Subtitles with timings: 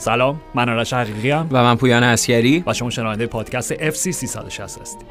[0.00, 5.06] سلام من آرش حقیقی‌ام و من پویان اسکری و شما شنونده پادکست FC 360 هستید.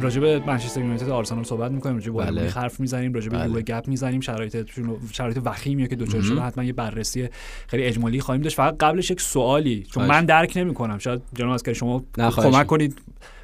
[0.00, 2.50] راجع به منچستر یونایتد آرسنال صحبت می‌کنیم راجع به بله.
[2.50, 3.62] حرف می‌زنیم راجع به بله.
[3.62, 4.68] گپ می‌زنیم شرایط
[5.12, 7.28] شرایط وخیمیه که دچار شده حتما یه بررسی
[7.68, 8.56] خیلی اجمالی خواهیم داشت.
[8.56, 10.98] فقط قبلش یک سوالی چون من درک نمی‌کنم.
[10.98, 12.98] شاید جناب اسکری شما کمک کنید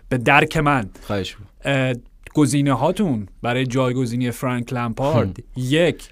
[0.09, 0.91] به درک من.
[1.03, 1.37] خواهش
[2.35, 5.37] گزینه هاتون برای جایگزینی فرانک لمپارد.
[5.57, 6.09] یک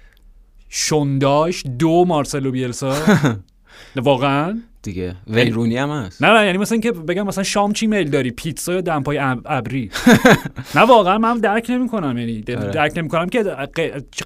[0.69, 2.95] شونداش دو مارسلو بیلسا.
[3.95, 5.15] واقعا؟ دیگه.
[5.27, 6.23] ویرونی هم هست.
[6.23, 9.91] نه نه یعنی مثلا که بگم مثلا شام چی میل داری؟ پیتزا یا دمپای ابری؟
[10.75, 12.17] نه واقعا من درک نمی‌کنم.
[12.17, 12.71] یعنی آره.
[12.71, 13.43] درک نمی‌کنم که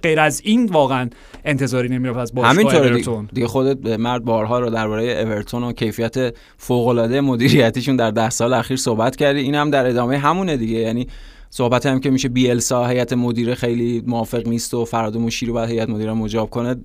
[0.03, 1.09] غیر از این واقعا
[1.45, 3.30] انتظاری نمیره از باشگاه اورتون.
[3.33, 8.53] دیگه خودت مرد بارها رو درباره اورتون و کیفیت فوق العاده مدیریتیشون در ده سال
[8.53, 9.39] اخیر صحبت کردی.
[9.39, 10.78] این هم در ادامه همونه دیگه.
[10.80, 11.07] یعنی
[11.56, 15.70] صحبت هم که میشه بیلسا هیئت مدیره خیلی موافق نیست و فراد مشیر رو باید
[15.70, 16.76] هیئت مدیره مجاب کنه.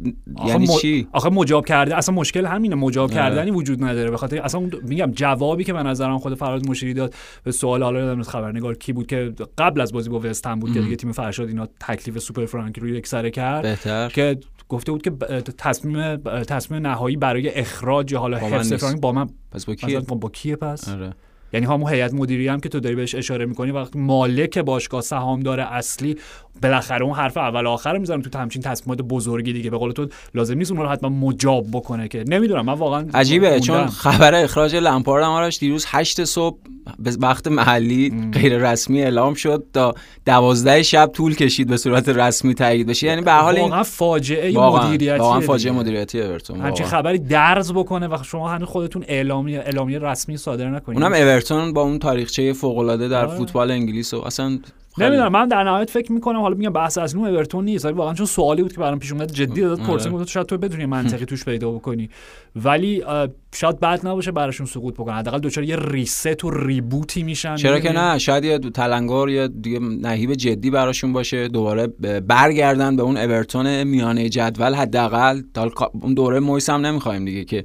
[0.46, 2.74] یعنی چی؟ آخه مجاب کرده اصلا مشکل همینه.
[2.74, 3.10] مجاب.
[3.10, 4.10] کردنی وجود نداره.
[4.10, 8.00] به خاطر اصلا میگم جوابی که به نظرم خود فراد مشیری داد به سوال حالا
[8.00, 11.48] یادم خبرنگار کی بود که قبل از بازی با وست بود که دیگه تیم فرشاد
[11.48, 13.62] اینا تکلیف سوپر فرانکی رو یک سره کرد.
[13.62, 14.08] بهتر.
[14.08, 15.10] که گفته بود که
[15.58, 20.56] تصمیم تصمیم نهایی برای اخراج حالا حفظ فرانک با من پس با کیه؟ با کیه
[20.56, 21.14] پس؟ آره.
[21.52, 25.60] یعنی همون هیئت مدیری هم که تو داری بهش اشاره می‌کنی وقتی مالک باشگاه سهامدار
[25.60, 26.16] اصلی
[26.62, 29.70] بالاخره اون حرف اول آخر رو می‌ذارم تو همچین تصمیمات بزرگی دیگه.
[29.70, 32.24] به قول تو لازم نیست اون رو حتما مجاب بکنه که.
[32.28, 36.58] نمی‌دونم من واقعا عجیبه چون خبر اخراج لمپارد هم آرش دیروز 8 صبح
[36.98, 39.94] به وقت محلی غیر رسمی اعلام شد تا
[40.26, 43.06] 12 شب طول کشید به صورت رسمی تایید بشه.
[43.06, 48.16] یعنی به حال واقعا فاجعه مدیریتی واقعا فاجعه مدیریتی اورتون همچین خبری درز بکنه و
[48.22, 51.02] شما هنوز خودتون اعلامیه اعلامیه رسمی صادر نکنید.
[51.02, 53.36] اونم اورتون با اون تاریخچه فوق العاده در آه.
[53.36, 54.58] فوتبال انگلیس و اصلا
[54.98, 58.14] نمی‌دونم من در نهایت فکر می‌کنم حالا میگم بحث از نوع اورتون نیست ولی واقعا
[58.14, 59.88] چون سوالی بود که برام پیش اومد جدی داد آره.
[59.88, 62.10] پرسیم شاید تو بدونی منطقی توش پیدا بکنی.
[62.56, 63.04] ولی
[63.54, 65.14] شاید بد نباشه براشون سقوط بکنن.
[65.14, 67.56] حداقل دوچار یه ریست و ریبوتی میشن.
[67.56, 71.86] چرا که نه شاید یه تلنگار یا دیگه نهیب جدی براشون باشه دوباره
[72.20, 75.42] برگردن به اون اورتون میانه جدول حداقل.
[76.02, 77.64] اون دوره مویس هم نمی‌خوایم دیگه که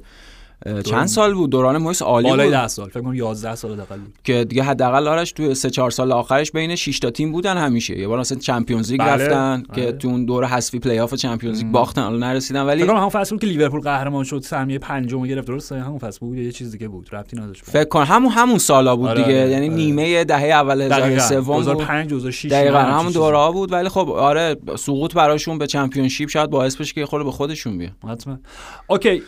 [0.84, 4.14] چند سال بود؟ دوران مویس عالی بالای 10 سال فکر کنم 11 سال حداقل بود.
[4.24, 7.98] که دیگه حداقل آرش تو 3 4 سال آخرش بین 6 تا تیم بودن همیشه.
[7.98, 9.10] یه بار مثلا چمپیونز لیگ بله.
[9.10, 9.86] رفتن بله.
[9.86, 12.62] که تو اون دور حذفی پلی آف چمپیونز لیگ باختن حالا نرسیدن.
[12.62, 16.18] ولی فکر کنم همون فصل که لیورپول قهرمان شد سهمیه پنجم گرفت درسته؟ همون فصل
[16.20, 17.64] بود یه چیز دیگه بود ربطی نداشت.
[17.64, 19.40] فکر کنم همون همون سالا بود آره دیگه.
[19.40, 19.50] آره.
[19.50, 19.76] یعنی آره.
[19.76, 23.72] نیمه دهه اول 2003 2005 2006 دقیقاً همون دوره بود.
[23.72, 27.92] ولی خب آره سقوط براشون به چمپیونشیپ شاید باعث بشه که خود به خودشون بیاد.
[28.08, 28.38] حتما.
[28.86, 29.22] OK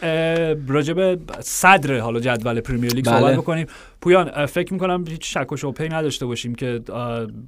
[0.69, 3.21] راجب صدر حالا جدول پریمیر لیگ بله.
[3.21, 3.67] صحبت بکنیم.
[4.01, 6.81] پویان فکر می‌کنم هیچ شک و شبهه‌ای نداشته باشیم که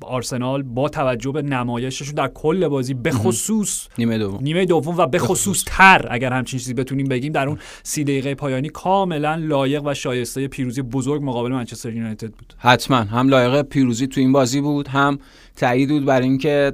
[0.03, 4.39] آرسنال با توجه به نمایشش در کل بازی به خصوص نیمه دوم.
[4.43, 5.65] نیمه دوم و به خصوص.
[5.67, 10.49] تر اگر همچین چیزی بتونیم بگیم در اون سی دقیقه پایانی کاملا لایق و شایسته
[10.49, 12.55] پیروزی بزرگ مقابل منچستر یونایتد بود.
[12.59, 12.97] حتما.
[12.97, 15.19] هم لایق پیروزی تو این بازی بود هم
[15.57, 16.73] تایید بود برای اینکه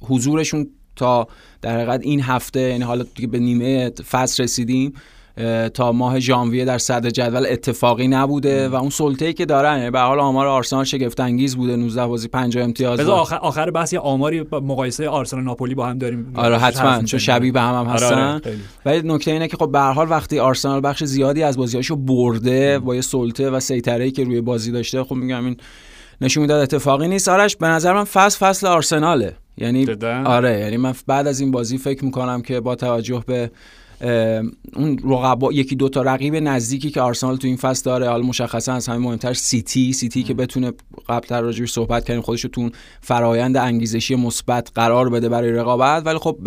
[0.00, 1.28] حضورشون تا
[1.62, 4.92] در حقیقت این هفته یعنی حالا دیگه به نیمه فصل رسیدیم
[5.74, 10.00] تا ماه ژانویه در صدر جدول اتفاقی نبوده و اون سلطه‌ای که دارن یعنی به
[10.00, 13.98] حال آمار آرسنال شگفت انگیز بوده 19 بازی 50 امتیاز بذار آخر آخر بحث یه
[13.98, 16.32] آماری مقایسه آرسنال ناپولی با هم داریم.
[16.34, 18.14] آره حتما چون شبیه به هم, هم آره، هستن.
[18.14, 18.56] آره
[18.86, 22.78] ولی نکته اینه که خب به هر حال وقتی آرسنال بخش زیادی از بازیاشو برده
[22.78, 25.56] با یه سلطه و سیطره‌ای که روی بازی داشته خب میگم این
[26.20, 27.28] نشون می‌داد اتفاقی نیست.
[27.28, 29.36] آرش به نظر من فصل فصل آرسناله.
[29.58, 29.86] یعنی
[30.24, 33.50] آره یعنی من بعد از این بازی فکر می‌کنم که با توجه به
[34.76, 38.72] اون رقبا یکی دو تا رقیب نزدیکی که آرسنال تو این فصل داره حالا مشخصا
[38.72, 39.92] از همه مهمتر سیتی.
[39.92, 40.72] سیتی که بتونه
[41.08, 42.70] قبلتر راجعش صحبت کردیم خودش تو
[43.00, 46.06] فرایند انگیزشی مثبت قرار بده برای رقابت.
[46.06, 46.38] ولی خب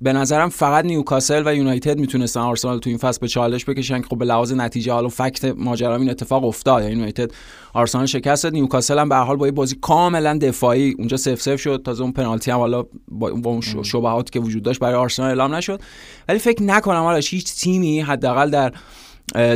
[0.00, 4.06] به نظرم فقط نیوکاسل و یونایتد می‌تونستن آرسنال تو این فصل به چالش بکشن که
[4.06, 7.30] خب به لحاظ نتیجه حالا fact ماجرا این اتفاق افتاد یعنی یونایتد
[7.78, 8.52] آرسنال شکست داد.
[8.52, 10.94] نیوکاسل هم به حال با یه بازی کاملا دفاعی.
[10.98, 11.82] اونجا 0 0 شد.
[11.84, 15.80] تازه اون پنالتی هم حالا با اون شبهاتی که وجود داشت برای آرسنال اعلام نشد.
[16.28, 18.72] ولی فکر نکنم حالا هیچ تیمی حداقل در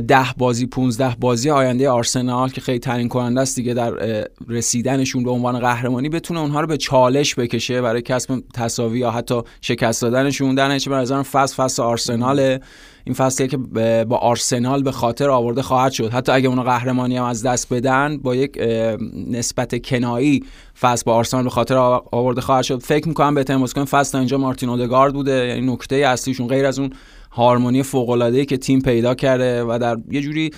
[0.09, 3.93] ده بازی 15 بازی آینده آرسنال که خیلی تعیین کننده است دیگه در
[4.49, 9.41] رسیدنشون به عنوان قهرمانی بتونه اونها رو به چالش بکشه برای کسب تساوی یا حتی
[9.61, 10.55] شکست دادنشون.
[10.55, 12.59] در نتیجه به نظرم فصل فصل آرسنال
[13.05, 13.57] این فصلی که
[14.05, 16.13] با آرسنال به خاطر آورده خواهد شد.
[16.13, 18.59] حتی اگه اونو قهرمانی هم از دست بدن با یک
[19.31, 20.45] نسبت کنایی
[20.81, 21.77] فصل با آرسنال به خاطر
[22.13, 22.83] آورده خواهد شد.
[22.83, 25.47] فکر می‌کنم به کنیم فصل تا اینجا مارتین اودگارد بوده.
[25.47, 26.91] یعنی نکته اصلیشون غیر از اون
[27.35, 30.51] هارمونی فوق العاده که تیم پیدا کرده و در یه جوری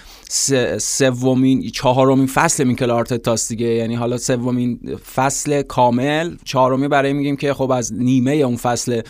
[0.79, 3.67] سومین چهارمین فصل میکل آرتتاست دیگه.
[3.67, 4.81] یعنی حالا سومین
[5.15, 9.00] فصل کامل چهارمی برای میگیم که خب از نیمه اون فصل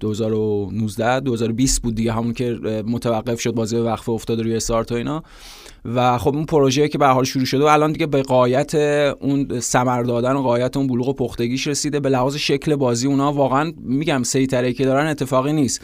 [0.00, 5.22] 2019 2020 بود دیگه همون که متوقف شد بازی وقفه افتاد روی استارت و اینا.
[5.84, 9.60] و خب اون پروژه که به حال شروع شده و الان دیگه به قایت اون
[9.60, 12.00] ثمر دادن و قایت اون بلوغ پختگیش رسیده.
[12.00, 15.80] به لحاظ شکل بازی اونا واقعا میگم سیطره که دارن اتفاقی نیست.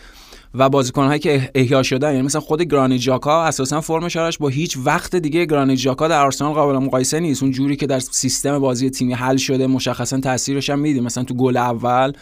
[0.54, 4.78] و بازیکنهایی که احیا شدن یعنی مثلا خود گرانی جاکا اساسا فرمش آرش با هیچ
[4.84, 7.42] وقت دیگه گرانی جاکا در آرسنال قابل مقایسه نیست.
[7.42, 11.34] اون جوری که در سیستم بازی تیمی حل شده مشخصا تاثیرش هم میدیم مثلا تو
[11.34, 12.12] گل اول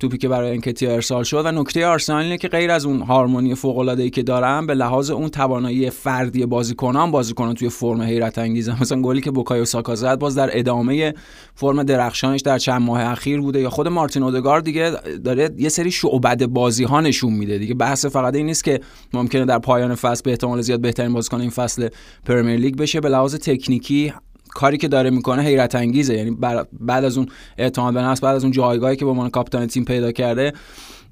[0.00, 3.54] توپی که برای انکتی ارسال شد و نکته آرسنال اینه که غیر از اون هارمونی
[3.54, 8.38] فوق العاده ای که دارن به لحاظ اون توانایی فردی بازیکنان بازیکنان توی فرم حیرت
[8.38, 8.76] انگیزه.
[8.82, 11.14] مثلا گلی که بوکایو ساکا زد باز در ادامه
[11.54, 13.60] فرم درخشانش در چند ماه اخیر بوده.
[13.60, 14.92] یا خود مارتین اودگار دیگه
[15.24, 17.74] داره یه سری شعبد بازی ها نشون میده دیگه.
[17.74, 18.80] بحث فقط این نیست که
[19.12, 21.88] ممکنه در پایان فصل به احتمال زیاد بهترین بازیکن این فصل
[22.26, 23.00] پرمیر لیگ بشه.
[23.00, 24.12] به لحاظ تکنیکی
[24.56, 26.14] کاری که داره می‌کنه حیرت انگیزه.
[26.14, 26.36] یعنی
[26.80, 27.26] بعد از اون
[27.58, 30.52] اعتماد به نفس بعد از اون جایگاهی که به عنوان کاپیتان تیم پیدا کرده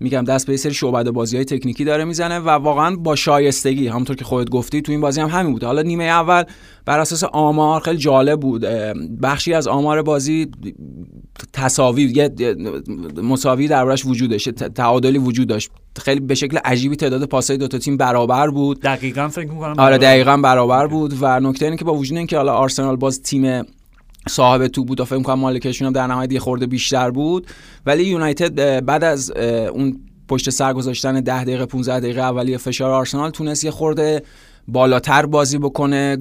[0.01, 4.17] میگم دست به سری شعبده بازی های تکنیکی داره می‌زنه و واقعا با شایستگی همونطور
[4.17, 6.43] که خودت گفتی تو این بازی هم همین بود حالا نیمه اول
[6.85, 8.61] بر اساس آمار خیلی جالب بود
[9.23, 10.51] بخشی از آمار بازی
[11.53, 12.55] تساوی یه
[13.23, 15.71] مساوی دربارش وجود داشت تعادلی وجود داشت.
[15.99, 18.81] خیلی به شکل عجیبی تعداد پاسای دو تا تیم برابر بود.
[18.81, 22.55] دقیقا فکر می‌کنم آره دقیقا برابر بود و نکته اینه که با وجود اینکه حالا
[22.55, 23.63] آرسنال باز تیم
[24.29, 27.47] صاحب تو بود و فکر کنم مالکشون هم در نهایت یه خورده بیشتر بود.
[27.87, 29.31] ولی یونایتد بعد از
[29.73, 34.23] اون پشت سر گذاشتن 10 دقیقه 15 دقیقه اولیه فشار آرسنال تونست یه خورده
[34.69, 36.17] بالاتر بازی بکنه.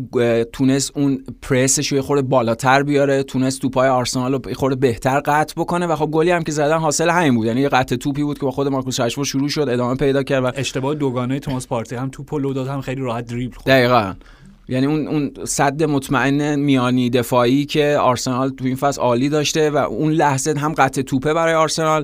[0.54, 3.24] تونست اون پرسش رو خورده بالاتر بیاره.
[3.24, 5.86] تونست توپای آرسنال رو خورده بهتر قطع بکنه.
[5.86, 7.48] و خب گلی هم که زدن حاصل همین بود.
[7.48, 10.44] یعنی یه قطع توپی بود که با خود مارکوس راشفورد شروع شد ادامه پیدا کرد
[10.44, 14.14] و اشتباه دوگانه توماس پارتی هم توپ لو داد هم خیلی راحت دریبل دقیقاً.
[14.68, 19.77] یعنی اون اون صد مطمئن میانی دفاعی که آرسنال تو این فصل عالی داشته و
[19.77, 22.04] اون لحظه هم قطع توپه برای آرسنال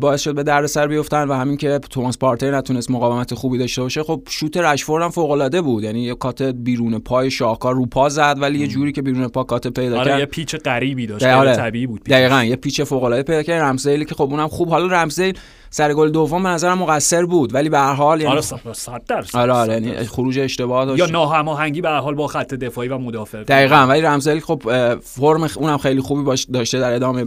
[0.00, 4.02] باعث شد به دردسر بیفتن و همین که توماس پارتر نتونست مقاومت خوبی داشته باشه.
[4.02, 5.84] خب شوت رشفورد هم فوق العاده بود.
[5.84, 9.44] یعنی یه کات بیرون پای شاهکار رو پا زد ولی یه جوری که بیرون پا
[9.44, 11.26] کات پیدا آره کرد یه پیچ غریبی داشت.
[11.26, 11.56] آره.
[11.56, 13.62] طبیعی بود دقیقاً یه پیچ فوق العاده پیدا کرد.
[13.62, 14.68] رمزیلی که خب اونم خوب.
[14.68, 15.38] حالا رمزیل
[15.70, 19.36] سر گل دوم به نظرم مقصر بود ولی به هر حال یعنی آره 100 درصد
[19.36, 20.98] آره آره یعنی خروج اشتباه داشت.
[20.98, 23.42] یا ناهماهنگی به هر حال با خط دفاعی و مدافع.
[23.42, 24.62] دقیقاً ولی رمزل خب
[25.00, 27.26] فرم اونم خیلی خوبی باش داشته در ادامه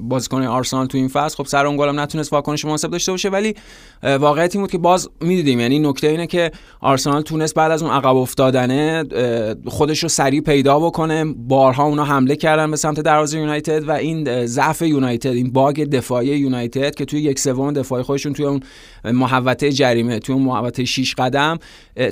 [0.00, 1.36] بازیکن آرسنال تو این فصل.
[1.36, 3.54] خب سر اون گلم نتونست واکنش مناسب داشته باشه ولی
[4.02, 5.60] واقعیت این بود که باز می‌دیدیم.
[5.60, 6.50] یعنی نکته اینه که
[6.80, 9.04] آرسنال تونست بعد از اون عقب افتادنه
[9.66, 11.24] خودش رو سریع پیدا بکنه.
[11.24, 16.28] بارها اونا حمله کردن به سمت دروازه یونایتد و این ضعف یونایتد این باگ دفاعی
[16.28, 18.60] یونایتد که توی یک سوم دفاعی خودشون توی اون
[19.04, 21.58] محوطه جریمه توی اون محوطه 6 قدم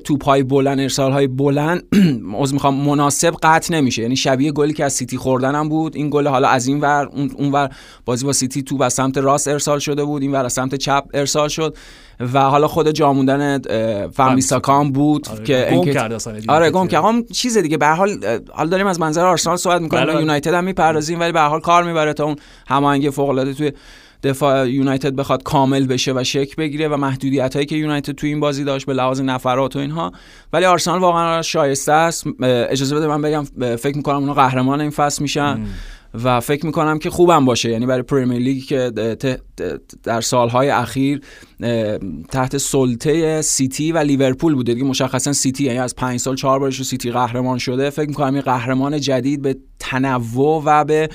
[0.04, 1.82] توپ های بلند ارسال های بلند
[2.42, 4.02] از می‌خوام مناسب قطع نمیشه.
[4.02, 5.96] یعنی شبیه گلی که از سیتی خوردن هم بود.
[5.96, 7.70] این گل حالا از این ور اون ور
[8.04, 10.22] بازی با سیتی تو از سمت راست ارسال شده بود.
[10.22, 11.76] این ور از سمت چپ ارسال شد.
[12.20, 13.60] و حالا خود جاموندن
[14.08, 17.32] فامیساکام بود آره که گم کرد آره گم کرد.
[17.32, 20.06] چیز دیگه به حال حالا داریم از منظر آرسنال صحبت می‌کنیم.
[20.06, 20.20] بله.
[20.20, 22.36] یونایتد هم می‌پردازیم ولی به حال کار می‌بره تا اون
[22.68, 23.72] هماهنگی فوق العاده توی
[24.22, 28.40] دفاع یونایتد بخواد کامل بشه و شکل بگیره و محدودیت هایی که یونایتد تو این
[28.40, 30.12] بازی داشت به لحاظ نفرات و اینها.
[30.52, 32.26] ولی آرسنال واقعا شایسته است.
[32.40, 33.44] اجازه بده من بگم
[33.76, 35.66] فکر می‌کنم اونا قهرمان این فصل میشن.
[36.24, 37.70] و فکر می‌کنم که خوبم باشه.
[37.70, 38.90] یعنی برای پریمیر لیگ که
[40.02, 41.20] در سالهای اخیر
[42.30, 44.86] تحت سلطه سیتی و لیورپول بوده دیگه.
[44.86, 47.90] مشخصا سیتی یعنی از پنج سال چهار بارش سیتی قهرمان شده.
[47.90, 51.08] فکر می‌کنم این قهرمان جدید به تنوع و به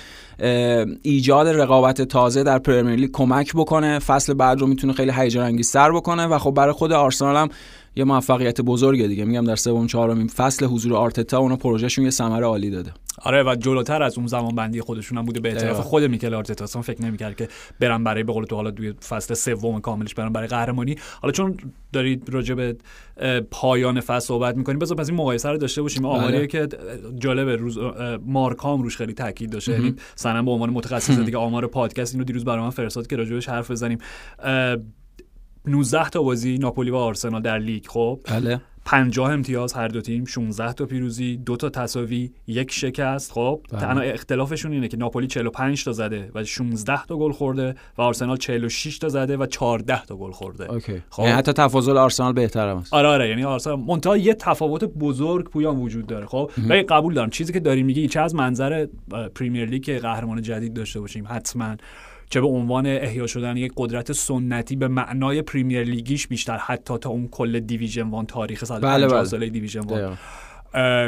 [1.02, 4.00] ایجاد رقابت تازه در پرمیر لیگ کمک بکنه.
[4.00, 7.50] فصل بعد رو می‌تونه خیلی هیجان انگیزتر بکنه و خب برای خود آرسنال هم
[7.96, 9.26] یه موفقیت بزرگه دیگه.
[9.26, 12.94] میگم در سوم چهارم فصل حضور آرتتا اونا پروژهشون یه ثمره عالی داده.
[13.22, 15.40] آره و جلوتر از اون زمان بندی خودشون هم بوده.
[15.40, 16.64] به اعتراف خود میکل آرتتا.
[16.64, 17.48] اصلا فکر نمی‌کرد که
[17.80, 20.96] برن برای به قول تو حالا توی فصل سوم کاملش برن برای قهرمانی.
[21.22, 21.58] حالا چون
[21.94, 22.76] دارید راجع به
[23.52, 26.06] پایان فصل صحبت می‌کنیم بذار پس این مقایسه رو داشته باشیم.
[26.06, 26.48] آماری بله.
[26.48, 26.68] که
[27.20, 27.78] جالب روزنامه
[28.26, 29.72] مارکام روش خیلی تاکید داشته.
[29.72, 33.50] یعنی سنم به عنوان متخصص دیگه آمار پادکست اینو دیروز برای من فرستاد که راجعش
[33.50, 33.98] حرف بزنیم.
[35.66, 38.62] 19 تا بازی ناپولی و آرسنال در لیگ خب؟ بله.
[38.86, 43.82] 50 امتیاز هر دو تیم 16 تا پیروزی دو تا تساوی یک شکست خب؟ بله.
[43.82, 48.38] تنها اختلافشون اینه که ناپولی 45 تا زده و 16 تا گل خورده و آرسنال
[48.38, 50.72] 46 تا زده و 14 تا گل خورده.
[50.72, 51.02] OK.
[51.10, 52.94] خب؟ یعنی حتی تفاضل آرسنال بهتر است.
[52.94, 53.30] آره آره.
[53.30, 57.30] یعنی آرسنال منتها یه تفاوت بزرگ پویان وجود داره خب؟ ولی قبول دارم.
[57.30, 58.88] چیزی که داریم میگی چه از منظر
[59.36, 61.76] پریمیر لیگ که قهرمان جدید داشته باشیم حتما.
[62.34, 67.10] چه به عنوان احیا شدن یک قدرت سنتی به معنای پریمیر لیگیش بیشتر حتی تا
[67.10, 69.24] اون کل Division One تاریخ سال بله بله.
[69.24, 70.18] ساله Division One.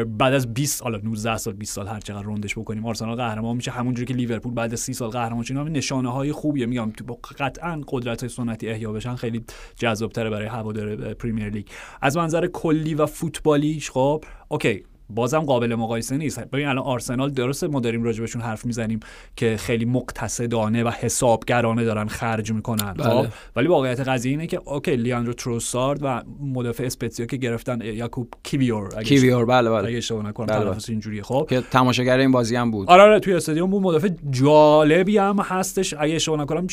[0.03, 3.71] بعد از 20 سال 19 سال 20 سال هر چقدر روندش بکنیم آرسنال قهرمان میشه.
[3.71, 6.65] همونجوری که لیورپول بعد از 30 سال قهرمان شد نشانه های خوبیه.
[6.65, 9.43] میگم تو قطعا قدرت های سنتی احیا بشن خیلی
[9.75, 11.65] جذاب تره برای هوادار پریمیر لیگ.
[12.01, 14.83] از منظر کلی و فوتبالیش خب OK.
[15.09, 16.39] بازم قابل مقایسه نیست.
[16.39, 18.99] ببین الان آرسنال درسته ما داریم راجبشون حرف می‌زنیم
[19.35, 23.09] که خیلی مقتصدانه و حسابگرانه دارن خرج می‌کنن بله.
[23.09, 26.21] خب ولی واقعیت قضیه اینه که OK لیاندرو تروسارد و
[26.53, 29.87] مدافع اسپتزیا که گرفتن یاکوب کیویور کیویور بله بله.
[29.87, 30.77] اگه اشتباه نکنم بله, بله.
[30.89, 32.89] اینجوریه خب؟ که تماشاگر این بازی هم بود.
[32.89, 33.83] آره آره توی استادیوم بود.
[33.83, 35.93] مدافع جالبی هم هستش.
[35.99, 36.67] اگه اشتباه نکنم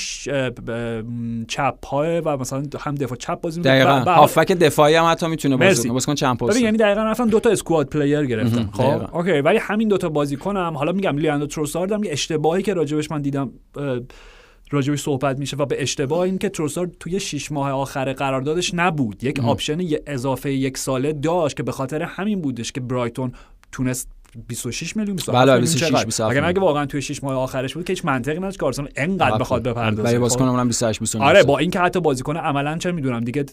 [1.49, 3.85] چپ پای و مثلا هم دفاع چپ بازی می‌کنه.
[3.85, 4.13] دقیقاً.
[4.13, 5.93] هافک دفاعی هم حتی می‌تونه بازی کنه.
[5.93, 9.89] بازیکن چند پست یعنی دقیقاً رفتن دو تا squad player گرفتن خب OK ولی همین
[9.89, 13.51] دوتا بازیکنم حالا میگم لیاندرو تروسارد هم یه اشتباهی که راجبش من دیدم
[14.71, 19.25] راجبش صحبت میشه و به اشتباه این که تروسارد توی 6 ماه آخر قراردادش نبود.
[19.25, 23.33] یک آپشن اضافه یک ساله داشت که به خاطر همین بودش که برایتون
[23.73, 24.09] تونست
[24.49, 27.93] 26 میلیون 27 بله 26 27 اگر اگه واقعا توی 6 ماه آخرش بود که
[27.93, 30.03] هیچ منطقی نداشت که آرسنال انقدر بخواد بپردازه.
[30.03, 33.45] برای بازیکن اونم 28 29 آره با اینکه حتی بازیکن عملا چه می‌دونم دیگه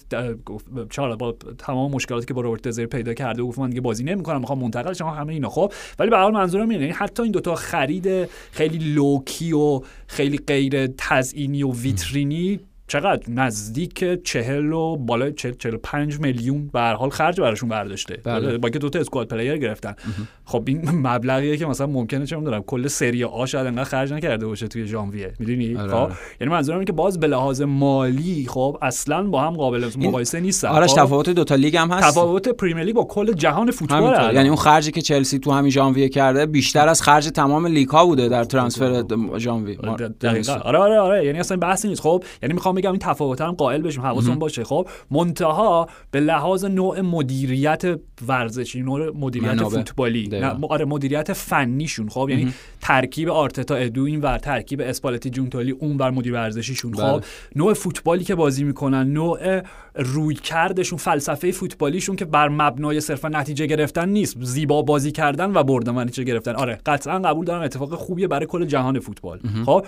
[0.89, 4.39] چرا با تمام مشکلاتی که با روبرتو دزربی پیدا کرده گفت من دیگه بازی نمی‌کنم
[4.39, 5.49] می‌خوام منتقل شم همه اینا.
[5.49, 9.81] خب ولی به هر حال منظورم اینه یعنی حتی این دوتا خرید خیلی low-key و
[10.07, 12.59] خیلی غیر تزئینی و ویترینی
[12.89, 18.19] چقدر نزدیک چهل و بالای چهل, چهل پنج میلیون به حال خرج براشون برداشته.
[18.23, 18.57] بله.
[18.57, 19.95] با که دوتا squad player گرفتن.
[20.45, 24.47] خب این مبلغیه که مثلا ممکنه چه می‌دونم کل سری آ شاید انقدر خرج نکرده
[24.47, 25.33] باشه توی ژانویه.
[25.39, 26.13] می‌دونی؟ آره، خب آره.
[26.41, 30.67] یعنی منظورم اینه که باز به لحاظ مالی خب اصلا با هم قابل مقایسه نیستن.
[30.67, 32.07] آرش خب؟ تفاوت دو تا لیگ هم هست.
[32.07, 36.09] تفاوت پرمیر لیگ با کل جهان فوتبال یعنی اون خرجی که چلسی تو همین ژانویه
[36.09, 39.03] کرده بیشتر از خرج تمام لیگ ها بوده در ترانسفر
[39.37, 39.77] ژانویه.
[40.63, 41.25] آره آره آره.
[41.25, 42.01] یعنی اصلا بحثی نیست.
[42.01, 44.63] خب یعنی می‌خوام بگم این تفاوت هم قائل بشیم حواسمون باشه.
[44.63, 47.83] خب منتها به لحاظ نوع مدیریت
[48.27, 50.29] ورزشی نوع مدیریت فوتبالی
[50.69, 52.09] آره مدیریت فنیشون.
[52.09, 56.93] خب یعنی ترکیب آرتتا ادو این ور ترکیب اسپالتی جونتالی اون بر مدیر ورزشیشون.
[56.93, 57.21] خب بله.
[57.55, 59.61] نوع فوتبالی که بازی می‌کنن نوع
[59.95, 64.37] روی کردشون فلسفه فوتبالیشون که بر مبنای صرفا نتیجه گرفتن نیست.
[64.41, 66.55] زیبا بازی کردن و بردن و نتیجه گرفتن.
[66.55, 69.39] آره قطعا قبول دارم اتفاق خوبیه برای کل جهان فوتبال.
[69.65, 69.85] خب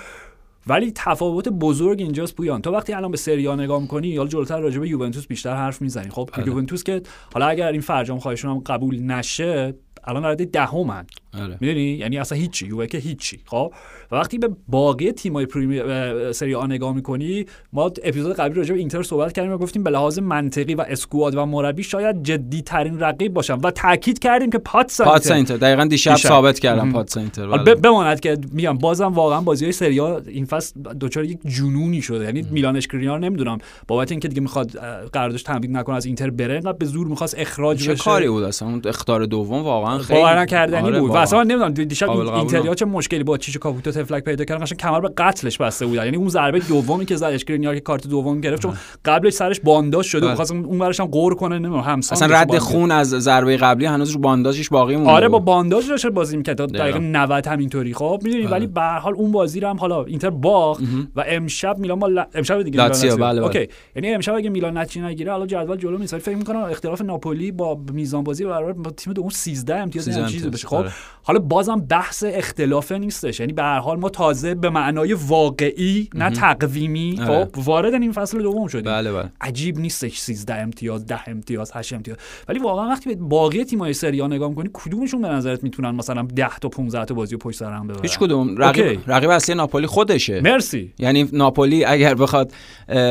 [0.68, 4.80] ولی تفاوت بزرگ اینجاست پویان تو وقتی الان به سری نگاه می‌کنی یا جلوتر راجع
[4.80, 6.48] به یوونتوس بیشتر حرف می‌زنی خب بله.
[6.48, 7.02] یوونتوس که
[7.34, 9.74] حالا اگر این فرجام خواهشون هم قبول نشه
[10.04, 11.06] الان رده دهمن
[11.42, 11.58] آره.
[11.62, 12.68] می‌دونی؟ یعنی اصلا هیچی.
[12.68, 13.40] یووه که هیچی.
[13.46, 13.74] خب؟
[14.12, 18.80] و وقتی به باقی تیمای پریمیر سری آ نگاه می‌کنی ما اپیزود قبلی راجع به
[18.80, 23.00] اینتر صحبت کردیم و گفتیم به لحاظ منطقی و اسکواد و مربی شاید جدی ترین
[23.00, 25.58] رقیب باشن و تاکید کردیم که پاتس پاتس اینتر.
[25.58, 27.48] دقیقا دیشب, ثابت کردم پاتس اینتر.
[27.48, 27.76] بله.
[27.76, 32.26] بماند که میگم بازم واقعا بازی های سری آ این فصل دوچار یک جنونی شده.
[32.26, 33.58] یعنی میلان اشکرینیار نمی‌دونم.
[33.88, 34.72] بابت اینکه دیگه می‌خواد
[35.14, 38.04] قراردادش تمدید نکنه از اینتر بره اینقدر به زور می‌خواست اخراج بشه.
[38.04, 41.12] کاری بود اصلا؟ اون اختار دوم واقعا خیلی کردنی آره بود.
[41.12, 45.00] و اصلا نمی‌دونم دیشب اینتریا چه مشکلی با چیش کاپوتو تفلک پیدا کردن؟ قشنگ کمر
[45.00, 48.62] به قتلش بسته بود یعنی اون ضربه دومی که زد اشکرینیار که کارت دوم گرفت
[48.62, 48.74] چون
[49.06, 52.58] قبلش سرش بانداج شده بود خواست اون ورش هم قور کنه نمی‌دونم همسان اصلا رد
[52.58, 56.58] خون از ضربه قبلی هنوز رو بانداجش باقی مونده آره با بانداج داشت بازی می‌کرد.
[56.58, 57.94] تا دقیقه 90 همینطوری.
[57.94, 60.84] خب می‌دونی ولی به هر حال اون بازی رو هم حالا اینتر باخت
[61.16, 63.44] و امشب میلان با امشب دیگه لاتسیو بله, بله.
[63.44, 63.68] اوکی.
[63.96, 67.82] یعنی امشب اگه میلان نتیجه نگیره حالا جدول جلو نیست فکر می‌کنم اختلاف ناپولی با
[67.94, 70.86] میزان بازی برابر با تیم دوم 13 امتیاز این چیزی بشه خب.
[71.24, 73.40] حالا بازم بحث اختلاف نیستش.
[73.40, 77.20] یعنی به هر حال ما تازه به معنای واقعی نه تقویمی.
[77.22, 77.46] آره.
[77.46, 78.84] خب وارد این فصل دوم شدیم.
[78.84, 79.30] بله بله.
[79.42, 82.18] عجیب نیستش 13 امتیاز 10 امتیاز 8 امتیاز.
[82.48, 86.28] ولی واقعا وقتی به باقی تیم‌های سری ها نگاه می‌کنی کدومشون به نظرت می‌تونن مثلا
[86.36, 88.58] 10 تا 15 تا بازی پشت سر هم ببرن؟ هیچ کدوم.
[88.58, 90.42] رقیب رقیب اصلی ناپولی خودشه.
[90.42, 90.94] مرسی.
[91.00, 92.52] یعنی ناپولی اگر بخواد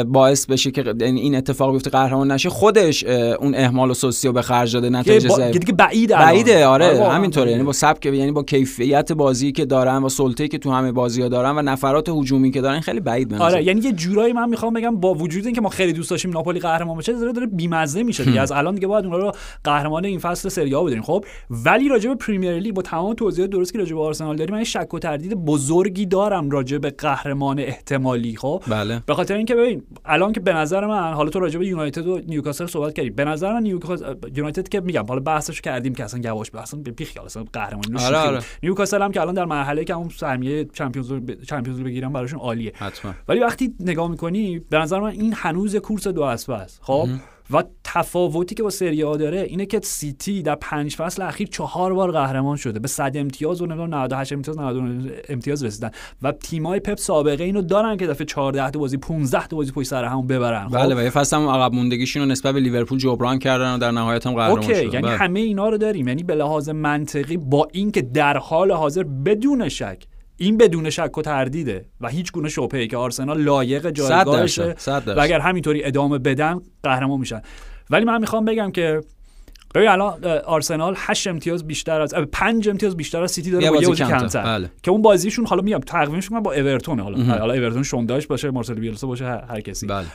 [0.07, 4.73] باعث بشه که این اتفاق بیفته قهرمان نشه خودش اون اهمال و سوسیو به خرج
[4.73, 5.51] داده نتیجه با...
[5.51, 6.15] دیگه بعیده.
[6.15, 7.51] بعیده آره, آره همینطوره.
[7.51, 11.29] یعنی با سبک یعنی با کیفیت بازی که دارن و سلطه‌ای که تو همه بازی‌ها
[11.29, 14.73] دارن و نفرات هجومی که دارن خیلی بعید بنظر آره یعنی یه جورایی من می‌خوام
[14.73, 18.25] بگم با وجود اینکه ما خیلی دوست داشتیم ناپولی قهرمان بشه داره داره بیمزه میشه
[18.25, 18.41] دیگه.
[18.41, 19.33] از الان دیگه باید اونها رو
[19.65, 23.51] قهرمان این فصل سری آ بدیم خب ولی راجع به پریمیر لیگ با تمام توضیحات
[23.51, 24.55] درست که راجع به آرسنال داریم.
[24.55, 28.37] من شک و تردید بزرگی دارم راجع به قهرمان احتمالی.
[28.37, 29.03] خب بله.
[29.07, 32.21] به خاطر اینکه ببین الان که به نظر من حالا تو راجع به یونایتد و
[32.27, 33.11] نیوکاسل صحبت کردی.
[33.11, 37.25] به نظر من نیوکاسل یونایتد که میگم حالا بحثش کردیم که اصلا گواش اصلا بی‌خیال
[37.25, 38.41] اصلا قهرمانی آره آره.
[38.63, 41.13] نیوکاسل هم که الان در مرحله که اون سهمیه چمپیونز
[41.49, 42.73] چمپیونز بگیرن براشون عالیه.
[42.75, 43.15] حتما.
[43.29, 46.81] ولی وقتی نگاه می‌کنی به نظر من این هنوز کورس دو اسبه است.
[46.83, 47.09] خب؟
[47.53, 51.95] و تفاوتی که با سری آ داره اینه که سیتی در پنج فصل اخیر چهار
[51.95, 55.91] بار قهرمان شده به 100 امتیاز و 98 امتیاز 99 امتیاز رسیدن
[56.23, 59.89] و تیمای پپ سابقه اینو دارن که دفعه 14 تا بازی 15 تا بازی پشت
[59.89, 63.39] سر هم ببرن خب؟ بله و یه فصل هم عقب موندگیشون نسبت به لیورپول جبران
[63.39, 64.73] کردن و در نهایت هم قهرمان اوکی.
[64.73, 65.17] یعنی بله.
[65.17, 70.07] همه اینا رو داریم یعنی به لحاظ منطقی با اینکه در حال حاضر بدون شک
[70.41, 75.41] این بدون شک و تردیده و هیچ گونه شبهه که آرسنال لایق جایگاهشه و اگر
[75.41, 77.43] همینطوری ادامه بدن قهرمان میشن.
[77.91, 79.01] ولی من می‌خوام بگم که
[79.75, 83.89] ببین الان آرسنال 8 امتیاز بیشتر از 5 امتیاز بیشتر از سیتی داره با یه
[83.89, 84.43] بازی کمتر.
[84.43, 84.71] بله.
[84.83, 87.25] که اون بازیشون حالا میگم تقویمشون با اورتون حالا.
[87.25, 89.87] حالا اورتون شونداش باشه مارسل بیلسا باشه هر کسی.
[89.87, 90.07] بله.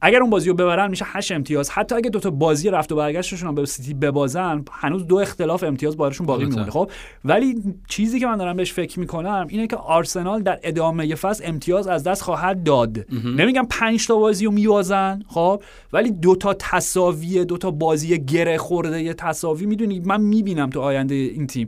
[0.00, 1.70] اگر اون بازی رو ببرن میشه 8 امتیاز.
[1.70, 5.96] حتی اگه دو تا بازی رفت و برگشتشون به سیتی ببازن هنوز دو اختلاف امتیاز
[5.96, 6.70] بارشون باقی میمونه.
[6.70, 6.90] خب
[7.24, 7.54] ولی
[7.88, 12.04] چیزی که من دارم بهش فکر می‌کنم اینه که آرسنال در ادامه فصل امتیاز از
[12.04, 13.06] دست خواهد داد.
[13.36, 15.62] نمیگم 5 تا بازی رو میوازن خب
[15.92, 20.80] ولی دو تا تساوی دو تا بازی گره خورده یه تساوی می‌دونید من می‌بینم تو
[20.80, 21.66] آینده این تیم.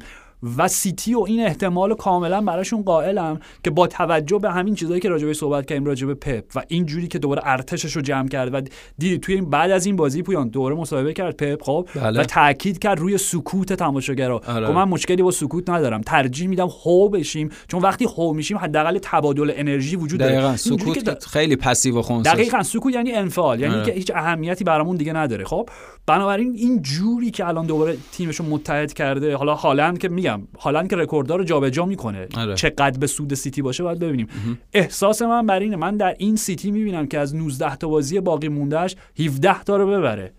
[0.56, 5.08] و سیتی و این احتمال کاملا براشون قائلم که با توجه به همین چیزهایی که
[5.08, 8.60] راجبه صحبت کردیم راجبه پپ و این جوری که دوباره ارتشش رو جمع کرد و
[8.98, 12.20] دیدی توی این بعد از این بازی پویان دوباره مصاحبه کرد پپ خب بله.
[12.20, 14.66] و تاکید کرد روی سکوت تماشاگرا آره.
[14.66, 18.98] خب من مشکلی با سکوت ندارم ترجیح میدم هو بشیم چون وقتی هو میشیم حداقل
[19.02, 23.84] تبادل انرژی وجود داره سکوت خیلی پسیو و خونسا دقیقاً سکوت یعنی انفعال یعنی آره.
[23.84, 25.68] که هیچ اهمیتی برامون دیگه نداره خب
[26.06, 30.96] بنابراین این جوری که الان دوباره تیمشو متحد کرده حالا هالند که میگم هالند که
[30.96, 32.54] رکورددار رو جابجا می‌کنه آره.
[32.54, 34.28] چقدر به سود سیتی باشه باید ببینیم.
[34.72, 38.48] احساس من بر اینه من در این سیتی می‌بینم که از 19 تا بازی باقی
[38.48, 40.32] موندهش 17 تا رو ببره.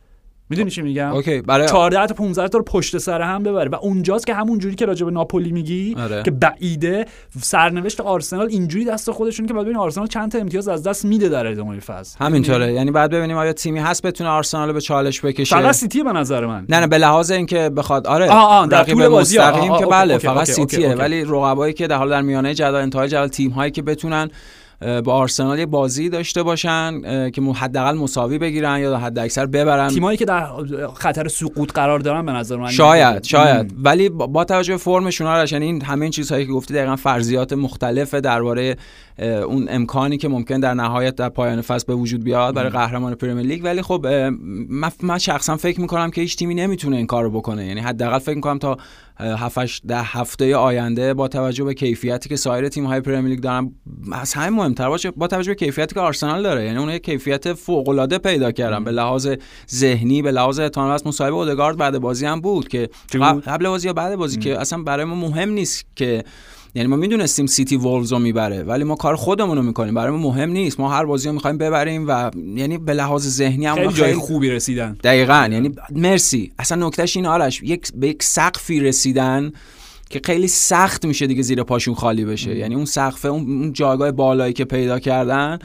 [0.49, 3.75] می‌دونی چی میگم؟ اوکی برای 14 تا 15 تا رو پشت سر هم ببره و
[3.81, 6.23] اونجاست که همون جوری که راجع به ناپولی میگی آره.
[6.23, 7.05] که بعیده
[7.41, 11.29] سرنوشت آرسنال اینجوری دست خودشون که بعد ببین آرسنال چند تا امتیاز از دست میده
[11.29, 15.55] در ادامه فصل همینطوره یعنی بعد ببینیم آیا تیمی هست بتونه آرسنال به چالش بکشه.
[15.55, 16.65] فقط سیتی به نظر من.
[16.69, 19.37] نه نه به لحاظ اینکه بخواد آره آه آه در طول بازی
[19.79, 20.93] که بله فقط سیتیه.
[20.93, 24.29] ولی رقبایی که در حال در میانه جدول انتهای جدول تیم هایی که بتونن
[25.03, 29.87] با آرسنال یه بازی داشته باشن که حداقل مساوی بگیرن یا حد اکثر ببرن.
[29.87, 30.47] تیمایی که در
[30.95, 33.73] خطر سقوط قرار دارن به نظر من شاید شاید.
[33.83, 37.53] ولی با توجه به فرمشون آرش یعنی این همه این چیزهایی که گفتی دقیقا فرضیات
[37.53, 38.77] مختلف درباره
[39.19, 43.45] اون امکانی که ممکن در نهایت در پایان فصل به وجود بیاد برای قهرمان پرمیر
[43.45, 43.61] لیگ.
[43.63, 44.07] ولی خب
[44.99, 47.65] من شخصا فکر می‌کنم که هیچ تیمی نمی‌تونه این کارو بکنه.
[47.65, 48.77] یعنی حداقل فکر می‌کنم تا
[49.19, 53.71] 7 ده هفته آینده با توجه به کیفیتی که سایر تیم های پرمیر لیگ دارن
[54.11, 57.89] از همه مهمتر باشه با توجه به کیفیتی که آرسنال داره یعنی اون کیفیت فوق
[57.89, 58.83] العاده پیدا کردن.
[58.83, 59.27] به لحاظ
[59.71, 62.89] ذهنی به لحاظ است مصاحبه اودگارد بعد بازی هم بود که
[63.45, 66.23] قبل بازی یا بعد بازی که اصلا برای ما مهم نیست که
[66.75, 69.93] یعنی ما می‌دونستیم سیتی وولز رو می‌بره ولی ما کار خودمون رو می‌کنیم.
[69.93, 70.79] برای ما مهم نیست.
[70.79, 74.49] ما هر بازی رو می‌خوایم ببریم و یعنی به لحاظ ذهنی هم خیلی جای خوبی
[74.49, 74.97] رسیدن.
[75.03, 75.49] دقیقا.
[75.51, 76.51] یعنی مرسی.
[76.59, 77.63] اصلا نکتهش این آرش.
[77.63, 79.51] یک به یک سقفی رسیدن
[80.09, 82.55] که خیلی سخت میشه دیگه زیر پاشون خالی بشه.
[82.55, 85.59] یعنی اون سقف اون جایگاه بالایی که پیدا کردن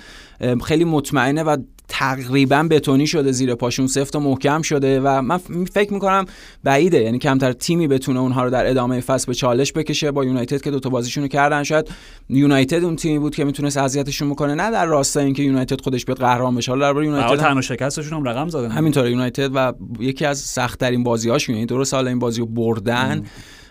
[0.64, 1.56] خیلی مطمئنه و
[1.88, 5.38] تقریبا بتونی شده زیر پاشون سفت و محکم شده و من
[5.72, 6.24] فکر می‌کنم
[6.64, 7.02] بعیده.
[7.02, 10.10] یعنی کمتر تیمی بتونه اونها رو در ادامه فصل به چالش بکشه.
[10.10, 11.88] با یونایتد که دوتا بازیشون رو کردن شاید
[12.28, 14.54] یونایتد اون تیمی بود که می‌تونست اذیتشون بکنه.
[14.54, 16.72] نه در راستای اینکه یونایتد خودش بیاد قهرمان بشه.
[16.72, 18.70] حالا درباره یونایتد تنها شکستشون هم رقم زدن.
[18.70, 19.10] همینطوره.
[19.10, 23.22] یونایتد و یکی از سخت ترین بازی‌هاشون یعنی درست سال این بازی رو بردن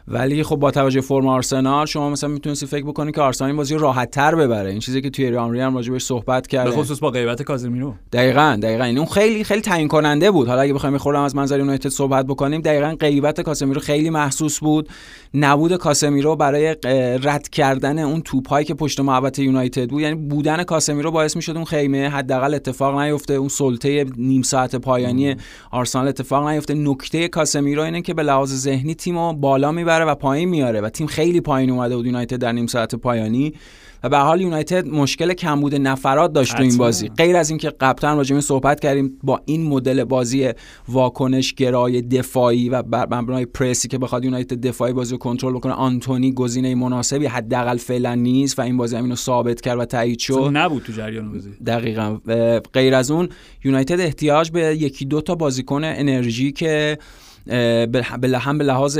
[0.07, 3.75] ولی خب با توجه فرم آرسنال شما مثلا می‌تونید فکر بکنید که آرسنال این بازی
[3.75, 4.69] راحت تر ببره.
[4.69, 6.69] این چیزی که توی ریان هم راجبش صحبت کرده.
[6.69, 8.83] به خصوص با غیبت کازمیرو دقیقاً دقیقاً.
[8.83, 10.47] این اون خیلی خیلی تعیین کننده بود.
[10.47, 14.89] حالا اگه بخوایم خودم از منظر یونایتد صحبت بکنیم دقیقاً غیبت کاسمیرو خیلی محسوس بود.
[15.33, 16.75] نبود کاسمیرو برای
[17.23, 20.01] رد کردن اون توپایی که پشت محوطه یونایتد بود.
[20.01, 23.33] یعنی بودن کاسمیرو باعث می‌شد اون خیمه حداقل اتفاق نیفته.
[23.33, 25.35] اون سلطه نیم ساعت پایانی
[25.71, 26.73] آرسنال اتفاق نیفته.
[26.73, 29.92] نکته کاسمیرو اینه که به لحاظ ذهنی تیمو بالا می‌بره.
[30.01, 33.53] و پایین میاره و تیم خیلی پایین اومده بود یونایتد در نیم ساعت پایانی
[34.03, 37.07] و به حال یونایتد مشکل کمبود نفرات داشت تو این بازی.
[37.07, 40.49] غیر از اینکه قبلا راجع صحبت کردیم با این مدل بازی
[40.87, 45.73] واکنش گرای دفاعی و بر مبنای پرسی که بخواد یونایتد دفاعی بازی رو کنترل بکنه
[45.73, 50.19] آنتونی گزینه مناسبی حداقل فعلا نیست و این بازی هم اینو ثابت کرد و تایید
[50.19, 50.49] شد.
[50.53, 51.49] نبود تو جریان بازی.
[51.65, 52.17] دقیقاً.
[52.73, 53.29] غیر از اون
[53.63, 56.97] یونایتد احتیاج به یکی دو تا بازیکن انرژی که
[57.47, 58.99] هم به لحاظ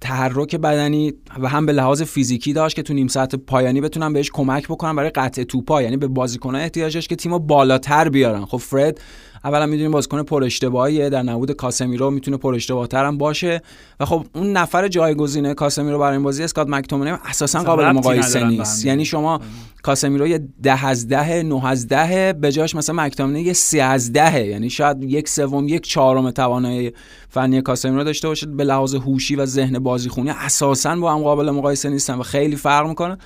[0.00, 4.30] تحرک بدنی و هم به لحاظ فیزیکی داشت که تو نیم ساعت پایانی بتونن بهش
[4.32, 5.82] کمک بکنن برای قطع توپا.
[5.82, 8.44] یعنی به بازیکن‌ها احتیاجش که تیمو بالاتر بیارن.
[8.44, 9.00] خب فرد
[9.44, 13.62] اولا می‌دونیم بازیکن پر اشتباهیه در نبود کاسمیرو می‌تونه پر اشتباهتر هم باشه
[14.00, 18.84] و خب اون نفر جایگزینه کاسمیرو برای این بازی اسکات مکتومنی اساسا قابل مقایسه نیست.
[18.84, 19.40] یعنی شما
[19.82, 24.12] کاسمیرو یه ده از ده نه از ده به جاش مثلا مکتومنی یه سی از
[24.12, 26.92] ده یعنی شاید یک سوم یک چهارم توانایی
[27.28, 31.88] فنی کاسمیرو داشته باشه به لحاظ هوشی و ذهن بازیخونی اساسا با هم قابل مقایسه
[31.88, 33.18] نیستن و خیلی فرق می‌کنه.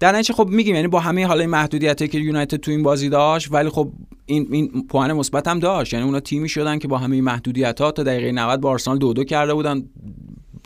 [0.00, 3.52] در نتیجه خب میگیم یعنی با همه حالا محدودیتی که یونایتد تو این بازی داشت
[3.52, 3.92] ولی خب
[4.26, 5.92] این این پوئن مثبت هم داشت.
[5.92, 9.12] یعنی اونا تیمی شدن که با همه محدودیت ها تا دقیقه 90 با آرسنال دو
[9.12, 9.84] دو کرده بودن.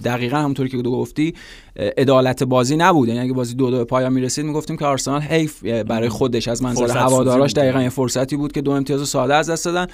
[0.05, 1.35] دقیقا همونطوری که تو گفتی.
[1.76, 3.08] عدالت بازی نبود.
[3.08, 6.48] یعنی اگه بازی دو دو پایان می‌رسید می‌گفتیم که آرسنال حیف برای خودش.
[6.48, 9.87] از منظر هواداراش دقیقا یه فرصتی بود که دو امتیاز ساده از دست دادن.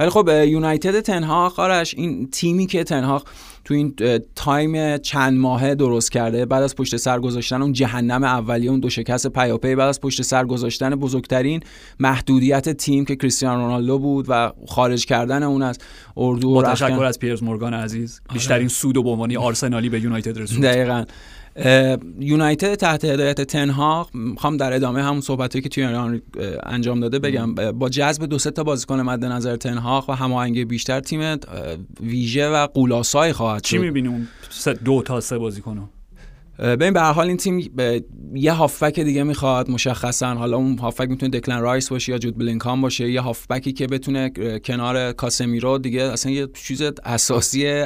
[0.00, 3.22] ولی خب یونایتد تن‌هاخ آرش این تیمی که تن‌هاخ
[3.64, 3.94] تو این
[4.34, 8.90] تایم چند ماهه درست کرده بعد از پشت سر گذاشتن اون جهنم اولیه اون دو
[8.90, 11.60] شکست پیاپی بعد از پشت سر گذاشتن بزرگترین
[12.00, 15.78] محدودیت تیم که کریستیانو رونالدو بود و خارج کردن اون از
[16.16, 18.20] اردو با تشکر از پیرز مورگان عزیز.
[18.28, 18.34] آره.
[18.34, 20.62] بیشترین سود و به عنوان آرسنالی به یونایتد رسوند.
[20.62, 21.04] دقیقاً.
[22.20, 26.22] یونایتد تحت هدایت تنها می‌خوام در ادامه همون صحبتی که توی ایران
[26.62, 27.54] انجام داده بگم.
[27.54, 31.38] با جذب دو سه تا بازیکن مد نظر تنها و هماهنگی بیشتر تیم
[32.00, 34.28] ویژه و قولاسای خواهد چی می‌بینی اون
[34.84, 35.88] دو تا سه بازیکن
[36.58, 37.70] ببین به هر حال این تیم
[38.34, 40.34] یه هافبک دیگه می‌خواد مشخصا.
[40.34, 43.10] حالا اون هافبک می‌تونه دکلن رایس باشه یا جود بلینگهام باشه.
[43.10, 44.30] یه هافبکی که بتونه
[44.64, 47.84] کنار کاسمیرو دیگه اصلا یه چیز اساسی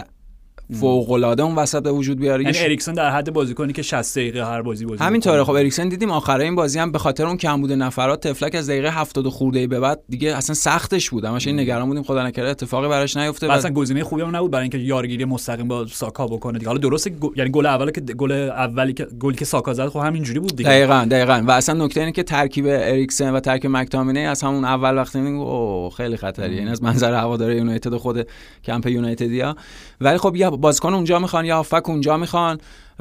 [0.72, 2.44] فوق العاده اون وسط به وجود بیاره.
[2.44, 6.11] یعنی اریکسن در حد بازیکنی که 60 دقیقه هر بازی بازی همینطوره خب اریکسن دیدیم
[6.11, 9.66] آخره این بازی هم به خاطر اون کم بوده نفرات طفلک از دقیقه 70 خورده
[9.66, 11.24] به بعد دیگه اصلا سختش بود.
[11.24, 12.02] همش این نگران بودیم.
[12.02, 13.52] خدا نکرده اتفاقی براش نیفته.
[13.52, 16.68] اصلا گزینه خوبی هم نبود برای اینکه یارگیری مستقیم با ساکا بکنه دیگه.
[16.68, 20.40] حالا درست یعنی گل اولی که گل اولی که گلی که ساکا زد خب همینجوری
[20.40, 20.70] بود دیگه.
[20.70, 21.44] دقیقاً دقیقاً.
[21.46, 25.90] و اصلا نکته اینه که ترکیب اریکسن و ترکیب مکتامینی از همون اول وقتی او
[25.90, 26.59] خیلی خطریه.
[26.59, 28.26] این از منظر هواداری یونایتد خود
[28.64, 29.57] کمپ یونایتدیا.
[30.00, 32.59] ولی خب یه بازیکن اونجا می‌خوان یا هافک اونجا می‌خوان.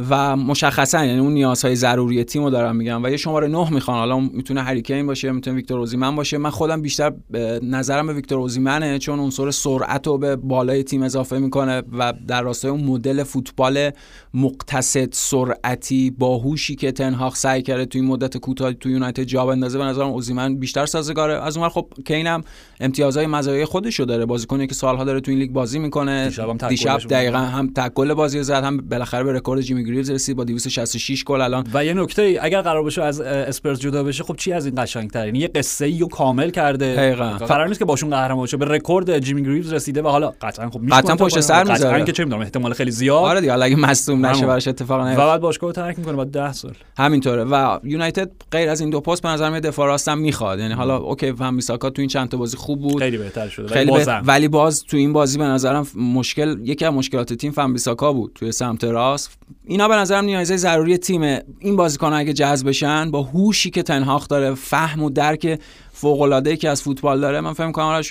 [0.09, 3.97] و مشخصا یعنی اون نیازهای ضروری تیمو دارم میگم و یه شماره نه می‌خوان.
[3.97, 6.37] حالا می‌تونه هریکین باشه می‌تونه ویکتور اوزیمن باشه.
[6.37, 7.13] من خودم بیشتر
[7.61, 12.41] نظرم به ویکتور اوزیمنه چون عنصر سرعت رو به بالای تیم اضافه می‌کنه و در
[12.41, 13.91] راستای اون مدل فوتبال
[14.33, 19.83] مقتصد سرعتی باهوشی که تن‌هاخ سعی کرده توی مدت کوتاه توی یونایتد جا بندازه به
[19.83, 21.43] نظرم اوزیمن بیشتر سازگاره.
[21.43, 22.41] از اون خب کینم
[22.79, 24.25] امتیازهای مزایای خودشو داره.
[24.25, 26.31] بازیکنی که سالها داره تو این لیگ بازی می‌کنه.
[26.69, 30.43] دیشب دقیقا هم تک گل بازی زد هم بالاخره به رکورد جیمی گریوز رسید با
[30.43, 31.67] 266 گل الان.
[31.73, 35.25] و یه نکته اگر قرار باشه از اسپرز جدا بشه خب چی از این قشنگ‌تر
[35.25, 36.95] یعنی یه قصه ای رو کامل کرده.
[36.95, 37.29] دقیقاً.
[37.29, 38.57] قرار نیست که باهاشون قهرمان باشه.
[38.57, 42.05] به رکورد جیمی گریوز رسیده و حالا قطعا خب قطعا پشت سر می‌ذاره.
[42.05, 43.23] که چه می‌دونم احتمال خیلی زیاد.
[43.23, 45.23] آره دیگه اگه مصدوم نشه براش اتفاق نیفته.
[45.23, 46.73] و بعد باشگاه ترک می‌کنه بعد 10 سال.
[46.97, 47.43] همینطوره.
[47.43, 50.59] و یونایتد غیر از این دو پست به نظر میاد دفاع راستم می‌خواد.
[50.59, 52.99] یعنی حالا اوکی فهم میساکا تو این چند تا بازی خوب بود.
[52.99, 53.67] خیلی بهتر شده.
[53.67, 53.91] خیلی
[54.23, 58.31] ولی باز تو این بازی به نظرم مشکل یکی از مشکلات تیم فهم بیساکا بود.
[58.35, 59.37] توی سمت راست.
[59.77, 61.21] اینا به نظرم نیازه ضروری تیم
[61.59, 65.59] این بازیکن اگه جذب بشن با هوشی که تنهاخ داره فهم و درک
[65.91, 68.01] فوق العاده که از فوتبال داره من فهم کنم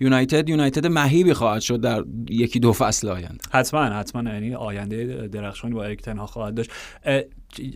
[0.00, 3.38] یونایتد یونایتد مهیبی خواهد شد در یکی دو فصل آینده.
[3.50, 4.30] حتما حتما.
[4.30, 6.70] یعنی آینده درخشانی با اریک تنها خواهد داشت.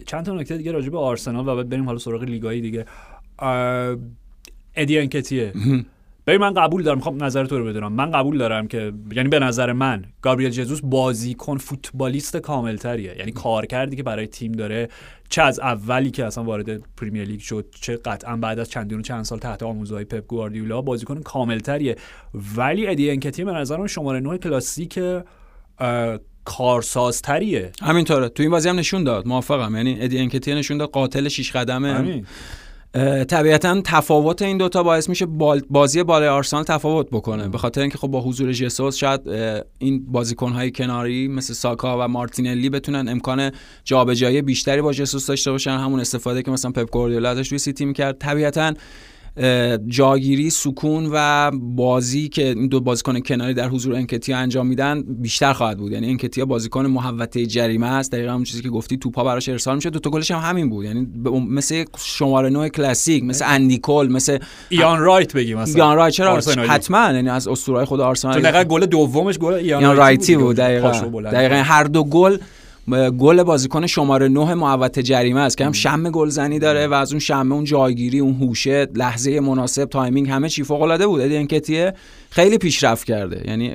[0.06, 2.86] چند تا نکته دیگه راجع به آرسنال و بعد بریم حالا سراغ لیگایی دیگه.
[4.76, 5.52] ادی انکتیه.
[6.26, 7.92] ببین من قبول دارم می‌خوام نظر تو رو بدونم.
[7.92, 13.16] من قبول دارم که یعنی به نظر من گابریل جزوس بازیکن فوتبالیست کاملتریه.
[13.18, 14.88] یعنی کار کردی که برای تیم داره
[15.28, 19.02] چه از اولی که اصلا وارد پریمیر لیگ شد چه قطعا بعد از چندین و
[19.02, 21.96] چند سال تحت آموزهای پپ گواردیولا بازیکن کاملتریه.
[22.56, 24.98] ولی ادی انکتی به نظرم شماره 9 کلاسیک
[26.44, 27.72] کارسازتریه.
[27.82, 28.28] همینطوره.
[28.28, 29.28] تو این بازی هم نشون داد.
[29.28, 29.76] موافقم.
[29.76, 32.22] یعنی ادی انکتی نشون داد قاتل شیش قدمه.
[33.28, 35.26] طبیعتا تفاوت این دوتا باعث میشه
[35.70, 37.48] بازی بالای آرسنال تفاوت بکنه.
[37.48, 39.20] به خاطر اینکه خب با حضور جسوس شاید
[39.78, 43.50] این بازیکنهای کناری مثل ساکا و مارتینلی بتونن امکان
[43.84, 45.70] جابجایی بیشتری با جسوس داشته باشن.
[45.70, 48.18] همون استفاده که مثلا پپ گواردیولا ازش روی سیتی می‌کرد.
[48.18, 48.74] طبیعتا
[49.88, 55.52] جاگیری سکون و بازی که این دو بازیکن کناری در حضور انکتیا انجام میدن بیشتر
[55.52, 55.92] خواهد بود.
[55.92, 58.12] یعنی انکتیا بازیکن محوطه جریمه است.
[58.12, 60.84] دقیقا اون چیزی که گفتی توپا براش ارسال میشه دو تا گلش هم همین بود.
[60.84, 61.08] یعنی
[61.48, 66.14] مثل شماره 9 کلاسیک مثل اندی کول مثل ایان رایت بگیم مثلا ایان رایت.
[66.14, 67.12] چرا؟ حتما.
[67.12, 70.56] یعنی از اسطورهای خود آرسنال تو گل دومش گل ایان, ایان رایتی بود.
[70.56, 70.90] دقیقاً.
[71.20, 72.38] دقیقاً هر دو گل
[72.92, 77.18] گل بازیکن شماره 9 محوطه جریمه است که هم شم گلزنی داره و از اون
[77.18, 81.94] شمه اون جاگیری اون هوشه لحظه مناسب timing همه چی فوق العاده بود انکتیا
[82.30, 83.42] خیلی پیشرفت کرده.
[83.46, 83.74] یعنی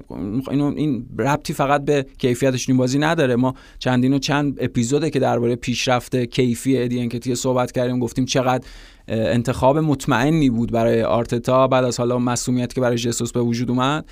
[0.52, 3.36] اینو این ربطی فقط به کیفیتش این بازی نداره.
[3.36, 8.65] ما چندین و چند اپیزوده که درباره پیشرفت کیفی ادی انکتیه صحبت کردیم گفتیم چقدر
[9.08, 11.67] انتخاب مطمئنی بود برای آرتتا.
[11.67, 14.06] بعد از حالا مسئولیت که برای جسوس به وجود اومد.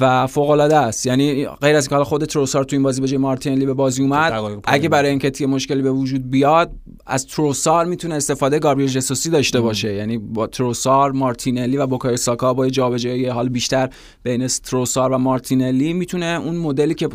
[0.00, 1.06] و فوق العاده است.
[1.06, 4.02] یعنی غیر از اینکه حالا خود تروسار تو این بازی به جای مارتینلی به بازی
[4.02, 6.70] اومد اگه برای اینکه تیم مشکلی به وجود بیاد
[7.06, 9.94] از تروسار می‌تونه استفاده گابریل جسوسی داشته باشه.
[9.94, 13.90] یعنی با تروسار مارتینلی و بوکای ساکا با جابجایی حال بیشتر
[14.22, 17.08] بین تروسار و مارتینلی می‌تونه اون مدلی که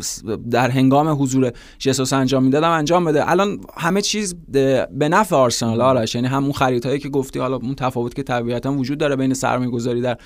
[0.50, 3.30] در هنگام حضور جسوس انجام می‌دادن انجام بده.
[3.30, 6.14] الان همه چیز به نفع آرسنال آرش.
[6.14, 10.18] یعنی همون خریدهایی که گفتی حالا اون تفاوت که طبیعتا وجود داره بین سرمایه‌گذاری در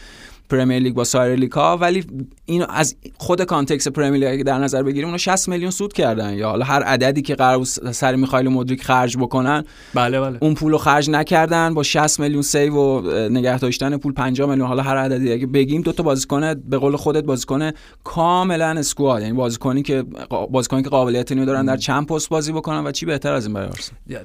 [0.51, 2.05] پرمیر لیگ با سایر لیگ ها ولی
[2.45, 6.49] این از خود context پرمیر لیگ در نظر بگیریم اونو 60 میلیون سود کردن یا
[6.49, 10.39] حالا هر عددی که قرار سر میخایلو مدریک خرج بکنن بله بله.
[10.41, 14.83] اون پولو خرج نکردن با 60 میلیون save و نگه داشتن پول 50 میلیون حالا
[14.83, 17.71] هر عددی اگه بگیم دو تا بازیکن به قول خودت بازیکن
[18.05, 20.05] کاملا squad یعنی بازیکنی که
[20.51, 23.55] بازیکنی که قابلیت اینو دارن در چند پست بازی بکنن و چی بهتر از این
[23.55, 24.25] برای آرسنال؟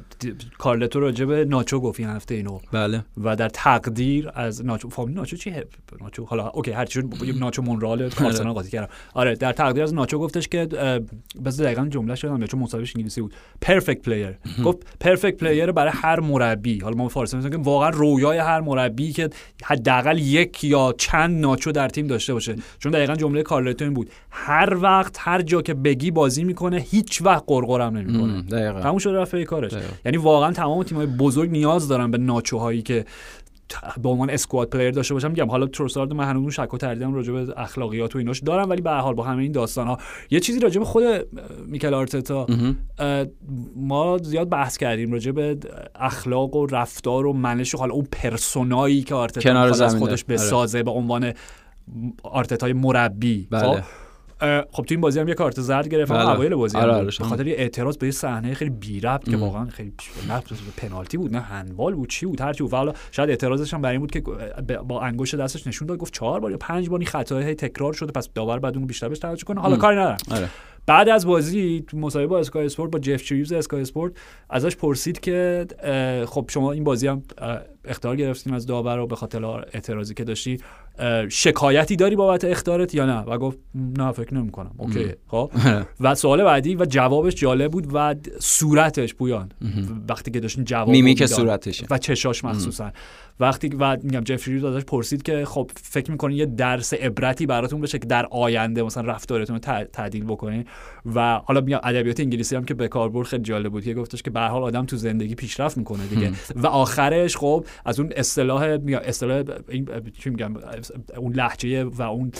[0.58, 2.60] کارلتو راجع به ناچو گفت این هفته اینو.
[2.72, 3.06] بله.
[3.24, 5.52] و در تقدیر از ناچو فامیل ناچو چی
[6.12, 7.04] ناچو حالا اوکی هر چیز
[7.40, 8.90] ناچو مونرال آرسنال قاطی کردم.
[9.14, 10.68] آره در تقدیر از ناچو گفتش که
[11.46, 13.34] بس دقیقاً جمله شدم چون مصاحبهش انگلیسی بود.
[13.62, 16.80] perfect player گفت perfect player برای هر مربی.
[16.80, 19.30] حالا ما فارسی میگیم که واقعا رویای هر مربی که
[19.64, 22.56] حداقل یک یا چند ناچو در تیم داشته باشه.
[22.80, 24.10] چون دقیقاً جمله کارلتو این بود.
[24.32, 28.42] هر وقت هر جا که بگی بازی می‌کنه هیچ وقت غرغرم نمی‌کنه.
[28.42, 28.82] دقیقاً.
[28.82, 29.72] تموم شده رفت کارش.
[30.06, 33.06] یعنی واقعا تمام تیم‌های بزرگ نیاز دارن به ناچوهایی که
[34.04, 37.34] به عنوان squad player داشته باشم میگم حالا تروسارد من هنوز شک و تردیدم راجع
[37.34, 39.98] به اخلاقیات و ایناش دارم ولی به هر حال با همه این داستان ها
[40.30, 41.04] یه چیزی راجع به خود
[41.68, 42.48] میکل آرتتا
[43.76, 45.58] ما زیاد بحث کردیم راجع به
[45.96, 50.34] اخلاق و رفتار و منش و حالا اون persona یی که آرتتا از خودش آره.
[50.36, 51.34] بسازه به عنوان
[52.24, 53.84] آرتتای مربی بله.
[54.72, 56.30] خب تو این بازی هم یه کارت زرد گرفت بله.
[56.30, 59.66] اوایل بازی آره آره به خاطر یه اعتراض به صحنه خیلی بی ربط که واقعا
[59.66, 59.94] خیلی
[60.30, 60.44] نه
[60.78, 62.96] پنالتی بود نه هندبال بود چی بود هر چی بود.
[63.12, 64.22] شاید اعتراضش هم برای این بود که
[64.88, 68.12] با انگشت دستش نشون داد گفت چهار بار یا پنج بار این خطاهای تکرار شده
[68.12, 69.62] پس داور بعد اون بیشتر بهش توجه کنه.
[69.62, 70.18] حالا کاری ندارم.
[70.32, 70.50] آره.
[70.86, 74.14] بعد از بازی تو مصاحبه با اسکای اسپورت با جف شریوز اسکای اسپورت
[74.50, 75.66] ازش پرسید که
[76.28, 77.24] خب شما این بازی هم
[77.86, 80.58] اخطار گرفتین از داور رو به خاطر اعتراضی که داشتی
[81.30, 85.52] شکایتی داری بابت اخطارت یا نه؟ و گفت نه فکر نمی کنم okay خب.
[86.00, 89.52] و سوال بعدی و جوابش جالب بود و صورتش پویان.
[90.10, 92.92] وقتی که داشتین جواب میمیک صورتش و چشاش مخصوصا.
[93.42, 97.82] وقتی و میگم جف شریوز ازش پرسید که خب فکر می‌کنین یه درس عبرتی براتون
[97.82, 100.66] بشه که در آینده مثلا رفتارتون رو تعدیل بکنین
[101.16, 104.30] و حالا میگم ادبیات انگلیسی هم که به کاربرد خیلی جالب بود که گفتش که
[104.30, 106.32] به حال آدم تو زندگی پیشرفت می‌کنه دیگه.
[106.56, 109.88] و آخرش خب از اون اصطلاح میگم اصطلاح این
[110.20, 110.54] چی میگم؟
[111.18, 112.32] اون لحجه و اون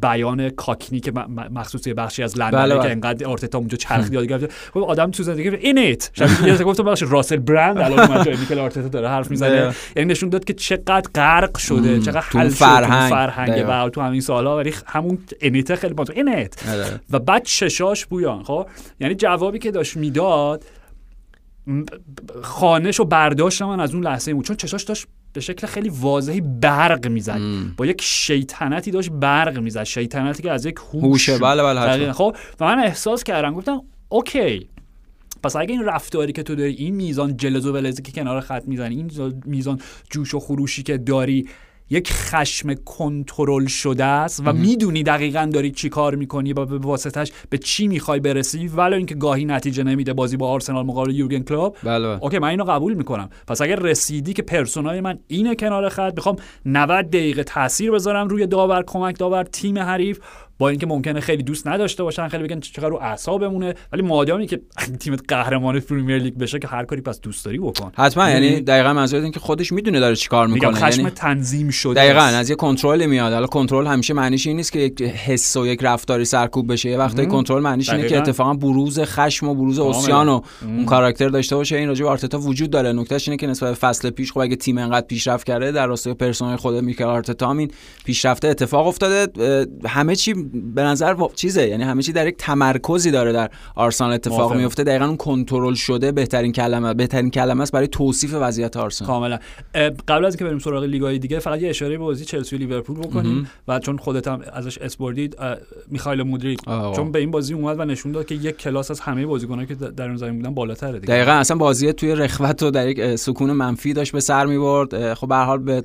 [0.00, 1.12] بیان کاکنی که
[1.50, 2.90] مخصوص بخشی از لندن بله که بله.
[2.90, 7.02] انقدر آرتتا اونجا چرخ یاد گرفت خب آدم تو زندگی این ایت شب گفتم بخش
[7.02, 9.74] راسل برند الان من آرتتا داره حرف می‌زنه.
[9.96, 13.10] یعنی نشون داد که چقدر غرق شده چقدر حل فرهنگ.
[13.10, 17.00] فرهنگ و تو همین سالا ولی همون انیت خیلی با تو اینت آره.
[17.10, 18.66] و بعد چشاش بویان خب؟
[19.00, 20.64] یعنی جوابی که داشت می‌داد
[22.42, 24.44] خوانش و برداشت من از اون لحظه بود.
[24.44, 27.40] چون چشاش داشت به شکل خیلی واضحی برق می‌زد.
[27.76, 29.84] با یک شیطنتی داشت برق می‌زد.
[29.84, 31.30] شیطنتی که از یک هوش.
[31.30, 34.68] بله بله خب؟ و من احساس کردم گفتم okay.
[35.44, 38.62] پس اگه این رفتاری که تو داری این میزان جلز و ولزی که کنار خط
[38.66, 39.80] می‌زنی این میزان
[40.10, 41.48] جوش و خروشی که داری
[41.90, 47.32] یک خشم کنترل شده است و می‌دونی دقیقا داری چی کار می‌کنی و به واسطش
[47.50, 51.76] به چی می‌خوای برسی ولی اینکه گاهی نتیجه نمیده بازی با آرسنال مقابل یورگن کلوب
[51.82, 52.24] بله, بله.
[52.24, 53.28] okay من اینو قبول می‌کنم.
[53.46, 58.46] پس اگر رسیدی که پرسونای من اینه کنار خط می‌خوام 90 دقیقه تاثیر بذارم روی
[58.46, 60.18] داور کمک داور تیم حریف
[60.58, 64.60] با اینکه ممکنه خیلی دوست نداشته باشن خیلی بگن چقدر رو اعصابمونه ولی مادامی که
[65.00, 67.92] تیمت قهرمان پریمیر لیگ بشه که هر کاری پس دوست داری بکن.
[67.96, 71.70] حتما یعنی, یعنی دقیقا منظور این که خودش می‌دونه داره چیکار می‌کنه خشم یعنی تنظیم
[71.70, 73.32] شده دقیقا از یه کنترل میاد.
[73.32, 76.90] حالا کنترل همیشه معنیش این نیست که یک حس و یک رفتاری سرکوب بشه.
[76.90, 81.28] یه وقتی کنترل معنیش اینه که اتفاقا بروز خشم و بروز عصیان و اون کاراکتر
[81.28, 81.76] داشته باشه.
[81.76, 82.92] این راجع به آرتتا وجود داره.
[82.92, 86.14] نکتهش اینه که نسبت به فصل پیش خب اگه تیم انقدر پیشرفت کرده در راستای
[86.14, 87.70] پرسونای خود میکل آرتتا همین
[88.04, 89.32] پیشرفته اتفاق افتاده.
[89.86, 90.34] همه چی
[90.74, 94.84] به نظر چیزه یعنی همه چی در یک تمرکزی داره در آرسنال اتفاق میفته.
[94.84, 99.06] دقیقا اون کنترل شده بهترین کلمه بهترین کلمه است برای توصیف وضعیت آرسنال.
[99.06, 99.38] کاملا.
[100.08, 102.98] قبل از اینکه بریم سراغ لیگ‌های دیگه فقط یه اشاره به بازی چلسی و لیورپول
[102.98, 105.36] بکنیم و چون خودت هم ازش اسپوردید
[105.88, 106.60] میخائیل مودریک
[106.96, 109.74] چون به این بازی اومد و نشون داد که یک کلاس از همه بازیکنان که
[109.74, 111.14] در اون زمین بودن بالاتره دیگه.
[111.14, 115.14] دقیقاً اصلا بازی توی رخوت و در یک سکون منفی داشت به سر می‌برد.
[115.14, 115.84] خب به حال به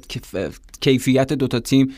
[0.81, 1.93] کیفیت دوتا تیم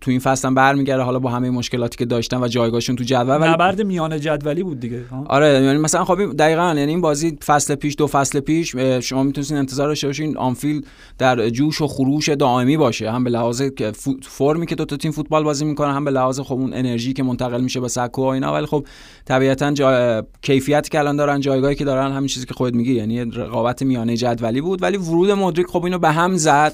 [0.00, 1.02] تو این فصل هم برمیگرده.
[1.02, 4.80] حالا با همه مشکلاتی که داشتن و جایگاهشون تو جدول ولی نبرد میانه جدولی بود
[4.80, 9.22] دیگه آره یعنی مثلا خب دقیقا یعنی این بازی فصل پیش دو فصل پیش شما
[9.22, 10.84] می‌تونید انتظار داشته باشین آنفیلد
[11.18, 13.10] در جوش و خروش دائمی باشه.
[13.10, 13.62] هم به لحاظ
[14.22, 17.22] فرمی که دو تا تیم فوتبال بازی می‌کنن هم به لحاظ خب اون انرژی که
[17.22, 18.52] منتقل میشه به سکو و اینا.
[18.52, 18.86] ولی خب
[19.24, 20.22] طبیعتا جا...
[20.42, 22.94] کیفیتی که الان دارن جایگاهی که دارن همین چیزی که خودت میگی.
[22.94, 24.82] یعنی رقابت میانه جدولی بود.
[24.82, 26.72] ولی ورود مدریک خب اینو به هم زد.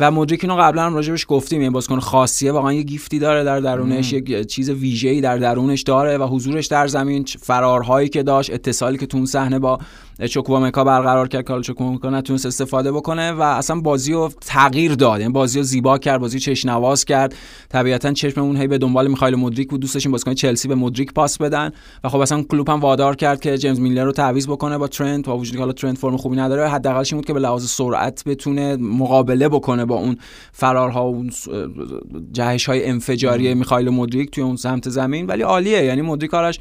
[0.00, 3.60] و مدریک اینو قبلا هم راجبش گفتیم این بازیکن خاصیه واقعا یه گیفتی داره در
[3.60, 8.98] درونش یک چیز ویژه‌ای در درونش داره و حضورش در زمین فرارهایی که داشت اتصالی
[8.98, 9.78] که تو اون صحنه با
[10.24, 15.20] چوکوامکا برقرار کرد که چوکوامکا نتونست استفاده بکنه و اصلا بازی رو تغییر داد.
[15.20, 17.34] یعنی بازی رو زیبا کرد بازی چشنواز کرد.
[17.68, 19.80] طبیعتا چشممون هی به دنبال میخائیل مدریک بود.
[19.80, 21.72] دوست داشتیم بازیکن چلسی به مدریک پاس بدن.
[22.04, 25.26] و خب اصلا کلوب هم وادار کرد که جیمز میلر رو تعویض بکنه با ترنت.
[25.26, 28.24] با وجودی که حالا ترنت فرم خوبی نداره حداقلش این بود که به لحاظ سرعت
[28.24, 30.16] بتونه مقابله بکنه با اون
[30.52, 31.30] فرارها و اون
[32.32, 35.26] جهش های انفجاری میخائیل مدریک توی اون سمت زمین.
[35.26, 35.84] ولی عالیه.
[35.84, 36.60] یعنی مدریک کارش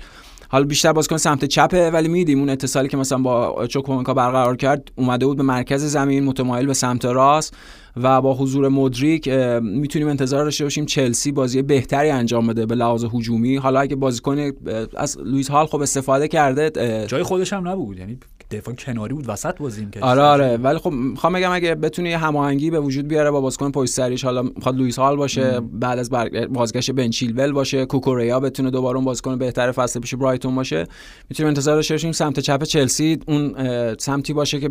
[0.55, 4.91] حالا بیشتر بازیکن سمت چپه ولی میدیم اون اتصالی که مثلا با چوکومنکا برقرار کرد
[4.95, 7.57] اومده بود به مرکز زمین متمایل به سمت راست
[7.97, 9.27] و با حضور مدریک
[9.61, 13.55] می‌تونیم انتظار داشته باشیم چلسی بازی بهتری انجام بده به لحاظ هجومی.
[13.55, 14.51] حالا اگه بازیکن
[14.97, 16.71] از لوئیس هال خب استفاده کرده
[17.07, 18.19] جای خودش هم نبود یعنی
[18.51, 20.57] دفاع کناری بود وسط بازی کرد آره آره.
[20.57, 24.41] ولی خب می‌خوام بگم اگه بتونی هماهنگی به وجود بیاره با بازیکن پشت سریش حالا
[24.41, 26.09] می‌خواد لوئیس هال باشه بعد از
[26.49, 30.87] بازگشت بن چیلول باشه کوکوریا بتونه دوباره اون بازیکن بهتر فصل پیش برایتون باشه
[31.29, 33.55] می‌تونیم انتظار داشته باشیم سمت چپ چلسی اون
[33.99, 34.69] سمتی باشه که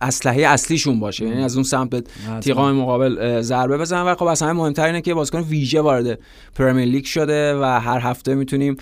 [0.00, 1.24] اسلحه اصلیشون باشه.
[1.24, 2.04] یعنی از اون سمت
[2.40, 4.02] تیغام مقابل ضربه بزنن.
[4.02, 6.18] و خب اصلا مهمتر اینه که بازیکن ویژه وارد
[6.54, 8.76] پرمیر لیگ شده و هر هفته می‌تونیم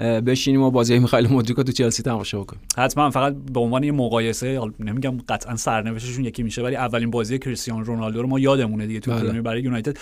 [0.00, 3.92] بشینیم و بازی میخائیل مدریک رو تو چلسی تماشا بکنیم حتما فقط به عنوان یه
[3.92, 9.00] مقایسه نمیگم قطعا سرنوشتشون یکی میشه ولی اولین بازی کریستیانو رونالدو رو ما یادمونه دیگه
[9.00, 9.42] تو بله.
[9.42, 9.96] برای یونایتد.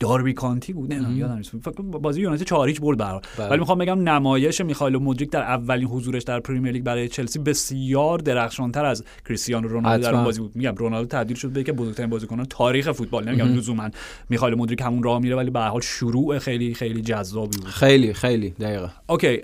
[0.00, 1.50] داربی کانتی بود نه یادم نیست.
[1.50, 3.48] فکر بازی یونایتد 4 برد برا بله.
[3.48, 8.18] ولی می‌خوام بگم نمایش میخائیل مودریک در اولین حضورش در پریمیر لیگ برای چلسی بسیار
[8.18, 10.56] درخشانتر از کریستیانو رونالدو در اون بازی بود.
[10.56, 13.28] میگم رونالدو تبدیل شد به که بزرگترین بازیکن تاریخ فوتبال.
[13.28, 13.90] نمیگم لزوما
[14.28, 17.66] میخائیل مودریک همون راه میره ولی به هر حال شروع خیلی خیلی جذابی بود.
[17.66, 18.50] خیلی خیلی.
[18.50, 19.38] دقیقه okay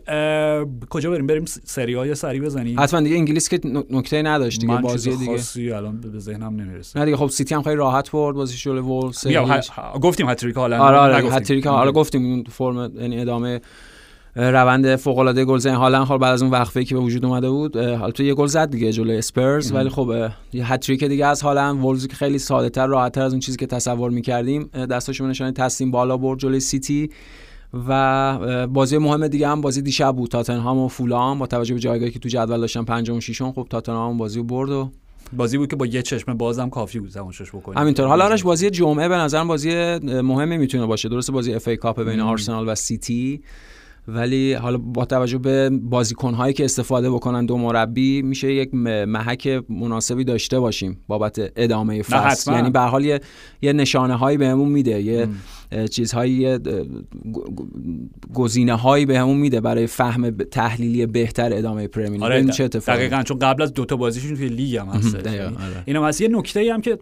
[0.91, 2.81] کجا بریم؟ بریم سری آ یه سری بزنیم.
[2.81, 5.77] حتما دیگه انگلیس که نکته نداشت دیگه بازی دیگه.
[5.77, 6.99] الان به ذهنم نمی‌رسه.
[6.99, 9.27] نه دیگه خب سیتی هم خیلی راحت برد بازی جلوی وولز
[10.03, 13.61] گفتیم هت‌تریک هالند آره آره هت‌تریک حالا گفتیم اون فرم یعنی ادامه
[14.37, 17.77] روند فوق العاده گلزن هالند خب بعد از اون وقفه که به وجود اومده بود
[17.77, 21.81] حالا تو یه گل زد دیگه جلوی اسپرز ولی خب یه هت‌تریک دیگه از هالند
[21.81, 25.53] وولز که خیلی ساده تر راحت تر از اون چیزی که تصور می‌کردیم دستاشو نشانه
[25.53, 27.11] تسلیم بالا برد جلوی سیتی
[27.89, 30.31] و بازی مهم دیگه هم بازی دیشب بود.
[30.31, 33.67] تاتنهام و فولام با توجه به جایگاهی که تو جدول داشتن پنجم و ششم خب
[33.71, 34.91] تاتنهام بازی رو برد و
[35.33, 38.07] بازی بود که با یه چشم بازم کافی بود تماشاش بکنیم همینطور.
[38.07, 38.71] حالا آرش بازی.
[38.71, 41.09] جمعه به نظرم بازی مهمی می‌تونه باشه.
[41.09, 43.43] درسته بازی FA Cup بین آرسنال و سیتی.
[44.09, 50.25] ولی حالا با توجه به بازیکنهایی که استفاده بکنن دو مربی میشه یک محک مناسبی
[50.25, 52.53] داشته باشیم بابت ادامه فصل.
[52.53, 53.21] یعنی به حال یه,
[53.63, 55.29] یه نشانه هایی بهمون میده یه
[55.91, 56.59] چیزهایی
[58.35, 63.39] گزینه هایی بهمون میده برای فهم تحلیلی بهتر ادامه پرمیر آره چه اتفاقی دقیقاً چون
[63.39, 65.55] قبل از دو تا بازیشون توی لیگ هم هست یعنی آره.
[65.85, 66.99] اینم هست یه نکته ای هم که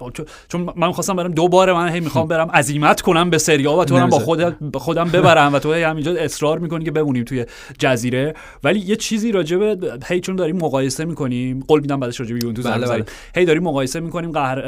[0.48, 4.06] چون من خواستم برم دوباره من هی می‌خوام برم عزیمت کنم به سری و تو
[4.06, 7.46] با خود خودم ببرم و تو همینجا اصرار می‌کنی که بمونیم توی
[7.78, 8.34] جزیره.
[8.64, 9.76] ولی یه چیزی راجبه
[10.06, 13.04] هی چون داریم مقایسه می‌کنیم قول میدم بعدش راجبه یوونتوس بله بله.
[13.34, 14.60] هی داریم مقایسه می‌کنیم قهر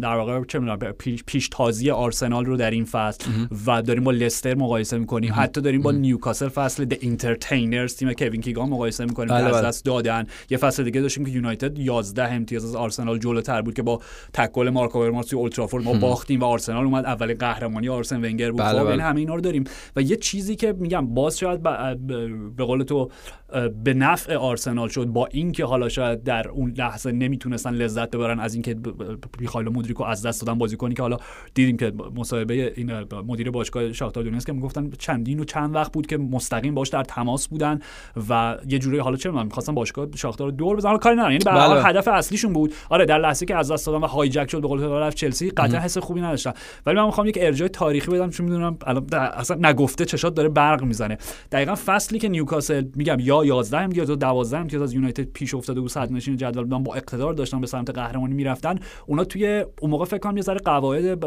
[0.00, 0.78] در واقع چه می‌دونم
[1.26, 3.30] پیشتازی آرسنال رو در این فصل
[3.66, 5.32] و داریم با لستر مقایسه می‌کنیم.
[5.36, 9.28] حتی داریم با نیوکاسل فصل The Entertainers تیم کوین کیگان مقایسه می‌کنیم.
[9.28, 9.62] که از بله.
[9.62, 10.26] دست دادن.
[10.50, 14.00] یه فصل دیگه داشتیم که یونایتد 11 امتیاز از آرسنال جلوتر بود که با
[14.32, 18.50] تک گل مارک اوورمارس توی اولدترافورد ما باختیم و آرسنال اومد اولین قهرمانی آرسن ونگر
[18.50, 18.62] بود.
[18.62, 19.64] خب این همه اینا رو داریم.
[19.96, 21.62] و یه چیزی که میگم باز شاید
[22.56, 23.10] به قول تو
[23.84, 28.54] به نفع آرسنال شد با اینکه حالا شاید در اون لحظه نمی‌تونستن لذت ببرن از
[28.54, 28.76] اینکه
[29.40, 31.16] میخائیل مودریکو از دست دادن بازیکنی که حالا
[31.54, 36.06] دیدیم که مصاحبه مارتین مدیر باشگاه شاختار دونیتسک که می‌گفتن چندین و چند وقت بود
[36.06, 37.78] که مستقیم باش در تماس بودن
[38.28, 40.98] و یه جوری حالا چه من می‌خواستم باشگاه شاختار رو دور بزنن.
[40.98, 41.32] کاری ندارن.
[41.32, 41.82] یعنی بله.
[41.82, 42.74] هدف اصلیشون بود.
[42.90, 45.80] آره در لحظه که از دست دادن و هایجک شد به قول رفت چلسی قطعا
[45.80, 46.52] حس خوبی نداشتن.
[46.86, 50.82] ولی من می‌خوام یک ارجاع تاریخی بدم چون می‌دونم الان اصلا نگفته چشات داره برق
[50.82, 51.13] می‌زنه.
[51.52, 55.80] دقیقا فصلی که نیوکاسل میگم یا 11 امتیاز یا 12 امتیاز از یونایتد پیش افتاده
[55.80, 58.78] بود صدر نشین جدول بودن با اقتدار داشتن به سمت قهرمانی می‌رفتن.
[59.06, 61.20] اونا توی اون موقع فکر کنم یه ذره قواعد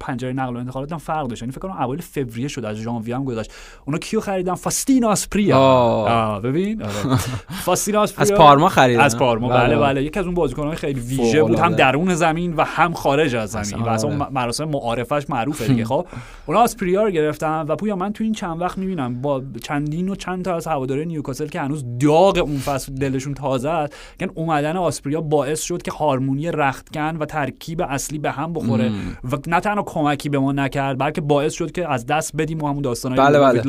[0.00, 1.42] پنجره نقل و انتقالات هم فرق داشت.
[1.42, 3.52] یعنی فکر کنم اوایل فوریه شد از ژانویه هم گذشت.
[3.84, 6.82] اونا کیو خریدن؟ فاستینو آسپریا ببین.
[6.82, 7.16] آره.
[7.64, 9.00] فاستینو آسپریا از پارما خریدن.
[9.00, 9.48] از پارما.
[9.48, 10.04] بله بله, بله.
[10.04, 11.58] یکی از اون بازیکن‌های خیلی ویژه بود.
[11.58, 13.84] هم درون زمین و هم خارج از زمین.
[13.84, 14.32] و اصلا آره.
[14.32, 16.06] مراسم معارفش معروفه دیگه خب.
[16.46, 20.14] اونا آسپریا رو گرفتن و پویا من تو این چند وقت می‌بینم با چندین و
[20.14, 24.76] چند تا از هواداره نیوکاسل که هنوز داغ اون فصل دلشون تازه است یعنی اومدن
[24.76, 28.92] آسپریا باعث شد که هارمونی رختکن و ترکیب اصلی به هم بخوره
[29.24, 32.68] و نه تنها کمکی به ما نکرد بلکه باعث شد که از دست بدیم و
[32.68, 33.62] همون داستان بله بله.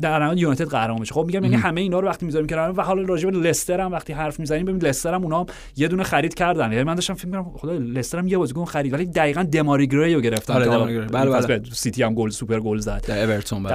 [0.00, 2.82] در نهایت یونایتد قهرمان بشه خب میگم یعنی همه اینا رو وقتی می‌ذاریم کنار و
[2.82, 5.46] حالا راجع به لستر هم وقتی حرف می‌زنیم ببین لستر هم اونا
[5.76, 6.72] یه دونه خرید کردن.
[6.72, 10.14] یعنی من داشتم فکر می‌کردم خدا لستر هم یه بازیکن خرید ولی دقیقاً دماری گری
[10.14, 11.62] رو گرفتن آره بله بله.
[11.72, 13.04] سیتی هم گل سوپر گل زد.
[13.08, 13.66] در اورتون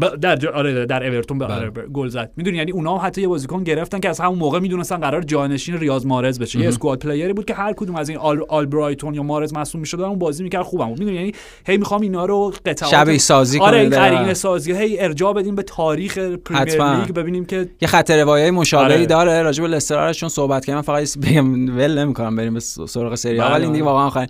[0.00, 1.86] بله در آره در اورتون به آره بله.
[1.86, 2.32] گل زد.
[2.36, 5.78] می‌دونی یعنی اونا هم حتی یه بازیکن گرفتن که از همون موقع می‌دونستن قرار جانشین
[5.78, 6.60] ریاض محرز بشه.
[6.60, 9.80] یه squad player ی بود که هر کدوم از این آل, آلبرایتون یا محرز مصدوم
[9.80, 10.98] می‌شد اون بازی می‌کرد خوبم بود.
[10.98, 11.32] می‌دونی یعنی
[11.66, 14.72] هی می‌خوام اینا رو قطعات شبیه سازی آره این قرینه سازی.
[14.72, 19.06] هی ارجاع بدیم به تاریخ پریمیر لیگ ببینیم که یه خط روایی مشابهی آره.
[19.06, 23.40] داره راجع به لستر چون صحبت کردم فقط بگم ول نمی‌کنم بریم به سراغ سری
[23.40, 24.28] آ این دیگه واقعا آخرین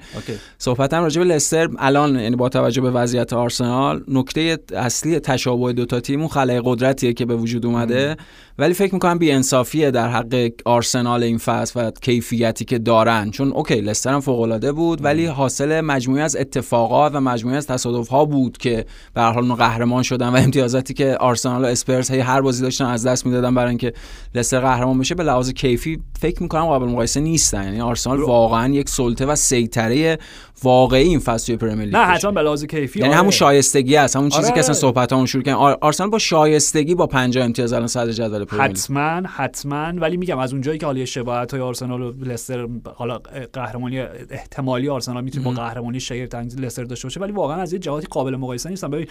[0.59, 5.87] صحبتم راجع به لستر الان یعنی با توجه به وضعیت آرسنال نکته اصلی تشابه دو
[5.87, 8.17] تا تیم خلأ قدرتیه که به وجود اومده.
[8.59, 13.31] ولی فکر می‌کنم بی انصافیه در حق آرسنال این فصل و کیفیتی که دارن.
[13.31, 17.67] چون okay لستر هم فوق العاده بود ولی حاصل مجموعه‌ای از اتفاقات و مجموعه‌ای از
[17.67, 18.85] تصادف ها بود که
[19.15, 22.85] به هر حال قهرمان شدن و امتیازاتی که آرسنال و اسپرز هی هر بازی داشتن
[22.85, 23.93] از دست می‌دادن برای اینکه
[24.35, 27.65] لستر قهرمان بشه به لحاظ کیفی فکر می‌کنم قابل مقایسه نیستن.
[27.65, 30.19] یعنی آرسنال واقعا یک سلطه و سیطره
[30.63, 33.19] واقعی این فصل توی پریمیر لیگ نه حتما به لحاظ کیفی یعنی آره.
[33.19, 34.55] همون شایستگی است همون چیزی آره.
[34.55, 35.59] که اصلا صحبتامون شروع کردن.
[35.59, 39.93] آرسنال با شایستگی با 50 امتیاز الان صدر جدول پریمیر حتما حتما.
[39.97, 43.19] ولی میگم از اونجایی که حالا شباهت های آرسنال و لستر حالا
[43.53, 44.01] قهرمانی
[44.31, 48.37] احتمالی آرسنال می‌تونه با قهرمانی شهر لستر داشته باشه ولی واقعا از یه جهاتی قابل
[48.37, 49.07] مقایسه نیستن ببین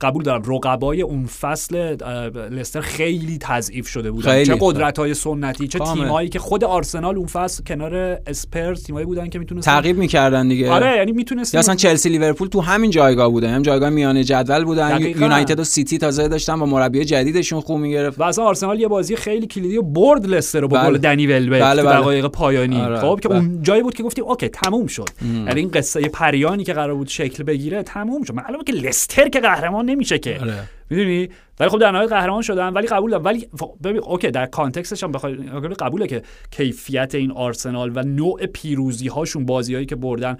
[0.00, 1.76] قبول دارم رقبای اون فصل
[2.50, 4.44] لستر خیلی تضعیف شده بودن.
[4.44, 7.94] چه قدرت های سنتی چه تیمایی که خود آرسنال اون فصل کنار
[8.26, 12.60] اسپرز تیمایی بودن که می‌تونستن تعقیب می‌کردن دیگه آره یعنی می‌تونست اصلا چلسی لیورپول تو
[12.60, 17.04] همین جایگاه بودن هم جایگاه میانه جدول بودن یونایتد و سیتی تازه داشتن با مربی
[17.04, 20.78] جدیدشون خو می‌گرفت و اصلا آرسنال یه بازی خیلی کلیدی رو برد لستر رو با
[20.78, 20.90] بله.
[20.90, 21.96] گل دنی ولبک بله بله.
[21.96, 22.98] دقایق پایانی آره.
[22.98, 23.38] خب که بله.
[23.38, 27.08] اون جایی بود که گفتیم okay تموم شد یعنی این قصه پریانی که قرار بود
[27.08, 30.68] شکل بگیره تموم شد معلومه که لستر که قهرمان نمیشه که آره.
[30.90, 31.28] می‌دونی؟
[31.60, 33.48] ولی خب در نهایت قهرمان شدن ولی قبول دارم ولی
[33.84, 35.34] ببین okay در context ش هم بخوای
[35.78, 40.36] قبوله که کیفیت این آرسنال و نوع پیروزی هاشون بازیایی که بردن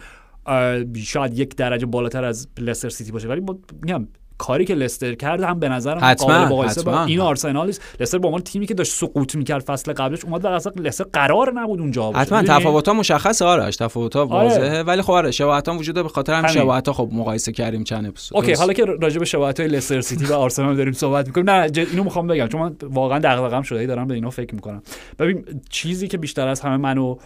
[0.96, 3.28] شاید یک درجه بالاتر از لستر سیتی باشه.
[3.28, 3.42] ولی
[3.82, 4.08] میگم
[4.38, 8.42] کاری که لستر کرد هم به نظرم قابل مقایسه با این آرسنال لستر با عنوان
[8.42, 12.18] تیمی که داشت سقوط می‌کرد فصل قبلش اومد و اصلا لستر قرار نبود اونجا باشه.
[12.18, 13.76] حتما تفاوت‌ها مشخصه آرش.
[13.76, 14.48] تفاوت‌ها آره.
[14.48, 14.82] واضحه.
[14.82, 18.36] ولی خب آره شباهت‌ها وجود داره به خاطر همین شباهت‌ها خب مقایسه کردیم چند اپیزود.
[18.38, 21.50] okay حالا که راجع به شباهت‌های لستر سیتی و آرسنال داریم صحبت می‌کنیم.
[21.50, 22.46] نه اینو می‌خوام بگم.
[22.46, 24.82] چون من واقعا دغدغه‌ام شده دارم به اینا فکر می‌کنم.
[25.18, 27.16] ببین چیزی که بیشتر از همه منو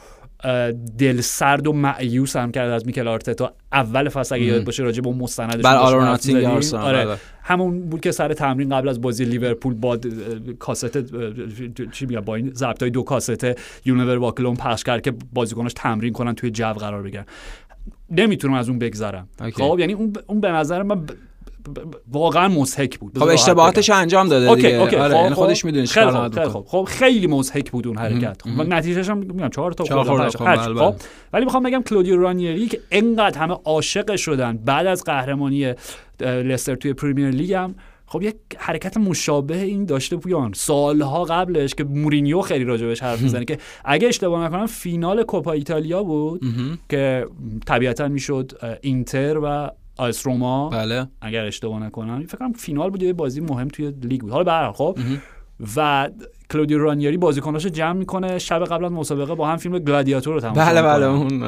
[0.99, 3.53] دل سرد و مایوس هم کرد از میکل آرتتا.
[3.72, 7.18] اول فصل اگه یاد باشه راجع به اون مستندش بر آره, آره.
[7.43, 9.99] همون بود که سر تمرین قبل از بازی لیورپول با
[10.59, 10.99] کاست
[11.90, 13.47] چی میگم با این ضبطای دو کاست
[13.85, 17.24] You'll Never Walk Alone پخش کرد که بازیکناش تمرین کنن توی جو قرار بگیرن
[18.11, 19.28] نمی‌تونم از اون بگذرم.
[19.53, 21.07] خب یعنی اون اون به نظر من
[22.13, 23.19] واقعا مضحک بود.
[23.19, 24.75] خب اشتباهاتش انجام داده okay، دیگه.
[24.74, 24.97] okay.
[24.97, 26.67] آره خب، یعنی خودش می‌دونه خیلی خوب خیلی خوب.
[26.67, 28.43] خب خیلی مضحک بود اون حرکت.
[28.43, 30.95] خب نتیجهش هم میگم 4 تا خورده خب, خب.
[31.33, 35.75] ولی می‌خوام بگم کلودیو رانیری که انقدر همه عاشق شدن بعد از قهرمانی
[36.21, 37.75] لستر توی پریمیر لیگ هم
[38.07, 40.53] خب یک حرکت مشابه این داشته پویان.
[40.55, 46.03] سالها قبلش که مورینیو خیلی راجبش حرف می‌زنه که اگه اشتباه نکنم فینال کوپا ایتالیا
[46.03, 46.43] بود
[46.89, 47.27] که
[47.67, 49.71] طبیعتا می‌شد اینتر و
[50.03, 50.68] آ اس روما.
[50.68, 51.07] بله.
[51.20, 52.26] اگر اشتباه نکنم.
[52.26, 54.30] فکر کنم فینال بود یه بازی مهم توی لیگ بود.
[54.30, 54.98] حالا به خب.
[55.76, 56.09] و
[56.53, 60.64] کلودیو رانیری بازیکناشو جمع می‌کنه شب قبل از مسابقه با هم فیلم گلادیاتور رو تماشا
[60.64, 61.42] بله بله اون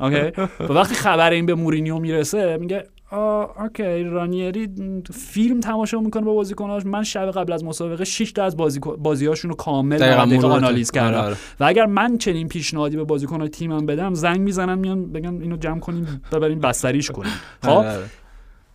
[0.00, 0.42] okay.
[0.60, 4.68] و وقتی خبر این به مورینیو می‌رسه میگه okay رانیری
[5.14, 6.86] فیلم تماشا می‌کنه با بازیکناش.
[6.86, 11.18] من شب قبل از مسابقه 6 تا از بازی بازیاشون رو کامل دقیقاً آنالیز کردم.
[11.18, 11.36] آره، آره.
[11.60, 15.80] و اگر من چنین پیشنهادی به بازیکن‌های تیمم بدم زنگ می‌زنن میان بگن اینو جمع
[15.80, 17.32] کنیم ببریم بستریش کنیم.
[17.62, 18.00] آره، خب؟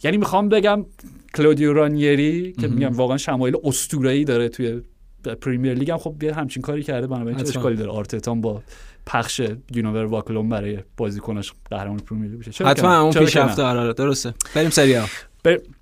[0.03, 0.85] یعنی می‌خوام بگم
[1.35, 4.81] کلودیو رانیری که میگم واقعا شمایل اسطوره‌ای داره توی
[5.41, 8.61] پریمیر لیگ هم خب یه همچین کاری کرده بنابراین چه اشکالی داره؟ آرتتان با
[9.05, 9.41] پخش
[9.75, 14.33] یونیور واکلوم برای بازیکناش قهرمان پرمیر لیگ بشه حتما اون پیشرفته آره درسته.
[14.55, 14.99] بریم سری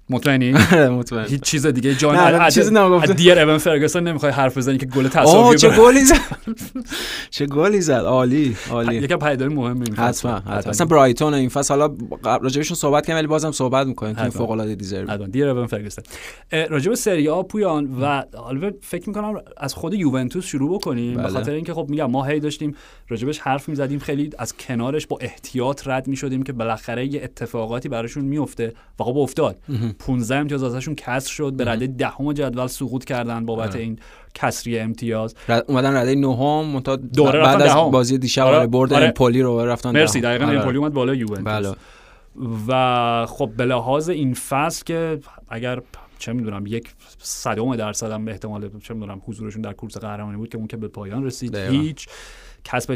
[0.10, 0.52] مطمئنی؟
[1.00, 1.26] مطمئن.
[1.26, 5.58] هیچ چیز دیگه جان چیزی نمی‌گفت دیر اون فرگسون نمی‌خوای حرف بزنی که گل تساوی
[5.58, 6.16] چه گلی زد.
[7.36, 7.94] چه گلی زد.
[7.94, 8.96] عالی عالی.
[8.96, 11.96] یکم پیدای مهمه حتما اصلا برایتون این فصل حالا
[12.42, 14.16] راجبشون صحبت کنیم ولی بازم صحبت می‌کنیم.
[14.16, 16.04] که فوق العاده دیزرو دیر اون فرگسون
[16.70, 21.16] راجب سری آ پویان و حالا فکر می‌کنم از خود یوونتوس شروع بکنیم.
[21.16, 21.34] به بله.
[21.34, 22.76] خاطر اینکه خب میگم ما هی داشتیم
[23.08, 24.00] راجبش حرف می‌زدیم.
[24.00, 29.18] خیلی از کنارش با احتیاط رد می‌شدیم که بالاخره یه اتفاقاتی براشون میفته و خب
[29.18, 29.58] افتاد.
[30.00, 33.80] 15 امتیاز ازشون کسر شد به رده دهم جدول سقوط کردن بابت آره.
[33.80, 34.00] این
[34.34, 35.36] کسری امتیاز
[35.68, 36.80] اومدن رده نهم
[37.14, 38.58] دوره بعد از بازی دیشب آره.
[38.58, 38.68] آره.
[38.68, 39.06] برد آره.
[39.06, 40.58] امپولی رو رفتن مرسی دقیقاً آره.
[40.58, 41.76] امپولی اومد بالا یوونتوس بله.
[42.68, 45.20] و خب به لحاظ این فصل که
[45.50, 45.82] اگر
[46.20, 50.50] چه می‌دونم یک صدم درصد هم به احتمال چه می‌دونم حضورشون در کورس قهرمانی بود
[50.50, 52.08] که اون که به پایان رسید هیچ
[52.64, 52.96] کسب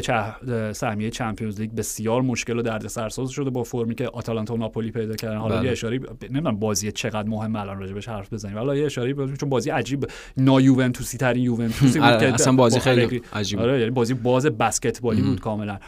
[0.72, 4.90] سهمیه چمپیونز لیگ بسیار مشکل و درد سرساز شده با فرمی که آتالانتا و ناپولی
[4.90, 5.36] پیدا کردن.
[5.36, 5.64] حالا بله.
[5.64, 8.58] یه اشاری نمی‌دونم بازی چقدر مهم الان راجبش حرف بزنیم.
[8.58, 10.06] حالا یه اشاری چون بازی عجیب
[10.36, 15.22] نا یوونتوسی ترین یوونتوسی بود که اصلا بازی خیلی عجیب آره یعنی بازی باز بسکتبالی
[15.22, 15.78] بود کاملا.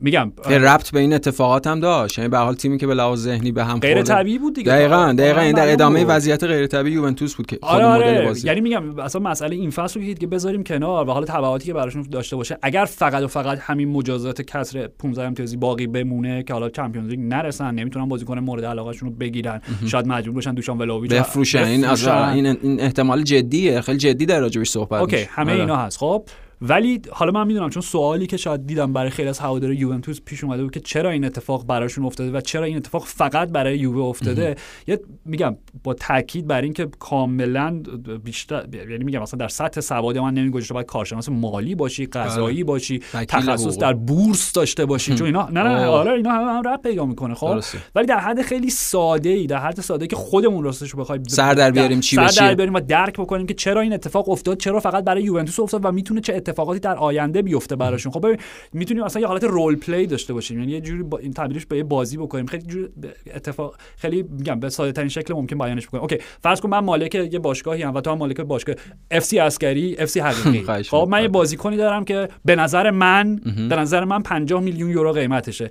[0.00, 2.18] میگم ربط به این اتفاقات هم داشت.
[2.18, 4.72] یعنی به حال تیمی که به لحاظ ذهنی به هم غیر طبیعی بود دیگه.
[4.72, 5.40] دقیقاً دقیقاً.
[5.40, 8.26] این در ادامه وضعیت غیر طبیعی یوونتوس بود که آره آره.
[8.26, 8.46] بازی.
[8.46, 12.06] یعنی میگم اصلا مسئله این فصل رو که بذاریم کنار و حالا تبعاتی که براشون
[12.10, 12.58] داشته باشه.
[12.62, 17.20] اگر فقط و فقط همین مجازات کسر 15 امتیازی باقی بمونه که حالا چمپیونز لیگ
[17.20, 19.60] نرسن نمی‌تونن بازیکن مورد علاقهشون رو بگیرن.
[19.86, 21.64] شاید مجبور باشن دوشان ولاویچ بفروشن.
[21.64, 21.84] این
[22.46, 23.80] این احتمال جدیه.
[23.80, 25.60] خیلی جدی در راجبش صحبت اوکی همه آره.
[25.60, 25.98] اینا هست.
[25.98, 26.24] خب
[26.62, 30.44] ولی حالا من می‌دونم چون سوالی که شاید دیدم برای خیلی از هوادار یوونتوس پیش
[30.44, 34.04] اومده بود که چرا این اتفاق براشون افتاده و چرا این اتفاق فقط برای یووه
[34.04, 34.56] افتاده
[34.86, 37.82] یه میگم با تاکید بر اینکه کاملا
[38.24, 42.64] بیشتر یعنی میگم مثلا در سطح سواد من نمیگوشه باید کارشناس مالی باشی قضایی بله.
[42.64, 42.98] باشی
[43.28, 47.06] تخصص در بورس داشته باشی چون اینا نه نه آره اینا هم, هم رپ پیدا
[47.06, 47.60] می‌کنه خب؟
[47.94, 51.70] ولی در حد خیلی ساده ای در حد ساده که خودمون راستش بخوایم سر در
[51.70, 55.04] بیاریم چی سر در بیاریم و درک بکنیم که چرا این اتفاق افتاد چرا فقط
[55.04, 58.12] برای یوونتوس افتاد و می‌تونه چه اتفاقاتی در آینده بیفته براشون.
[58.12, 58.26] خب
[58.72, 60.58] می‌تونیم اصلا یه حالت رول پلی داشته باشیم.
[60.58, 62.46] یعنی یه جوری با این تبدیلش به یه بازی بکنیم.
[62.46, 62.88] خیلی جوری
[63.34, 66.02] اتفاق خیلی میگم به ساده ترین شکل ممکن بیانش بکنیم.
[66.02, 68.74] okay فرض کن من مالک یه باشگاهی ام و تو هم مالک باشگاه
[69.10, 73.36] اف سی عسکری اف سی حقیقی خب من یه بازیکنی دارم که به نظر من
[73.68, 75.70] به نظر من 50 میلیون یورو قیمتشه.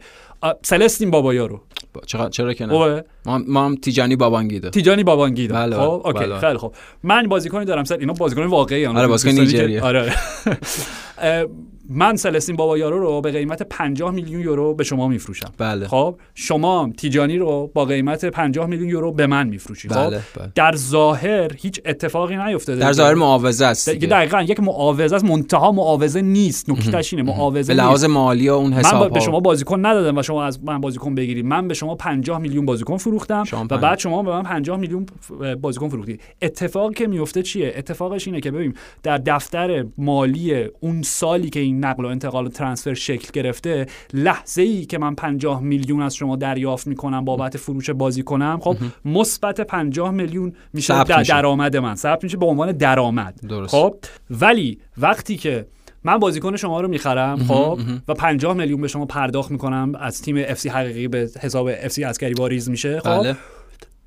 [0.61, 1.61] سلستین بابایارو
[2.06, 4.70] چرا چرا که نه؟ ما, ما هم تیجانی بابانگیدو.
[4.70, 5.54] تیجانی بابانگیدو.
[5.54, 6.40] بله خب okay بله.
[6.40, 6.74] خیلی خب
[7.04, 10.14] من بازیکنی دارم سر اینا بازیکن واقعی آره بازیکن نیجریه آره
[11.92, 15.52] من سلستین بابا یارو رو به قیمت 50 میلیون یورو به شما میفروشم.
[15.58, 15.88] بله.
[15.88, 20.22] خب شما تیجانی رو با قیمت 50 میلیون یورو به من میفروشید خب؟ بله.
[20.38, 20.52] بله.
[20.56, 22.80] در ظاهر هیچ اتفاقی نیفتاده.
[22.80, 25.26] در ظاهر معاوضه است دقیقاً یک معاوضه است.
[25.26, 26.70] منتها معاوضه نیست.
[26.70, 27.26] نکتهش اینه.
[27.26, 30.64] معاوضه به لحاظ مالی و اون حساب من به شما بازیکن ندادم و شما از
[30.64, 31.46] من بازیکن بگیرید.
[31.46, 35.06] من به شما 50 میلیون بازیکن فروختم و بعد شما به من 50 میلیون
[35.62, 38.74] بازیکن فروختید اتفاقی که میفته چیه؟ اتفاقش اینه که ببین
[39.04, 43.86] در دفتر مالی اون سالی که این نقل و انتقال و ترانسفر شکل گرفته.
[44.13, 48.77] لحظه ای که من 50 میلیون از شما دریافت می‌کنم بابت فروش بازی کنم خب
[49.05, 51.95] مثبت 50 میلیون میشه در درآمد من.
[51.95, 53.39] ثبت میشه به عنوان درآمد.
[53.67, 53.95] خب
[54.30, 55.67] ولی وقتی که
[56.03, 60.38] من بازیکن شما رو می‌خرم خب و 50 میلیون به شما پرداخت می‌کنم از تیم
[60.38, 63.36] اف سی حقیقی به حساب اف سی عسکری واریز میشه خب بله.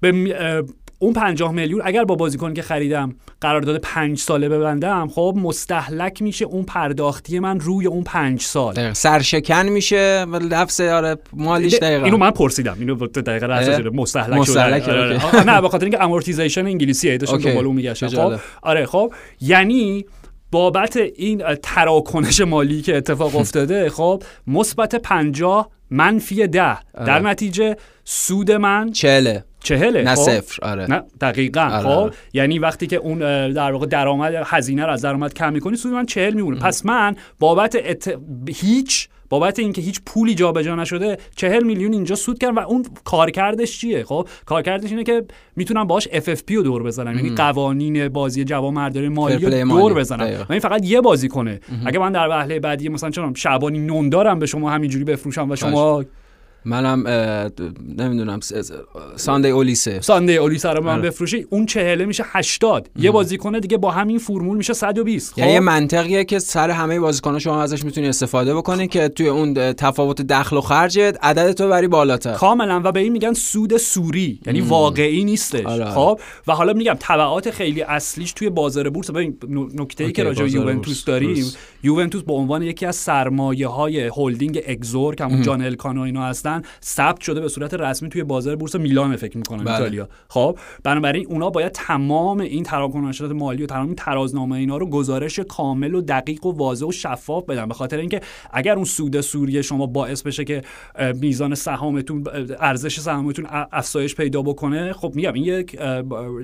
[0.01, 0.65] به
[1.03, 6.45] اون 50 میلیون اگر با بازیکن که خریدم قرارداد 5 ساله ببندم خب مستهلک میشه
[6.45, 8.93] اون پرداختی من روی اون 5 سال.
[8.93, 12.05] سرشکن میشه و لفظ آره مالیش دقیقاً.
[12.05, 12.77] اینو من پرسیدم.
[12.79, 14.93] اینو دقیقاً اساس مستهلک, مستهلک شده.
[14.93, 15.27] آره.
[15.27, 15.45] آره.
[15.45, 18.09] نه به خاطر اینکه amortization انگلیسیه داشتم دنبال میگشتم.
[18.09, 19.13] خب؟ آره خب.
[19.41, 20.05] یعنی
[20.51, 27.19] بابت این تراکنش مالی که اتفاق افتاده خب مثبت 50 منفی 10 در آره.
[27.19, 30.87] نتیجه سود من چله چهله نه خب؟ صفر آره.
[30.91, 31.83] نه دقیقا آره.
[31.83, 32.13] خب؟ آره.
[32.33, 33.19] یعنی وقتی که اون
[33.53, 36.59] در واقع درآمد هزینه رو از درآمد کم می‌کنی سود من چهل میمونه.
[36.59, 38.19] پس من بابت ات...
[38.49, 43.79] هیچ بابت اینکه هیچ پولی جابجا نشده چهل میلیون اینجا سود کردم و اون کارکردش
[43.81, 45.25] چیه؟ خب؟ کارکردش اینه که
[45.57, 47.17] می‌تونم اف پی رو دور بزنم.
[47.17, 50.47] یعنی قوانین بازی جوامرداری مالی رو دور بزنم.
[50.49, 54.09] و این فقط یه بازی کنه اگه من در وهله بعدی مثلا چون شعبانی نون
[54.09, 56.05] دارم به شما همینجوری بفروشم و شما
[56.65, 57.09] منم
[57.99, 58.41] نمی‌دونم
[59.17, 61.03] ساندی اولیسه ساندی اولیسه رو من آره.
[61.03, 65.61] بفروشی اون چهله میشه 80 یه بازیکن دیگه با همین فرمول میشه 120 یعنی یه
[65.61, 70.57] منطقیه که سر همه بازیکن‌ها شما ازش می‌تونی استفاده بکنی که توی اون تفاوت دخل
[70.57, 72.33] و خرجت عدد تو بری بالاتر.
[72.33, 72.81] کاملا.
[72.85, 74.41] و به این میگن سود سوری.
[74.47, 75.67] یعنی واقعی نیستش.
[75.67, 75.85] آره.
[75.85, 79.11] خب؟ و حالا میگم تبعات خیلی اصلیش توی بازار بورس.
[79.11, 79.37] ببین
[79.75, 81.53] نکته که راجع یوونتوس داریم
[81.83, 86.23] یوونتوس به عنوان یکی از سرمایه های هلدینگ اگزور که همون جان الکان و اینا
[86.23, 86.52] هستن
[86.85, 89.75] ثبت شده به صورت رسمی توی بازار بورس میلان فکر می‌کنم بله.
[89.75, 90.09] ایتالیا.
[90.29, 95.95] خب بنابراین اونا باید تمام این تراکنشات مالی و تمام ترازنامه اینا رو گزارش کامل
[95.95, 97.69] و دقیق و واضح و شفاف بدن.
[97.69, 98.21] به خاطر اینکه
[98.53, 100.63] اگر اون سود سوریه شما باعث بشه که
[101.21, 102.25] میزان سهامتون
[102.61, 105.79] ارزش سهامتون افزایش پیدا بکنه خب میگم این یک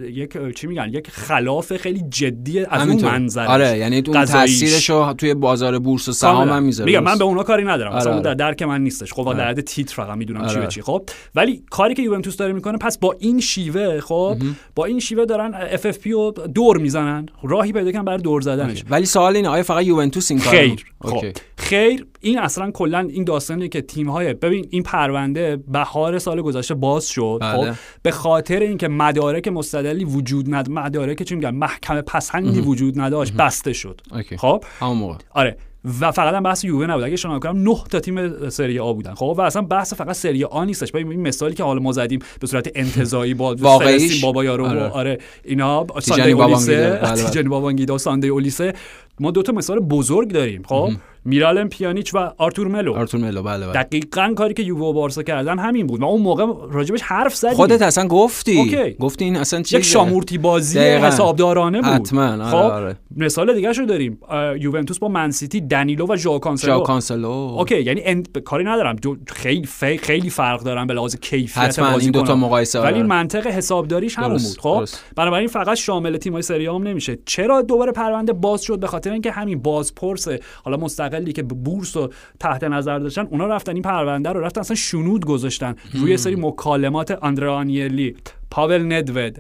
[0.03, 5.13] یک چی میگن؟ یک خلاف خیلی جدی از اون منظر آره یعنی اون تاثیرش رو
[5.19, 6.91] توی بازار بورس و سهام هم می‌ذاره.
[6.91, 7.93] میگم من به اونا کاری ندارم.
[7.93, 8.01] آره.
[8.01, 9.13] مثلا در درک من نیستش.
[9.13, 10.83] خب در حد تیتر فقط می‌دونم چی به چی.
[10.83, 11.03] خب
[11.35, 14.37] ولی کاری که یوونتوس داره می‌کنه پس با این شیوه خب
[14.75, 17.27] با این شیوه دارن FFP رو دور می‌زنن.
[17.43, 18.85] راهی پیدا کردن برای دور زدنش.
[18.91, 20.85] ولی سوال اینه آیا فقط یوونتوس این خیر.
[21.01, 21.25] خب
[21.57, 22.07] خیر.
[22.21, 27.09] این اصلا کلا این داستانی که تیم های ببین این پرونده بهار سال گذشته باز
[27.09, 27.39] شد.
[27.43, 27.75] خب بله.
[28.03, 33.73] به خاطر اینکه مدارک مستدلی وجود ند مدارک چی میگن محکمه پسندی وجود نداشت بسته
[33.73, 34.01] شد.
[34.37, 35.15] خب؟ همون موقع.
[35.31, 35.57] آره.
[36.01, 37.05] و فقط هم بحث یووه نبود.
[37.05, 39.15] اگه شما کنم 9 تا تیم سری آ بودن.
[39.15, 40.93] خب و اصلا بحث فقط سری آ نیستش.
[40.93, 43.55] ببین این مثالی که حالا ما زدیم به صورت انتزاعی با
[44.23, 44.89] بابا یارو آره.
[44.89, 47.01] آره اینا ساندی اولیسه.
[47.17, 48.73] تیجانی بابانگیدا ساندی اولیسه.
[49.21, 50.63] ما دو تا مثال بزرگ داریم.
[50.63, 50.91] خب
[51.29, 52.95] میرالم پیانیچ و آرتور ملو.
[52.95, 53.73] آرتور ملو بله بله.
[53.73, 56.01] دقیقا کاری که یووه و بارسا کردن همین بود.
[56.01, 57.55] و اون موقع راجبش حرف زدیم.
[57.55, 58.59] خودت اصلا گفتی.
[58.59, 58.91] okay.
[58.91, 61.91] گفتی این اصلا چیه یک شامورتی بازی حسابدارانه بود.
[61.91, 62.97] حتما آره خب آره.
[63.17, 64.19] مثال دیگه شو داریم
[64.61, 66.81] یوونتوس با منسیتی دنیلو و ژائو کانسلو.
[66.81, 67.29] کانسلو.
[67.29, 68.39] okay یعنی اند...
[68.39, 68.97] کاری ندارم.
[69.27, 69.67] خیلی
[70.03, 74.39] خیلی فرق دارن به لحاظ کیفیت بازی این دو تا مقایسه ولی منطق حسابداریش همون
[74.39, 74.59] بود.
[74.59, 74.85] خب
[75.17, 77.19] بنابراین فقط شامل تیم‌های سری هم نمیشه.
[77.25, 80.29] چرا دوباره پرونده باز شد؟ به خاطر اینکه همین بازپرس
[80.65, 80.77] حالا
[81.19, 85.25] مستقلی که بورس رو تحت نظر داشتن اونا رفتن این پرونده رو رفتن اصلا شنود
[85.25, 85.75] گذاشتن.
[85.95, 88.17] روی سری مکالمات آندرانیلی
[88.51, 89.39] پاول ندود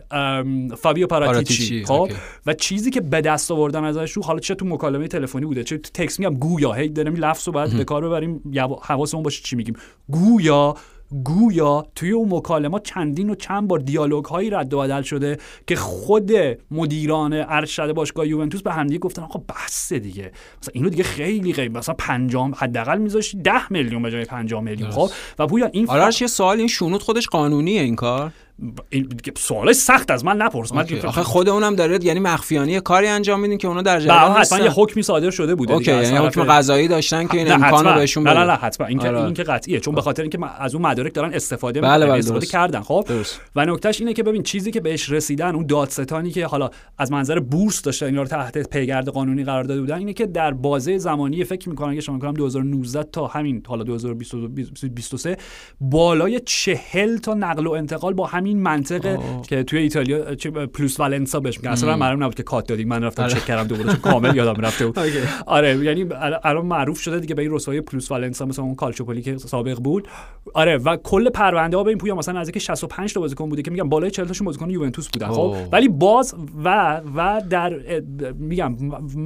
[0.74, 1.84] فابیو پاراتیچی.
[1.84, 2.10] خب؟
[2.46, 5.78] و چیزی که به دست آوردن ازش رو حالا چه تو مکالمه تلفنی بوده چه
[5.78, 6.72] تو تکس میگم گویا.
[6.72, 8.42] هی داریم لفظ رو باید به کار ببریم
[8.82, 9.74] حواسمون باشه چی میگیم.
[10.10, 10.74] گویا
[11.24, 15.76] گویا توی اون مکالمات چندین و چند بار دیالوگ هایی رد و بدل شده که
[15.76, 16.32] خود
[16.70, 20.32] مدیران ارشد باشگاه یوونتوس به همدیگه گفتن خب بس دیگه.
[20.62, 24.90] مثلا اینو دیگه خیلی خیلی مثلا 5 حداقل میذاشتی 10 میلیون به جای 5 میلیون.
[24.90, 28.32] خب؟ و پویا این آرش یه سوال این شونوت خودش قانونیه این کار؟
[29.36, 30.72] سوالش سخت از من نپرس.
[30.72, 34.58] من آخه خود اونم داره یعنی مخفیانه کاری انجام میدین که اونا در جریان حتما
[34.58, 38.34] یه حکمی صادر شده بوده اوکی یعنی حکم قضایی داشتن که این امکانو بهشون نه
[38.34, 38.86] نه نه حتما.
[38.86, 39.24] این که آره.
[39.24, 42.46] این که قطعیه چون به خاطر اینکه از اون مدارک دارن استفاده بله بله استفاده
[42.46, 42.80] کردن.
[42.80, 43.04] خب
[43.56, 47.40] و نکتهش اینه که ببین چیزی که بهش رسیدن اون دادستانی که حالا از منظر
[47.40, 51.44] بورس داشته اینا رو تحت پیگرد قانونی قرار داده بودن اینه که در بازه زمانی
[51.44, 55.36] فکر می‌کنن که شما کنم 2019 تا همین حالا 2023
[55.80, 60.36] بالای 40 تا نقل و انتقال با همین منطق که توی ایتالیا
[60.74, 61.70] پلوس والنسا بهش میگن.
[61.70, 62.88] اصلا معلوم نبود که کات دادیم.
[62.88, 63.32] من رفتم آره.
[63.32, 64.98] چک کردم دوباره چون کامل یادم رفته بود.
[65.46, 66.06] آره یعنی
[66.42, 70.08] الان معروف شده دیگه به این رسوای پلوس والنسا مثلا اون کالچوپولی که سابق بود.
[70.54, 73.70] آره و کل پرونده ها به این پویا مثلا نزدیک 65 تا بازیکن بوده که
[73.70, 76.34] میگم بالای 40 تاشون بازیکن یوونتوس بودن خب؟ ولی باز
[76.64, 78.00] و و در
[78.38, 78.76] میگم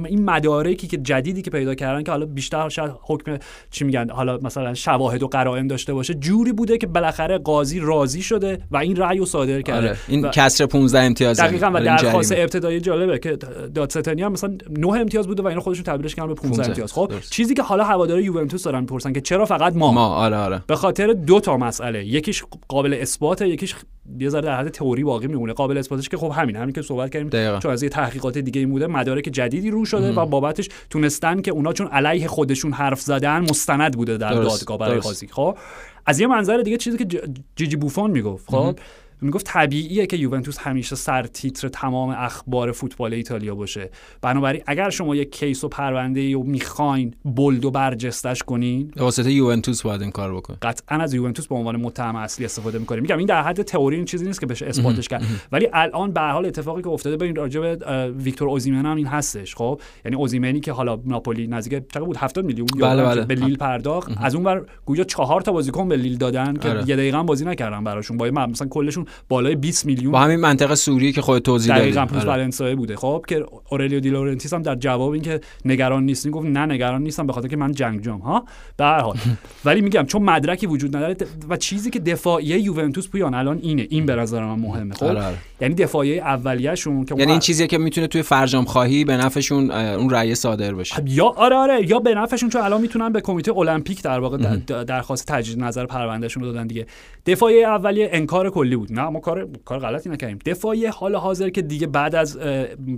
[0.05, 3.37] این مدارکی که جدیدی که پیدا کردن که حالا بیشتر شاید حکم
[3.71, 8.21] چی میگن حالا مثلا شواهد و قرائن داشته باشه جوری بوده که بالاخره قاضی راضی
[8.21, 9.87] شده و این رأی رو صادر کرده.
[9.87, 9.97] آره.
[10.07, 13.37] این کسر 15 امتیاز دقیقاً و درخواست ابتدایی جالبه که
[13.75, 16.93] دادستانی هم مثلا 9 امتیاز بوده و اینا خودشون تبدیلش کردن به 15 امتیاز.
[16.93, 20.61] خب چیزی که حالا هوادار یوونتوس دارن پرسن که چرا فقط ما؟ ما آره آره.
[20.67, 22.05] به خاطر دو تا مسئله.
[22.05, 23.75] یکیش قابل اثباته یکیش
[24.19, 25.53] یه ذره در حد تئوری باقی میمونه.
[25.53, 27.29] قابل اثباتش که خب همین همین که صحبت کردیم.
[27.29, 27.59] دقیقا.
[27.59, 31.51] چون از یه تحقیقات دیگه این بوده مدارک جدیدی رو شده و بابتش تونستن که
[31.51, 35.57] اونا چون علیه خودشون حرف زدن مستند بوده در دادگاه برای قاضی خب
[36.05, 37.21] از یه منظر دیگه چیزی که
[37.55, 38.49] جیجی بوفون می‌گفت.
[38.49, 38.75] خب
[39.23, 43.89] می‌گفت طبیعیه که یوونتوس همیشه سر تیتر تمام اخبار فوتبال ایتالیا باشه.
[44.21, 49.03] بنابراین اگر شما یک case و پرونده ای و می‌خواین bold و برجستش کنین به
[49.03, 53.01] واسطه یوونتوس باید این کار بکن قطعا از یوونتوس به عنوان متهم اصلی استفاده می‌کنیم.
[53.01, 55.23] میگم این در حد تئوری این چیزی نیست که بشه اثباتش کرد.
[55.51, 57.75] ولی الان به حال اتفاقی که افتاده ببین راجع به
[58.11, 62.45] ویکتور اوزیمن هم این هستش خب؟ یعنی اوزیمنی که حالا ناپولی نزدیک چقدر بود؟ 70
[62.45, 63.25] میلیون بله بله.
[63.25, 64.11] به لیل پرداخت.
[64.21, 66.89] از اون ور گویا چهار تا بازیکن به لیل دادن که آره.
[66.89, 68.17] یه دقیقه بازی نکردن براشون.
[68.17, 70.11] با مثلا کلشون بالای 20 میلیون.
[70.11, 71.91] با همین منطق صوری که خود توضیح دادی.
[71.91, 72.75] دقیقاً آره.
[72.75, 72.95] بوده.
[72.95, 77.27] خب که اورلیو دی لورنتیس هم در جواب اینکه نگران نیستین گفت نه نگران نیستم
[77.27, 78.45] به خاطر که من جنگجوم ها؟
[78.77, 79.17] به هر حال.
[79.65, 81.15] ولی میگم چون مدرکی وجود نداره
[81.49, 83.87] و چیزی که دفاعیه یوونتوس پویان الان اینه.
[83.89, 85.37] این به نظر من مهمه خب؟ آره، آره.
[85.61, 90.09] یعنی دفاعیه اولیه‌شون که یعنی این چیزیه که می‌تونه توی فرجام خواهی به نفعشون اون
[90.09, 91.03] رأی صادر بشه.
[91.07, 91.89] یا آره آره.
[91.89, 94.37] یا به نفعشون چون الان می‌تونن به کمیته المپیک در واقع
[94.83, 96.85] درخواست تجدید نظر پروندهشون رو دادن دیگه.
[97.25, 98.89] دفاعیه اولیه انکار کلی بود.
[99.03, 102.37] نه ما کار کار غلطی نکردیم دفاعیه حال حاضر که دیگه بعد از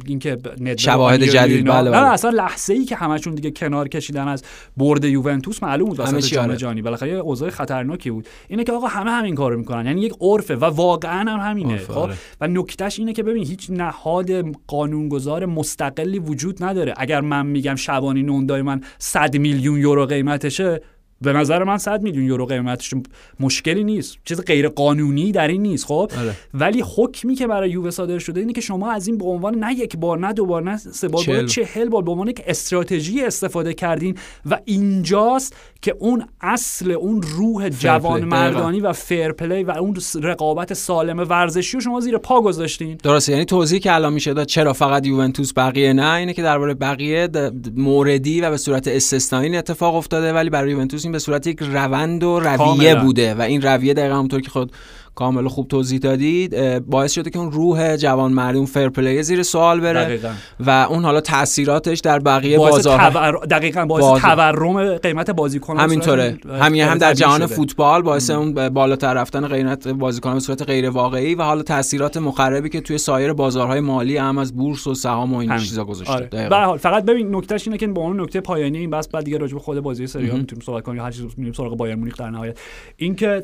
[0.05, 0.37] اینکه
[0.77, 1.99] شواهد جدید بله, بله.
[1.99, 4.43] نه اصلا لحظه ای که همشون دیگه کنار کشیدن از
[4.77, 6.57] برد یوونتوس معلوم بود وسط جام آره.
[6.57, 10.55] جهانی بالاخره اوضاع خطرناکی بود اینه که آقا همه همین کارو می‌کنن یعنی یک عرفه
[10.55, 12.15] و واقعا هم همینه خب آره.
[12.41, 14.31] و نکتهش اینه که ببین هیچ نهاد
[14.67, 20.81] قانونگذار مستقلی وجود نداره اگر من میگم شبانی نوندای من 100 میلیون یورو قیمتشه
[21.25, 22.93] به نظر من 100 میلیون یورو قیمتش
[23.39, 24.17] مشکلی نیست.
[24.25, 26.33] چیز غیر قانونی در این نیست خب؟ آره.
[26.53, 29.73] ولی حکمی که برای یووه صادر شده اینه که شما از این به عنوان نه
[29.73, 33.23] یک بار نه دو بار نه سه بار چهل, چهل بار به عنوان یک استراتژی
[33.23, 39.71] استفاده کردین و اینجاست که اون اصل اون روح جوان مردانی و fair play و
[39.71, 42.97] اون رقابت سالم ورزشی رو شما زیر پا گذاشتین.
[43.03, 46.73] درسته یعنی توضیحی که الان میشه داد چرا فقط یوونتوس بقیه نه؟ اینه که درباره
[46.73, 47.29] بقیه
[47.75, 52.23] موردی و به صورت استثنایی اتفاق افتاده ولی برای یوونتوس این به صورت یک روند
[52.23, 54.71] و رویه بوده و این رویه دقیقا همونطور که خود
[55.15, 59.79] کامل خوب توضیح دادید باعث شده که اون روح جوان اون فر پلی زیر سوال
[59.79, 60.31] بره دقیقا.
[60.59, 63.45] و اون حالا تاثیراتش در بقیه بازار تور...
[63.45, 64.21] دقیقاً باعث باز...
[64.21, 66.37] تورم قیمت بازیکن همینطوره.
[66.61, 67.45] همین هم در جهان.
[67.45, 72.69] فوتبال باعث اون بالاتر رفتن قیمت بازیکن به صورت غیر واقعی و حالا تاثیرات مخربی
[72.69, 76.13] که توی سایر بازارهای مالی هم از بورس و سهام و این چیزا گذاشته.
[76.13, 76.49] آره.
[76.49, 79.37] به حال فقط ببین نکتهش اینه که با اون نکته پایانی این بس بعد دیگه
[79.37, 81.01] راجع به خود بازی سری می‌تونیم صحبت کنیم.
[81.01, 82.57] هر چیز میریم سراغ بایر مونیخ در نهایت.
[82.97, 83.41] اینکه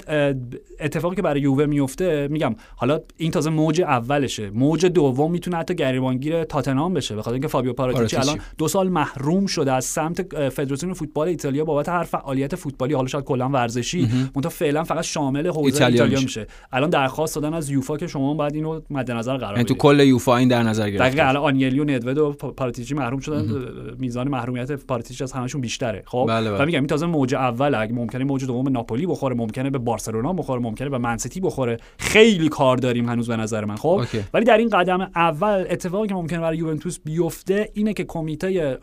[0.80, 4.49] اتفاقی که برای یووه میفته میگم حالا این تازه موج اولشه.
[4.49, 7.16] موج دوم می‌تونه حتی گریبانگیر تاتنهام بشه.
[7.16, 11.89] بخاطر اینکه فابیو پاراتیچی الان دو سال محروم شده از سمت فدراسیون فوتبال ایتالیا بابت
[11.89, 16.47] هر فعالیت فوتبالی حالا شاید کلا ورزشی منتها فعلا فقط شامل حوزه ایتالیا, ایتالیا میشه.
[16.72, 19.99] الان درخواست دادن از یوفا که شما باید اینو مد نظر قرار بدید تو کل
[19.99, 21.09] یوفا این در نظر گرفته.
[21.09, 23.66] دقیقاً الان آنیلی و ندوید و پاراتیچی محروم شدن.
[23.99, 26.03] میزان محرومیت پاراتیچی از همشون بیشتره.
[26.05, 26.64] خب؟ بله بله.
[26.64, 30.34] و میگم این تازه موج اول اگه ممکنه موج دوم ناپولی بخوره ممکنه به بارسلونا
[30.34, 31.78] بخوره ممکنه به منسیتی بخوره.
[31.97, 34.02] خیلی کار داریم هنوز به نظر من خب؟
[34.34, 38.78] ولی در این قدم اول اتفاقی که ممکنه برای یوونتوس بیفته اینه که کمیته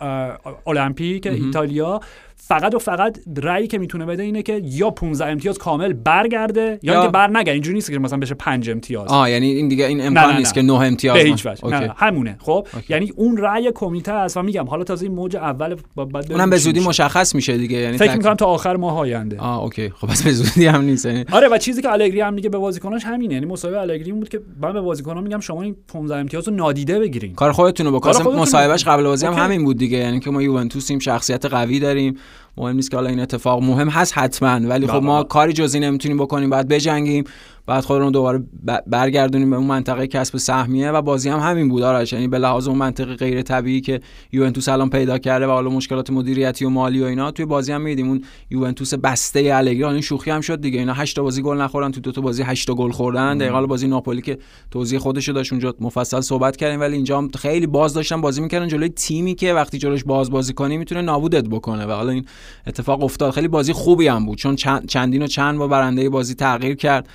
[0.66, 2.00] المپیک ایتالیا
[2.40, 6.92] فقط و فقط رأیی که می‌تونه بده اینه که یا 15 امتیاز کامل برگرده یا,
[6.92, 7.00] یا...
[7.00, 9.08] اینکه بر نگرده اینجوری نیست که مثلا بشه 5 امتیاز.
[9.08, 11.68] آه یعنی این دیگه این امکان نیست که 9 امتیاز به هیچ وجه.
[11.68, 12.92] نه همونه خب؟ okay.
[12.92, 16.56] یعنی اون رأی کمیته است و میگم حالا تازه این موج اول بعد اونم به
[16.56, 19.38] زودی مشخص میشه دیگه یعنی فکر می‌کنم تا آخر ماه آینده.
[19.38, 19.88] آه okay.
[19.88, 22.62] خب بس به زودی هم نیست یعنی آره و چیزی که الگری هم میگه به
[22.62, 23.34] بازیکناش همینه.
[23.34, 26.98] یعنی مصاحبه الگری بود که من به بازیکنان میگم شما این 15 امتیاز رو نادیده
[26.98, 27.34] بگیرین.
[27.34, 29.98] کار خودتون رو بکنید مصاحبهش قبل بازی هم همین بود دیگه.
[29.98, 32.16] یعنی که ما یوونتوسیم شخصیت قوی داریم.
[32.56, 34.68] مهم نیست که حالا این اتفاق مهم هست حتما.
[34.68, 35.28] ولی خب بله، ما بله.
[35.28, 36.50] کاری جزی نمی‌تونیم بکنیم.
[36.50, 37.24] بعد بجنگیم.
[37.68, 38.44] بعد خودمون دوباره
[38.86, 42.12] برگردونیم به اون منطقه کسب سهمیه و بازی هم همین بود آرش.
[42.12, 44.00] یعنی به لحاظ اون منطقه غیر طبیعی که
[44.32, 47.80] یوونتوس الان پیدا کرده و حالا مشکلات مدیریتی و مالی و اینا توی بازی هم
[47.80, 48.08] میدیم.
[48.08, 50.78] اون یوونتوس بسته الگری این شوخی هم شد دیگه.
[50.78, 53.38] اینا 8 تا بازی گل نخورن تو دو تا بازی 8 تا گل خوردن.
[53.38, 54.38] دقیقاً بازی ناپولی که
[54.70, 58.88] توضیح خودشو داشت اونجا مفصل صحبت کردیم ولی اینجا خیلی باز داشتن بازی می‌کردن جلوی
[58.88, 61.86] تیمی که وقتی جلوش باز بازی کنی می‌تونه نابودت بکنه.
[61.86, 62.24] و حالا این
[62.66, 63.32] اتفاق افتاد.
[63.32, 64.38] خیلی بازی خوبی هم بود.
[64.38, 64.56] چون
[64.86, 67.08] چندین و چند با برنده بازی تغییر کرد.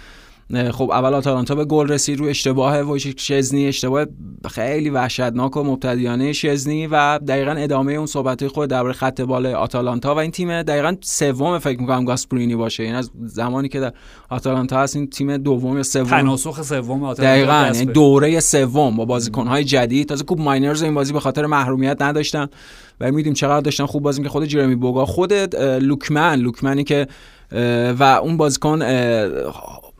[0.72, 4.06] خب اول آتالانتا به گل رسید روی اشتباه شزنی اشتباه
[4.52, 10.16] خیلی وحشتناک و مبتدیانه شزنی و دقیقا ادامه اون صحبت خود درباره خط بالای آتالانتا
[10.16, 12.84] و این تیم دقیقا سوم فکر می‌کنم گاسپرینی باشه.
[12.84, 13.94] این از زمانی که در
[14.30, 19.06] آتالانتا هست این تیم دوم یا سوم تناسخ سوم آتالانتا دقیقاً یعنی دوره سوم با
[19.06, 20.10] بازیکن‌های جدید.
[20.10, 22.48] تازه کوب ماینرز این بازی به خاطر محرومیت نداشتن
[23.00, 25.34] و میدیم چقدر داشتن خوب بازی که خود جرمی بوگا خود
[25.64, 26.36] لوکمن.
[26.36, 27.08] لوکمنی که
[28.00, 28.82] و اون بازیکن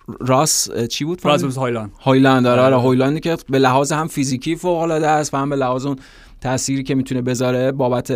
[0.08, 1.92] راس چی بود راس هایلند.
[2.02, 2.76] هایلند آره, آره.
[2.76, 5.96] هایلندی که به لحاظ هم فیزیکی فوق العاده است و هم به لحاظ اون
[6.44, 8.12] تأثیری که می‌تونه بذاره بابت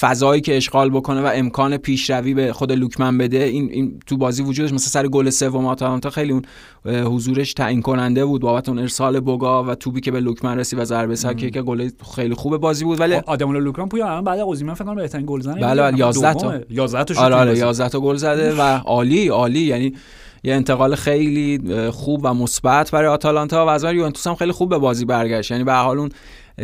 [0.00, 4.42] فضایی که اشغال بکنه و امکان پیشروی به خود لوکمن بده این, این تو بازی
[4.42, 6.42] وجودش مثل سر گل سوم آتالانتا خیلی اون
[6.84, 10.84] حضورش تعیین کننده بود بابت اون ارسال بوگا و توپی که به لوکمن رسید و
[10.84, 14.74] ضربه سکی که گل خیلی خوب بازی بود ولی آدم لوکمن پویا الان بعد اوزیمن
[14.74, 16.60] فکر کنم بهترین گل زنه بله 11 تا.
[16.70, 19.94] 11 تا آره آره 11 تا گل زده و عالی عالی یعنی
[20.42, 21.60] یه انتقال خیلی
[21.90, 25.50] خوب و مثبت برای آتالانتا و از یوونتوس هم خیلی خوب به بازی برگشت.
[25.50, 26.10] یعنی به حال اون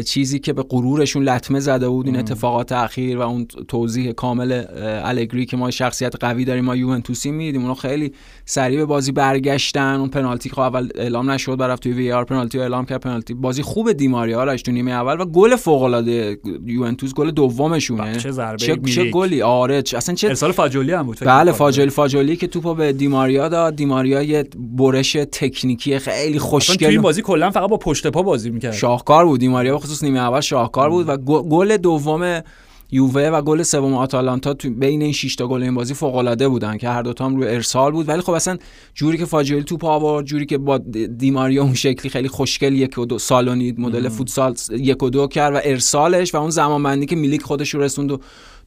[0.03, 4.65] چیزی که به غرورشون لطمه زده بود این اتفاقات اخیر و اون توضیح کامل
[5.05, 7.63] الگری که ما شخصیت قوی داریم ما یوونتوسی میدیم.
[7.63, 8.13] اونو خیلی
[8.45, 9.95] سریع به بازی برگشتن.
[9.95, 13.01] اون پنالتی که اول اعلام نشد برفت توی وی آر پنالتی اعلام کرد.
[13.01, 18.17] پنالتی بازی خوب دیماریا راش تو نیمه اول و گل فوق العاده یوونتوس گل دومشونه.
[18.17, 22.37] چه ضربه چه, چه گلی؟ آره اصلا چه ارسال فاجولی هم بود بله فاجولی فاجولی
[22.37, 23.77] که توپو به دیماریا داد.
[23.77, 24.45] دیماریا یه
[24.79, 28.73] برش تکنیکی خیلی خوشگل توی بازی کلا فقط با پشت پا بازی می‌کرد.
[28.73, 29.41] شاهکار بود.
[29.41, 32.43] دیماریا خصوص نیمه اول شاهکار بود و گل دوم
[32.91, 36.49] یووه و گل سوم آتالانتا تو بین این 6 تا گل این بازی فوق العاده
[36.49, 38.09] بودن که هر دو هم روی ارسال بود.
[38.09, 38.57] ولی خب اصلا
[38.95, 40.79] جوری که فاجیل توپ آورد جوری که با
[41.19, 45.55] دیماریا اون شکلی خیلی خوشگل یک و دو سالونی مدل فوتسال یک و دو کرد
[45.55, 48.19] و ارسالش و اون زمان که میلیک خودش رو رسوند و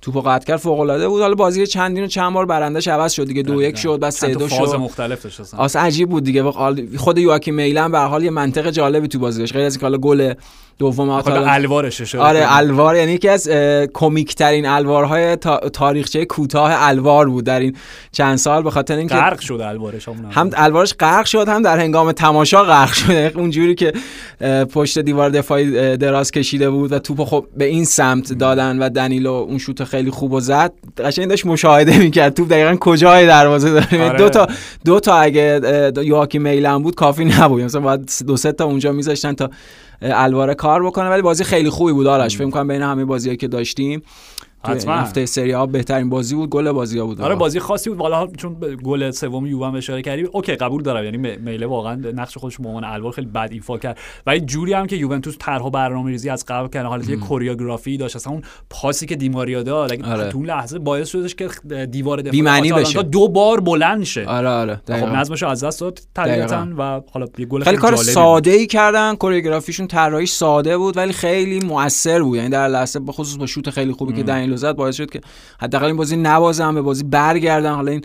[0.01, 1.21] توپو قطع کرد فوق العاده بود.
[1.21, 4.35] حالا بازی چندین و چند بار برندش عوض شد دیگه دو یک شد بعد سه
[4.35, 4.75] دو شد.
[4.75, 6.51] مختلف داشت عجیب بود دیگه.
[6.97, 9.97] خود یواکی میلن به حال یه منطق جالبی تو بازی داشت غیر از اینکه حالا
[9.97, 10.33] گل
[10.79, 11.51] دوم آتالانتا.
[11.51, 13.49] الوارش آره الوار یعنی یکی از
[13.93, 15.35] کمیک ترین الوارهای
[15.73, 17.75] تاریخچه کوتاه الوار بود در این
[18.11, 22.11] چند سال به خاطر اینکه غرق شد الوارش هم الوارش غرق شد هم در هنگام
[22.11, 23.09] تماشا غرق شد.
[23.09, 23.93] یعنی اونجوری که
[24.73, 29.31] پشت دیوار دفاعی دراز کشیده بود و توپ خب به این سمت دادن و دنیلو
[29.31, 30.73] اون شوت خیلی خوب و زد.
[30.97, 32.33] قشنگ داشت مشاهده می‌کرد.
[32.33, 34.17] توپ دقیقا کجای دروازه داره؟ آره.
[34.17, 34.47] دو تا
[34.85, 35.61] دو تا اگه
[36.03, 37.61] یواکی میلان بود کافی نبود.
[37.61, 39.49] مثلا باید دو سه تا اونجا میذاشتن تا
[40.01, 42.37] الواره کار بکنه ولی بازی خیلی خوبی بود آرش.
[42.37, 44.01] فکر کنم بین همه بازیایی که داشتیم
[44.65, 44.93] حتما.
[44.93, 47.21] هفته سری ها بهترین بازی بود گل بازی ها بود.
[47.21, 47.99] آره بازی خاصی بود.
[47.99, 51.03] والا چون گل سوم یووه هم اشاره کردی اوکی قبول دارم.
[51.03, 53.97] یعنی میله واقعا نقش خودش به عنوان الوار خیلی بد ایفا کرد.
[54.27, 58.33] ولی جوری هم که یوونتوس طرح برنامه‌ریزی از قبل کرد حالت یه کوریوگرافی داشت اصلا
[58.33, 60.29] اون پاسی که دیماریا داد آره.
[60.29, 61.49] تو اون لحظه باعث شدش که
[61.85, 63.01] دیوار دفاع بشه.
[63.01, 64.25] دو بار بلند شه.
[64.25, 68.51] آره آره خب نظمش از دست داد طبیعتا و حالا یه گل خیلی کار ساده
[68.51, 69.15] ای کردن.
[69.15, 72.37] کوریوگرافیشون طراحی ساده بود ولی خیلی موثر بود.
[72.37, 75.21] یعنی در لحظه به خصوص با شوت خیلی خوبی که دنیلو زد باعث شد که
[75.59, 78.01] حداقل این بازی نبازن به بازی برگردن حالا این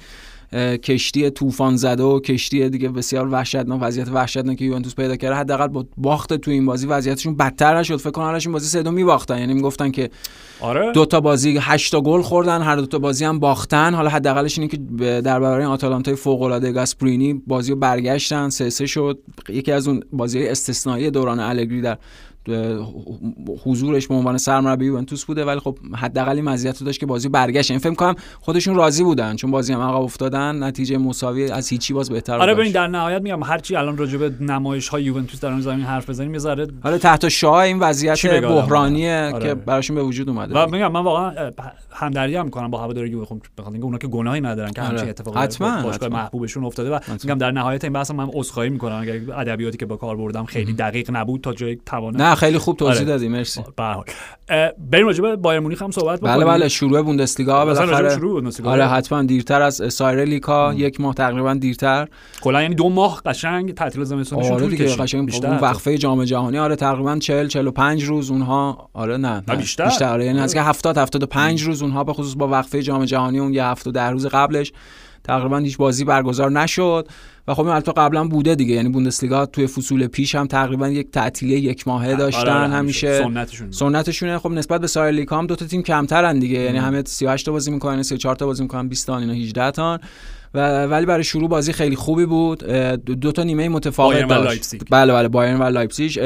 [0.77, 5.67] کشتی طوفان زده و کشتی دیگه بسیار وحشتناک وضعیت وحشتناک که یوونتوس پیدا کرده حداقل
[5.67, 7.97] با باخت تو این بازی وضعیتشون بدتر نشد.
[7.97, 9.39] فکر کنم این بازی سه دو میباختن.
[9.39, 10.11] یعنی می‌گفتن که
[10.61, 10.93] آره.
[10.93, 13.95] دو تا بازی 8 تا گل خوردن هر دو تا بازی هم باختن.
[13.95, 14.77] حالا حداقلش اینه که
[15.21, 18.49] در برابر آتالانتای فوق العاده گاسپرینی بازی رو برگشتن.
[18.49, 19.19] سه سه شد.
[19.49, 21.99] یکی از اون بازی استثنایی دوران الگری در
[23.65, 27.29] حضورش به عنوان سرمربی یوونتوس بوده ولی خب حداقل این مزیت رو داشت که بازی
[27.29, 27.71] برگشت.
[27.71, 31.95] این فکر کنم خودشون راضی بودن چون بازی هم عقب افتادن نتیجه مساوی از هیچی
[31.95, 35.49] باز بهتر آره ببین در نهایت میگم هرچی الان راجع به نمایش های یوونتوس در
[35.49, 39.49] اون زمین حرف بزنیم یه ذره آره تحت شاه این وضعیت بحرانیه آره.
[39.49, 40.55] که براشون به وجود اومده.
[40.55, 41.51] و میگم من واقعا
[41.91, 45.09] همدردی هم می‌کنم با هواداری خب بخاطر اینکه اونا که گناهی ندارن که همچین آره.
[45.09, 49.03] اتفاقی باشگاه محبوبشون افتاده و میگم در نهایت این بحث من عذرخواهی می‌کنم.
[49.03, 52.77] اگر ادبیاتی که با کار بردم خیلی دقیق نبود تا جای توانه نه خیلی خوب
[52.77, 53.05] توضیح آره.
[53.05, 53.61] دادی مرسی.
[53.77, 54.05] به حال.
[54.91, 56.37] بریم راجع به بایر مونیخ هم صحبت بکنیم.
[56.37, 58.19] بله بله شروع بوندسلیگا بالاخره.
[58.65, 62.09] آره حتما دیرتر از سایر لیگا یک ماه تقریبا دیرتر.
[62.43, 66.77] کلا یعنی دو ماه قشنگ تعطیل زمستونشون آره کشید قشنگ بیشتر وقفه جام جهانی آره
[66.77, 71.63] تقریبا 40 45 روز اونها آره نه, نه بیشتر؟ بیشتر آره یعنی از 70 75
[71.63, 74.73] روز اونها به خصوص با وقفه جام جهانی اون یه هفته در روز قبلش
[75.25, 77.09] تقریبا هیچ بازی برگزار نشد.
[77.49, 78.75] و خب البته قبلا بوده دیگه.
[78.75, 83.23] یعنی بوندسلیگا توی فصول پیش هم تقریبا یک تعطیلی یک ماهه آره، داشتن آره همیشه.
[83.23, 83.71] سنتشون.
[83.71, 84.39] سنتشونه.
[84.39, 86.59] خب نسبت به سایر لیگ هم دو تا تیم کمترن دیگه.
[86.59, 90.01] یعنی همه 38 تا بازی می‌کنن 34 تا بازی می‌کنن 20 تا اینا 18 تا.
[90.55, 92.65] و ولی برای شروع بازی خیلی خوبی بود.
[93.05, 94.75] دو تا نیمه متفاوت داشت.
[94.91, 96.19] بله بله بایرن و لایپزیگ.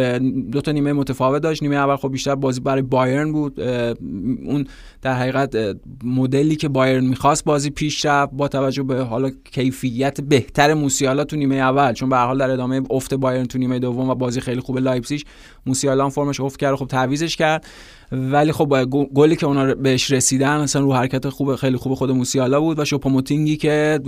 [0.53, 1.62] دو تا نیمه متفاوت داشت.
[1.62, 3.61] نیمه اول خب بیشتر بازی برای بایرن بود.
[3.61, 4.66] اون
[5.03, 10.74] در حقیقت مدلی که بایرن می‌خواست بازی پیش رفت با توجه به حالا کیفیت بهتر
[10.74, 11.93] موسیالا تو نیمه اول.
[11.93, 15.20] چون به حال در ادامه افت بایرن تو نیمه دوم و بازی خیلی خوب لایپزیگ.
[15.66, 17.66] موسیالا فرمش افت کرد خب تعویزش کرد.
[18.12, 18.84] ولی خب
[19.14, 22.84] گلی که اونا بهش رسیدن مثلا رو حرکت خوب خیلی خوب خود موسیالا بود و
[22.84, 24.00] شوپوموتینگی که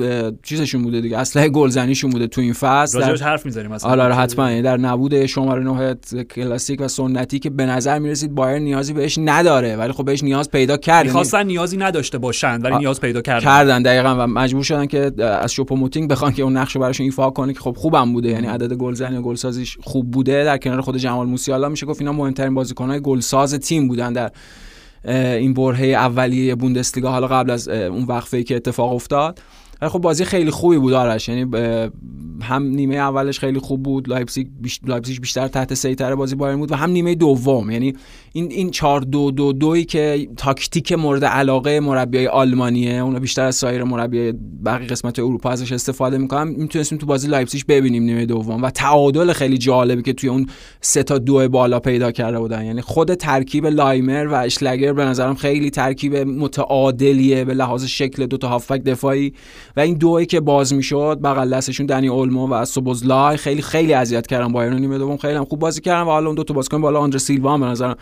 [0.43, 1.19] چیزشون بوده دیگه.
[1.19, 3.01] اصلا گلزنیشون بوده تو این فصل.
[3.01, 3.17] در...
[3.17, 4.51] حرف می‌زنیم مثلا آره حتما.
[4.51, 9.19] یعنی در نبود شماره 9 کلاسیک و سنتی که به نظر می‌رسید بایر نیازی بهش
[9.25, 13.45] نداره ولی خب بهش نیاز پیدا کرد می‌خواستن نیازی نداشته باشن ولی نیاز پیدا کردن.
[13.45, 14.17] کردن دقیقاً.
[14.19, 17.61] و مجبور شدن که از شوپوموتینگ بخوان که اون نقش رو براشون ایفا کنه که
[17.61, 18.29] خب خوبم بوده.
[18.29, 20.45] یعنی عدد گلزنی و گلسازیش خوب بوده.
[20.45, 24.31] در کنار خود جمال موسیالا میشه گفت اینا مهمترین بازیکن‌های گلساز تیم بودن در
[25.05, 29.41] این برهه اولیه بوندسلیگا حالا قبل از اون وقفه که اتفاق افتاد.
[29.83, 31.29] ولی خب بازی خیلی خوبی بود آرش.
[31.29, 31.47] یعنی
[32.43, 34.47] هم نیمه اولش خیلی خوب بود لایپزیگ
[34.87, 37.71] لایپزیگ بیشتر تحت سیطره بازی بایرن بود و هم نیمه دوم.
[37.71, 37.95] یعنی
[38.33, 43.57] این این 4 2 2 2 که تاکتیک مورد علاقه مربیای آلمانیه اونا بیشتر از
[43.57, 46.49] سایر مربیای باقی قسمت اروپا ازش استفاده می‌کنن.
[46.49, 50.47] می‌تونستیم تو بازی لایپزیگ ببینیم نیمه دوم و تعادل خیلی جالبی که توی اون
[50.81, 52.65] سه تا دو بالا پیدا کرده بودن.
[52.65, 58.37] یعنی خود ترکیب لایمر و اشلگر به نظرم خیلی ترکیب متعادلیه به لحاظ شکل دو
[58.37, 59.33] تا هافبک دفاعی.
[59.77, 64.27] و این دوی که باز می‌شد بغل دستشون دنی اولمو و سوبوزلای خیلی خیلی اذیت
[64.27, 65.17] کردن بایرن نیمه دوم.
[65.17, 67.61] خیلی هم خوب بازی کردن و حالا اون دو تا بازیکن بالا آندر سیلوا هم
[67.61, 67.97] به نظرم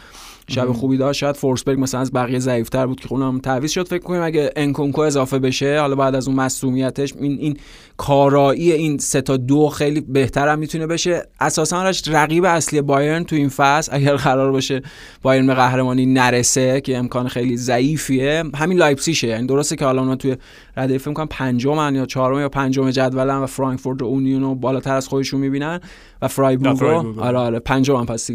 [0.49, 1.18] شب خوبی داشت.
[1.18, 3.88] شاید فورسبرگ مثلا از بقیه ضعیفتر بود که اونم تعویض شد.
[3.88, 7.57] فکر کنیم اگه انکونکو اضافه بشه حالا بعد از اون مصونیتش این این
[7.96, 11.28] کارایی این سه تا دو خیلی بهتر هم می‌تونه بشه.
[11.40, 14.82] اساسا رقیب اصلی بایرن تو این فصل اگر قرار باشه
[15.22, 18.44] بایرن به قهرمانی نرسه که امکان خیلی ضعیفیه.
[18.55, 20.36] همین لایپزیشه یعنی درسته که حالا اونا توی
[20.76, 25.40] رده فکر پنجم یا چهارم یا پنجم جدولن و فرانکفورت و اونیون بالاتر از خودشون
[25.40, 25.80] می‌بینن.
[26.23, 28.31] و فرایبورگ آره آره پنجم پس.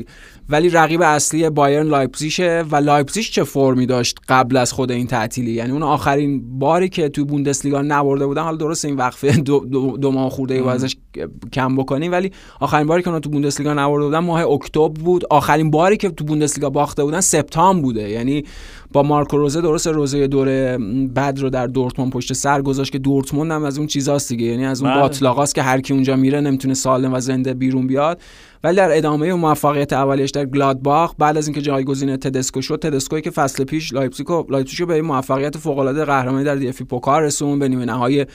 [0.49, 5.51] ولی رقیب اصلی بایرن لایپزیگه و لایپزیگ چه فرمی داشت قبل از خود این تعطیلی؟
[5.51, 9.97] یعنی اون آخرین باری که تو بوندسلیگا نبرده بودن حالا درست این وقفه دو, دو,
[9.97, 10.95] دو ماه خورده ای ازش
[11.53, 15.25] کم بکنیم ولی آخرین باری که اون تو بوندسلیگا نبرده بودن ماه اکتبر بود.
[15.29, 18.09] آخرین باری که تو بوندسلیگا باخته بودن سپتامبر بوده.
[18.09, 18.43] یعنی
[18.93, 20.77] با مارکو روزه درست روزه دوره
[21.13, 24.65] بعد رو در دورتموند پشت سر گذاشت که دورتموند هم از اون چیزاست دیگه یعنی
[24.65, 25.63] از اون باطلاقاست بله.
[25.63, 28.21] که هر کی اونجا میره نمی‌تونه سالم و زنده بیرون بیاد
[28.63, 33.31] ولی در ادامه موفقیت اولیش در گلادباخ بعد از اینکه جایگزین تدسکو شد تدسکوی که
[33.31, 37.85] فصل پیش لایپزیگ لایپزیگ به موفقیت فوق العاده قهرمانی در DFB Pokal رسون به نیمه
[37.85, 38.25] نهایی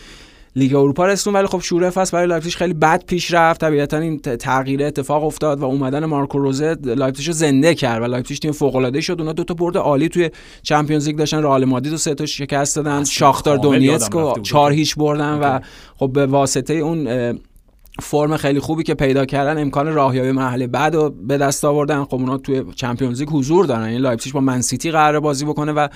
[0.59, 3.61] لیگ اروپا رسون ولی خب شروع فصل برای لایپزیگ خیلی بد پیش رفت.
[3.61, 8.39] طبیعتا این تغییر اتفاق افتاد و اومدن مارکو روزه لایپزیگ رو زنده کرد و لایپزیگ
[8.39, 9.17] تیم فوق العاده شد.
[9.19, 10.31] اونا دو تا برد عالی توی
[10.63, 11.43] Champions League داشتن.
[11.43, 13.05] رئال مادرید رو سه تا شکست دادن.
[13.05, 15.61] شاختار دونیتسک رو 4 هیچ بردن و
[15.97, 17.39] خب به واسطه اون
[18.03, 22.05] فرم خیلی خوبی که پیدا کردن امکان راهیابی مرحله بعد رو به دست آوردن.
[22.05, 23.83] خب اونا توی Champions League حضور دارن.
[23.83, 25.89] این یعنی لایپزیگ با من سیتی قرار بازی بکنه و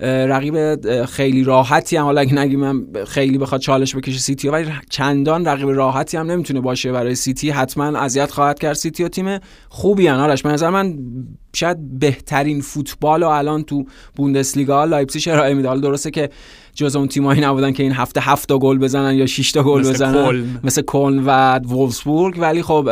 [0.00, 5.44] رقیب خیلی راحتی هم حالا اگه نگیم من خیلی بخواد چالش بکشه سیتی ولی چندان
[5.44, 7.50] رقیب راحتی هم نمی‌تونه باشه برای سیتی.
[7.50, 9.38] حتما اذیت خواهد کرد سیتی و تیم
[9.68, 10.98] خوبی ان آرش نظر من
[11.52, 13.84] شاید بهترین فوتبال و الان تو
[14.16, 16.30] بوندسلیگا لایپزیگ ارائه میده؟ حالا درسته که
[16.76, 19.80] جز اون تیمایی نبودن که این هفته هفت تا گل بزنن یا 6 تا گل
[19.80, 20.60] بزنن.
[20.64, 22.36] مثل کلن و وولفسبورگ.
[22.38, 22.90] ولی خب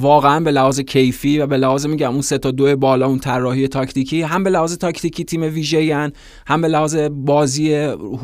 [0.00, 3.68] واقعا به لحاظ کیفی و به لحاظ میگم اون سه تا دو بالا اون طراحی
[3.68, 6.10] تاکتیکی هم به لحاظ تاکتیکی تیم ویژه
[6.46, 7.74] هم به لحاظ بازی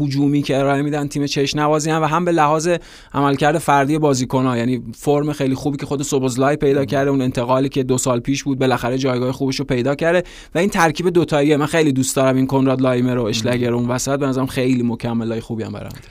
[0.00, 2.68] هجومی که ارائه میدن تیم چش نوازی و هم به لحاظ
[3.14, 4.58] عملکرد فردی بازیکن‌ها.
[4.58, 8.44] یعنی فرم خیلی خوبی که خود سوبوزلای پیدا کرده اون انتقالی که دو سال پیش
[8.44, 10.22] بود بالاخره جایگاه خوبش رو پیدا کرده.
[10.54, 14.18] و این ترکیب دوتایی من خیلی دوست دارم این کنراد لایمر و اشلگر اون وسط.
[14.18, 16.06] به نظرم خیلی خیلی مکملای خوبی هم برند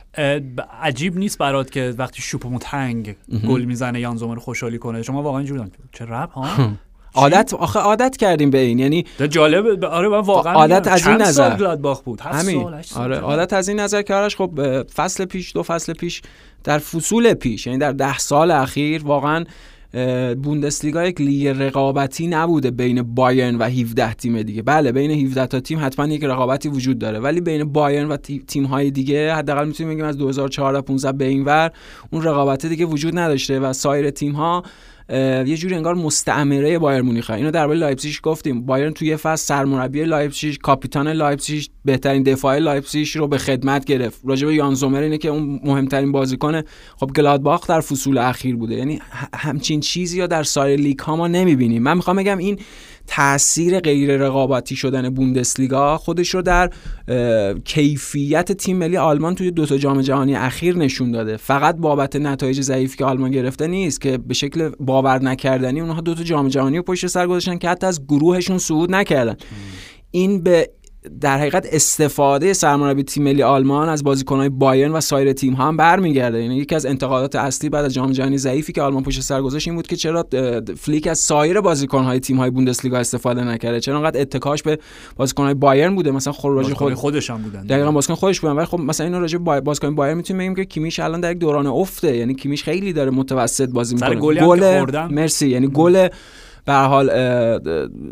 [0.81, 3.15] عجیب نیست برات که وقتی شوپمو تنگ
[3.47, 6.47] گل می‌زنه یان زومر خوشحالی کنه؟ شما واقعا اینجوری چه رب ها؟
[7.13, 8.79] عادت آخه عادت کردیم به این.
[8.79, 11.75] یعنی جالب آره من واقعا عادت از این نظر.
[11.75, 12.73] باخ بود؟ همین.
[12.95, 16.21] آره عادت از این نظر که خب فصل پیش دو فصل پیش
[16.63, 19.45] در فصول پیش یعنی در ده سال اخیر واقعا
[20.43, 24.61] بوندسلیگا یک لیگ رقابتی نبوده بین بایرن و 17 تیم دیگه.
[24.61, 27.19] بله بین 17 تا تیم حتما یک رقابتی وجود داره.
[27.19, 28.17] ولی بین بایرن و
[28.47, 31.71] تیم های دیگه حداقل می‌تونیم بگیم از 2014 15 به این ور
[32.11, 34.63] اون رقابت دیگه وجود نداشته و سایر تیم ها
[35.09, 38.65] یه جوری انگار مستعمره بایرن مونیخ اینو درباره لایپزیگ گفتیم.
[38.65, 44.21] بایرن توی فصل سرمربی لایپزیگ کاپیتان لایپزیگ بهترین دفاع لایپزیگ رو به خدمت گرفت.
[44.23, 46.61] راجع به یان زومر اینه که اون مهمترین بازیکن
[46.97, 48.75] خب گلادباخ در فصول اخیر بوده.
[48.75, 48.99] یعنی
[49.33, 51.83] همچین چیزی یا در سایر لیگ ها ما نمی‌بینیم.
[51.83, 52.59] من می‌خوام بگم این
[53.07, 56.69] تاثیر غیر رقابتی شدن بوندسلیگا خودش رو در
[57.65, 61.37] کیفیت تیم ملی آلمان توی دو تا جام جهانی اخیر نشون داده.
[61.37, 66.15] فقط بابت نتایج ضعیفی که آلمان گرفته نیست که به شکل باور نکردنی اونها دو
[66.15, 69.35] تا جام جهانی رو پشت سر گذاشتن که حتی از گروهشون صعود نکردن.
[70.11, 70.69] این به
[71.21, 75.77] در حقیقت استفاده سرمربی تیم ملی آلمان از بازیکنهای بایرن و سایر تیم ها هم
[75.77, 76.41] برمیگرده.
[76.41, 79.67] یعنی یکی از انتقادات اصلی بعد از جام جهانی ضعیفی که آلمان پشت سر گذاشت
[79.67, 80.27] این بود که چرا
[80.77, 83.79] فلیک از سایر بازیکنهای تیم های بوندسلیگا استفاده نکرده.
[83.79, 84.79] چرا انقدر اتکاش به
[85.15, 87.65] بازیکنهای بایرن بوده؟ مثلا خود خود خودش هم بودن.
[87.65, 88.53] دقیقاً بازیکن خودش بودن.
[88.53, 91.37] ولی خب مثلا اینو راجع به بازیکن بایرن می‌تونیم بگیم که کیمیش الان در یک
[91.37, 92.17] دوران افته.
[92.17, 94.15] یعنی کیمیش خیلی داره متوسط بازی می‌کنه.
[94.15, 95.47] گل مرسی.
[95.47, 96.07] یعنی گل
[96.65, 97.11] به هر حال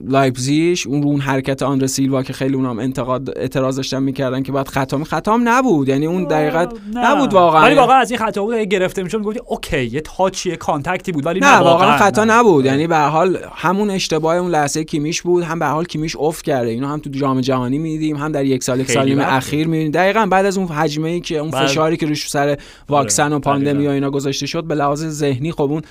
[0.08, 4.52] لایپزیگ اون رو اون حرکت آندره سیلوا که خیلی اونم انتقاد اعتراض داشتن می‌کردن که
[4.52, 5.90] بعد خطا خطا نبود.
[5.90, 7.62] یعنی اون دقیقاً نبود واقعا.
[7.62, 11.12] ولی واقعا از این خطا بود گرفته می‌شد می‌گفتی اوکی یه touch یه contact ی
[11.12, 12.66] بود ولی نه واقعا خطا نبود.
[12.66, 16.16] یعنی به هر حال همون اشتباه اون لحظه کیمیش بود هم به هر حال کیمیش
[16.20, 16.70] افت کرده.
[16.70, 20.26] اینو هم تو جام جهانی می‌دیدیم هم در یک سال یک سال اخیر می‌بینیم دقیقاً
[20.26, 22.58] بعد از اون حجمه ای که اون فشاری که روش سر
[22.90, 25.82] واکسن و آره، پاندمی و اینا گذاشته شد به لحاظ ذهنی خب اون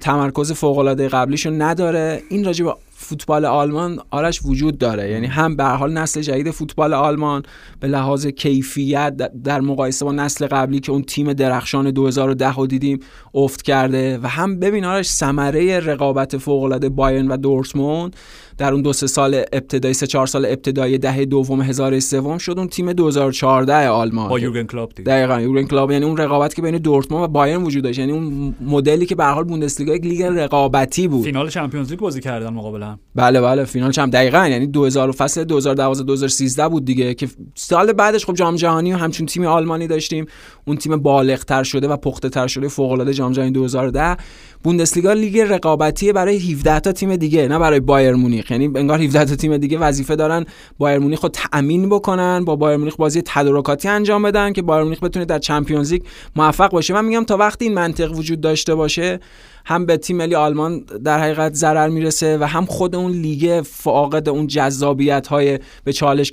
[0.00, 2.22] تمرکز فوق العاده قبلیشو نداره.
[2.30, 5.10] این راجع به فوتبال آلمان آرش وجود داره.
[5.10, 7.42] یعنی هم به هر حال نسل جدید فوتبال آلمان
[7.80, 13.00] به لحاظ کیفیت در مقایسه با نسل قبلی که اون تیم درخشان 2010 رو دیدیم
[13.34, 18.16] افت کرده و هم ببین آرش ثمره رقابت فوق العاده بایرن و دورتموند
[18.58, 22.58] در اون دو سه سال ابتدایی سه چهار سال ابتدایی دهه دوم هزار سوم شد
[22.58, 24.28] اون تیم 2014 آلمان.
[24.28, 27.84] با یورگن کلوپ دقیقاً یورگن کلوپ یعنی اون رقابت که بین دورتموند و بایرن وجود
[27.84, 27.98] داشت.
[27.98, 31.24] یعنی اون مدلی که به هر حال بوندسلیگا یک لیگ رقابتی بود.
[31.24, 32.98] فینال چمپیونز لیگ بازی کردن مقابلا.
[33.14, 38.26] بله بله فینال چم دقیقاً یعنی 2000 فصل 2012 2013 بود دیگه که سال بعدش
[38.26, 40.26] خب جام جهانی و همچین تیم آلمانی داشتیم.
[40.64, 44.16] اون تیم بالغتر شده و پخته تر شده فوق العاده جام جهانی 2010
[44.62, 48.45] بوندسلیگا لیگ رقابتی برای 17 تا تیم دیگه نه برای بایرن مونیخ.
[48.50, 50.44] یعنی انگار 17 تا تیم دیگه وظیفه دارن
[50.78, 55.02] بایرن مونیخ رو تأمین بکنن با بایرن مونیخ بازی تدارکاتی انجام بدن که بایرن مونیخ
[55.02, 56.02] بتونه در چمپیونز لیگ
[56.36, 56.94] موفق باشه.
[56.94, 59.20] من میگم تا وقتی این منطق وجود داشته باشه
[59.68, 64.28] هم به تیم ملی آلمان در حقیقت ضرر می‌رسه و هم خود اون لیگ فاقد
[64.28, 66.30] اون جذابیت های به چالش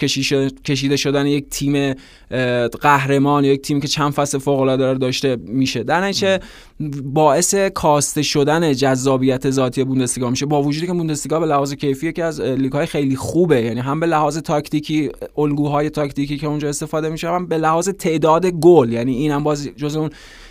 [0.65, 1.93] کشیده شدن یک تیم
[2.81, 5.83] قهرمان یا یک تیم که چند فصل فوق العاده داشته میشه.
[5.83, 6.39] در نتیجه
[7.03, 10.45] باعث کاسته شدن جذابیت ذاتی بوندسلیگا میشه.
[10.45, 13.61] با وجودی که بوندسلیگا به لحاظ کیفی که از لیگ های خیلی خوبه.
[13.61, 18.45] یعنی هم به لحاظ تاکتیکی الگوهای تاکتیکی که اونجا استفاده میشه هم به لحاظ تعداد
[18.45, 18.91] گل.
[18.91, 20.09] یعنی اینم باز جز اون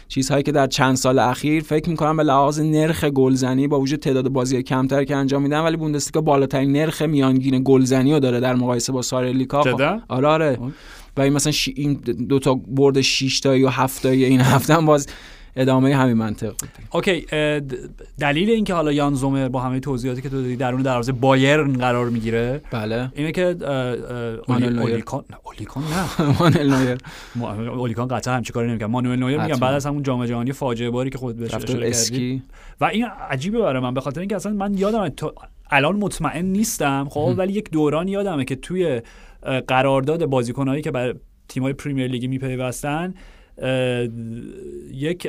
[0.08, 4.28] چیزهایی که در چند سال اخیر فکر می‌کنم به لحاظ نرخ گلزنی با وجود تعداد
[4.28, 8.92] بازی کمتر که انجام میدن ولی بوندسلیگا بالاترین نرخ میانگین گلزنی رو داره در مقایسه
[8.92, 10.58] با سایر لیگ‌ها خب، آره آره.
[11.16, 11.92] و این مثلا این
[12.28, 15.06] دو تا برد 6 تا یا 7 تا این هفته هم باز
[15.56, 16.70] ادامه همین منطق بود.
[16.92, 17.26] اوکی
[18.18, 22.08] دلیل اینکه حالا یان زومر با همه توضیحاتی که تو دادی درون دروازه بایرن قرار
[22.08, 23.12] می‌گیره بله.
[23.14, 23.56] اینه که
[24.48, 26.26] اولیکان نه اولیکان نه.
[26.40, 26.98] مانوئل نویر.
[27.70, 31.10] اولیکان قطعا همچین کاری نمی‌کنه مانوئل نویر میگم بعد از همون جام جهانی فاجعه باری
[31.10, 32.42] که خود بهش اشاره کردی
[32.80, 35.32] و این عجیبه برای من به خاطر اینکه اصلا من یادم تو
[35.70, 39.02] الان مطمئن نیستم خب ولی یک دوران یادمه که توی
[39.66, 41.14] قرارداد بازیکنایی که برای
[41.48, 43.14] تیم‌های پریمیر لیگی میپیوستن
[44.92, 45.28] یک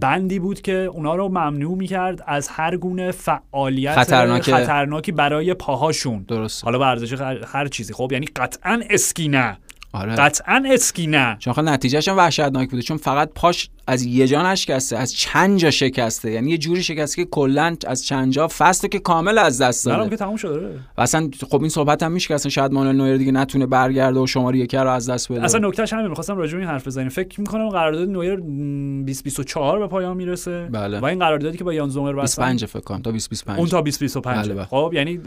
[0.00, 4.42] بندی بود که اونا رو ممنوع می‌کرد از هر گونه فعالیت خطرناک.
[4.42, 6.24] خطرناکی برای پاهاشون.
[6.28, 7.92] درست حالا ورزش هر چیزی.
[7.92, 9.58] خب یعنی قطعا اسکی نه.
[9.92, 10.14] آره.
[10.14, 14.52] قطعا اسکی نه چون خب نتیجهش هم وحشتناک بوده چون فقط پاش از یه جا
[14.52, 16.30] نشکسته از چند جا شکسته.
[16.30, 20.10] یعنی یه جوری شکسته که کلا از چند جا فصل که کامل از دست داده.
[20.10, 23.16] که تموم شده و اصلا خب این صحبت هم میشه که اصلا شاید مانوئل نویر
[23.16, 25.44] دیگه نتونه برگرده و شماره یک رو از دست بده.
[25.44, 27.08] اصلا نکتهش همین می‌خواستم راجع به این حرف بزنیم.
[27.08, 30.68] فکر می‌کنم قرارداد نویر 2024 به پایان می‌رسه.
[30.72, 31.00] بله.
[31.00, 33.02] و این قراردادی که با یان زومر 25 فکر کنم.
[33.02, 34.64] تا 2025 اون تا 2025 بله بله.
[34.64, 35.20] خب یعنی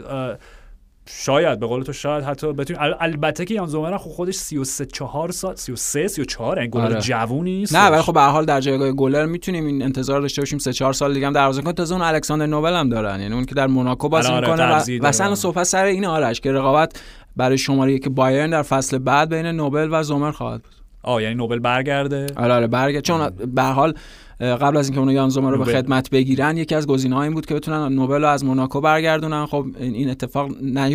[1.06, 5.30] شاید به قول تو شاید حتی بتونی البته که یان زومر خب خودش 33 4
[5.32, 7.00] سال 33 34 این گلر آره.
[7.00, 7.76] جوونی نیست.
[7.76, 10.72] نه ولی خب به هر حال در جایگاه گلر می‌تونیم این انتظار داشته باشیم 3
[10.72, 11.72] 4 سال دیگه هم دروازه کن.
[11.72, 15.06] تازه اون الکساندر نوبل هم دارن یعنی اون که در موناکو بازی آره می‌کنه و
[15.06, 17.02] مثلا صحبت سر این آرش که رقابت
[17.36, 20.72] برای شماره یک بایرن در فصل بعد بین نوبل و زومر خواهد بود.
[21.02, 22.26] آه یعنی نوبل برگرده.
[22.36, 23.02] آره آره برگرد.
[23.02, 23.94] چون به حال
[24.40, 27.54] قبل از اینکه اونو یانزومر رو به خدمت بگیرن یکی از گزینه‌ها این بود که
[27.54, 29.46] بتونن نوبل رو از موناکو برگردونن.
[29.46, 30.50] خب این اتفاق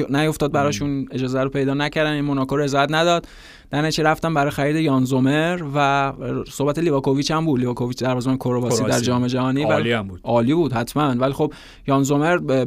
[0.10, 2.12] نیفتاد براشون اجازه رو پیدا نکردن.
[2.12, 3.28] این موناکو رضایت نداد.
[3.72, 6.14] در نتیجه رفتن برای خرید یانزومر و
[6.52, 7.60] صحبت لیواکوویچ هم بود.
[7.60, 9.64] لیواکوویچ دروازه‌بان کرواسی در جام جهانی.
[9.64, 10.20] عالی بود.
[10.24, 11.16] عالی بود حتما.
[11.18, 11.54] ولی خب
[11.88, 12.66] یانزومر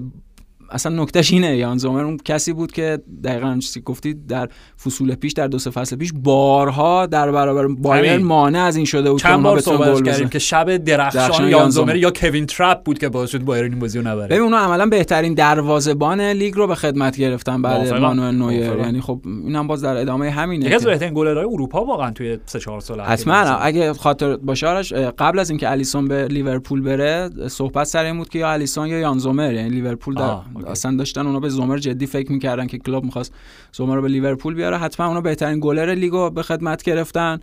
[0.72, 4.48] اصلا نکتهش اینه یان زومر اون کسی بود که دقیقا چیزی گفتی در
[4.84, 9.10] فصول پیش در دو سه فصل پیش بارها در برابر بایرن مانع از این شده
[9.10, 13.08] بود چند بار صحبت کردیم که شب درخشان یان زومر یا کوین ترپ بود که
[13.08, 14.26] باعث شد بایرن این بازی رو نبره.
[14.26, 18.76] ببین اونا عملا بهترین دروازه‌بان لیگ رو به خدمت گرفتن بعد مانوئل نویر.
[18.76, 22.58] یعنی خب اینم باز در ادامه همینه یکی از بهترین گلرهای اروپا واقعا توی 3
[22.58, 23.34] 4 سال حتما.
[23.34, 24.82] اگه خاطر باشه
[25.18, 28.98] قبل از اینکه الیسون به لیورپول بره صحبت سر این بود که یا الیسون یا
[28.98, 33.04] یان زومر یعنی لیورپول در اصلا داشتن اونا به زومر جدی فکر می‌کردن که کلوپ
[33.04, 33.32] می‌خواست
[33.72, 37.40] زومر رو به لیورپول بیاره حتما اونا بهترین گلر لیگو به خدمت گرفتن.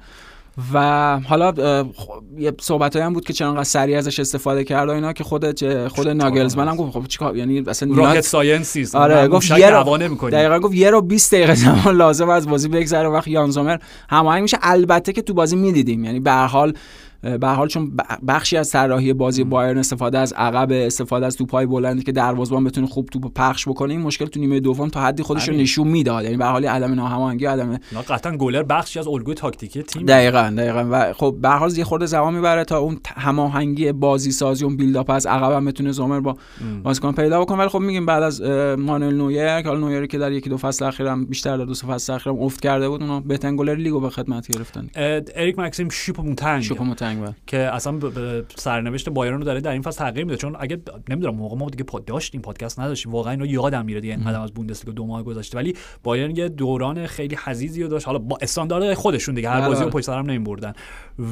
[0.74, 1.53] و حالا
[2.38, 6.07] یه صحبت هم بود که چرا سریع ازش استفاده کرد و اینا که خود خود
[6.07, 8.95] ناگلزمن هم گفت خب چیکار یعنی اصلا rocket science نیست.
[8.95, 9.97] آره گفت یه رو
[10.30, 13.78] دقیقاً گفت یه رو 20 دقیقه زمان لازم از بازی بگذره وقت یان زومر.
[14.09, 14.57] هماهنگ میشه.
[14.61, 16.03] البته که تو بازی می‌دیدیم.
[16.03, 16.74] یعنی به هر حال
[17.22, 17.97] به حال چون
[18.28, 22.88] بخشی از طراحی بازی بایرن استفاده از عقب استفاده از توپای بلندی که دروازه‌بان بتونه
[22.88, 26.24] خوب توپ پخش بکنه این مشکل تو نیمه دوم تا حدی خودش رو نشون می‌داد.
[26.24, 27.78] یعنی به حال عدم ناهماهنگی عدم
[28.09, 30.05] قطعا گلر بخشی از الگوی تاکتیکی تیم.
[30.05, 30.88] دقیقاً دقیقاً.
[30.91, 35.09] و خب به حال یه خورده زمان می‌بره تا اون هماهنگی بازی سازی اون بیلداپ
[35.09, 36.38] از عقب هم بتونه زومر با
[36.84, 37.57] بازیکن پیدا بکنه.
[37.57, 38.41] ولی خب میگیم بعد از
[38.78, 42.39] مانوئل نویر که نویر که در یکی دو فصل اخیرم بیشتر در دو فصل اخیرم
[42.39, 44.89] افت کرده بود اونا بهترین گلر لیگو به خدمت گرفتن.
[45.36, 46.82] اریک مکسیم شوپ موتنگ شوپ
[47.16, 47.36] بله.
[47.47, 50.38] که اصلا به سرنوشت بایرن رو داره در این فصل تغییر میده.
[50.38, 53.12] چون اگه نمی‌دونم موقع ما دیگه پاد داشتیم پادکست نداشتیم.
[53.12, 55.57] واقعا اینو یادم میره دیگه اینقدر از بوندسلیگا دو ماه گذشته.
[55.57, 58.05] ولی بایرن یه دوران خیلی حزیزی رو داشت.
[58.05, 59.49] حالا با استاندارد خودشون دیگه.
[59.49, 59.89] هر بازی رو.
[59.89, 60.74] پشت سرم نمیبردن.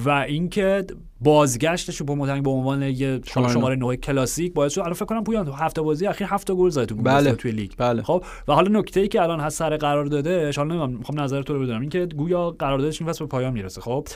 [0.05, 0.86] و اینکه
[1.21, 4.80] بازگشتش با متنگ به عنوان یه شماره 9 کلاسیک باعث شد.
[4.80, 7.32] الان فکر کنم پویان تو هفته بازی اخیر هفت گل زد تو بله.
[7.32, 7.71] توی لیگ.
[7.78, 8.01] بله.
[8.01, 11.41] خب و حالا نکته ای که الان هست سر قرار داده حالا نمی‌دونم می‌خوام نظر
[11.41, 11.82] تو رو بدونم.
[11.82, 13.82] اینکه گویا قراردادش این فصل به پایان می‌رسه.
[13.82, 14.07] خب؟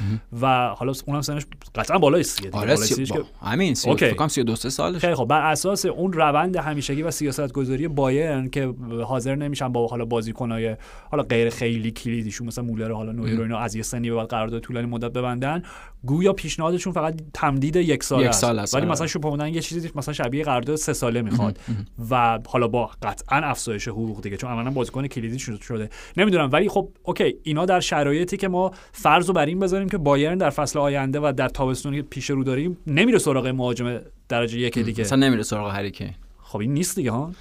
[0.41, 1.43] و حالا اونم سنش
[1.75, 3.05] قطعا بالای سی دیگه آره سی...
[3.05, 3.23] با...
[3.41, 7.53] همین سی فکر کنم 32 سالش خیلی خب بر اساس اون روند همیشگی و سیاست
[7.53, 8.73] گذاری بایرن که
[9.07, 10.75] حاضر نمیشن با حالا بازیکنای
[11.11, 14.27] حالا غیر خیلی کلیدیشون مثلا مولر حالا نویر و اینا از یه سنی به بعد
[14.27, 15.63] قرارداد طولانی مدت ببندن
[16.05, 18.91] گویا پیشنهادشون فقط تمدید یک سال, یک سال است ولی آره.
[18.91, 21.59] مثلا شوپمونن یه چیزی مثلا شبیه قرارداد سه ساله می‌خواد
[22.11, 25.89] و حالا با قطعا افزایش حقوق دیگه چون عملا بازیکن کلیدی شده.
[26.17, 29.97] نمی‌دونم ولی خب اوکی اینا در شرایطی که ما فرض رو بر این بذاریم که
[29.97, 33.99] بایرن در فصل آینده و در تابستونی که پیش رو داریم نمیره سراغ مهاجم
[34.29, 35.03] درجه یک دیگه.
[35.03, 36.09] مثلا نمیره سراغ هریکین
[36.43, 37.31] خب این نیست دیگه ها.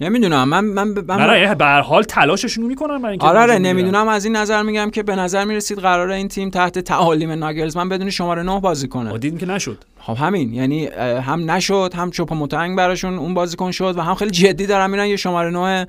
[0.00, 4.24] نمی‌دونم من من, من به هر حال تلاششون می‌کنن برای اینکه آره, آره نمی‌دونم از
[4.24, 8.42] این نظر میگم که به نظر می‌رسید قرار این تیم تحت تعالیم من بدون شماره
[8.42, 9.18] 9 بازی کنه.
[9.18, 9.84] دیدیم که نشد.
[9.98, 10.86] خب همین یعنی
[11.24, 15.06] هم نشد هم چوپ متنگ براشون اون بازیکن شد و هم خیلی جدی دارن میرن
[15.06, 15.86] یه شماره 9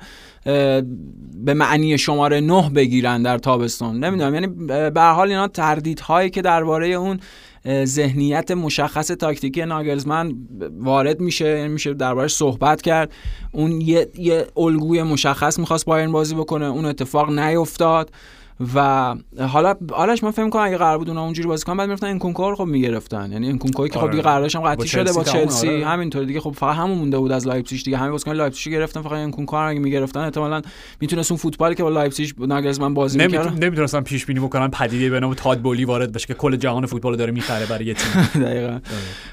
[1.44, 4.04] به معنی شماره 9 بگیرن در تابستون.
[4.04, 4.46] نمی‌دونم یعنی
[4.90, 7.20] به هر حال اینا تردیدهایی که درباره اون
[7.84, 10.34] ذهنیت مشخص تاکتیکی ناگلزمن
[10.78, 13.12] وارد میشه یعنی میشه دربارش صحبت کرد.
[13.52, 18.10] اون یه, یه الگوی مشخص می‌خواست بایرن بازی بکنه اون اتفاق نیفتاد.
[18.74, 22.06] و حالا حالش من فکر کنم اگه قرار بود اونا اونجوری بازی کنن بعد می‌رفتن
[22.06, 23.32] انکونکو خب می‌گرفتن.
[23.32, 24.22] یعنی انکونکویی که خب دیگه آره.
[24.22, 25.86] قراردادش هم قطعی شده با چلسی آره.
[25.86, 26.40] همینطور دیگه.
[26.40, 27.96] خب فقط همون مونده بود از لایپزیگ دیگه.
[27.96, 30.62] همین بازیکن لایپزیگ گرفتن فقط انکونکو اگه می‌گرفتن احتمالاً
[31.00, 32.30] می‌تونست اون فوتبالی که با لایپزیگ
[32.80, 36.34] من بازی می‌کرد نمی‌تونستن پیش بینی بکنن پدیده به نام تاد بولی وارد بشه که
[36.34, 38.22] کل جهان فوتبال داره می‌خره برای یه تیم.
[38.44, 38.78] دقیقاً.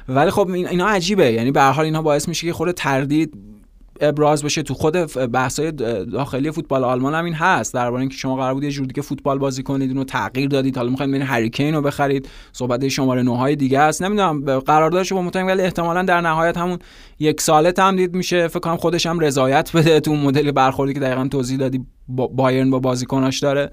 [0.09, 1.31] ولی خب اینا عجیبه.
[1.31, 3.33] یعنی به هر حال اینا باعث میشه که خود تردید
[4.01, 4.93] ابراز بشه تو خود
[5.31, 7.73] بحث‌های داخلی فوتبال آلمان هم این هست.
[7.73, 10.77] درباره اینکه شما قرار بود یه جوری که فوتبال بازی کنید اونو تغییر دادید.
[10.77, 12.29] حالا می‌خواید برین هری کین رو بخرید.
[12.51, 14.03] صحبت شماره 9 های دیگه است.
[14.03, 16.79] نمی‌دونم قراردادش با موتینگ ولی احتمالا در نهایت همون
[17.19, 18.47] یک ساله تمدید میشه.
[18.47, 22.69] فکر کنم خودش هم رضایت بده تو مدل برخوردی که دقیقا توضیح دادی با بایرن
[22.69, 23.71] با بازیکناش داره.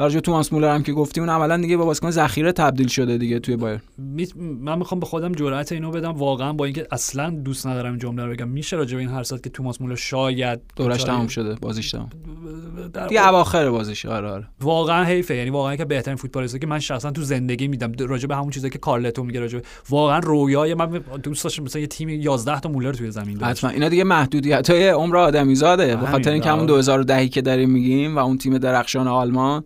[0.00, 3.38] راجع توماس مولر هم که گفتیم اون عملا دیگه با بازیکن ذخیره تبدیل شده دیگه
[3.38, 3.80] توی بایر
[4.60, 8.24] من می‌خوام به خودم جرأت اینو بدم واقعا با اینکه اصلا دوست ندارم این جمله
[8.24, 8.48] رو بگم.
[8.48, 12.10] میشه راجع به این حرفات که توماس مولر شاید دورش تمام شده بازیش تمام
[13.08, 14.46] دیگه اواخر بازیش آره آره.
[14.60, 15.34] واقعا حیفه.
[15.34, 17.92] یعنی واقعا که بهترین فوتبالیستی که من شخصا تو زندگی میدم.
[17.98, 19.58] راجع به همون چیزایی که کارلتو میگه راجع
[19.90, 20.90] واقعا رویای من
[21.22, 23.50] دوست داشتم مثلا یه تیم 11 تا مولر توی زمین داشت.
[23.50, 23.70] حتما.
[23.70, 25.96] اینا دیگه محدودیت های عمر آدمیزاده.
[25.96, 29.64] به خاطر اینکه همون 2010 که داریم میگیم و اون تیم درخشان آلمان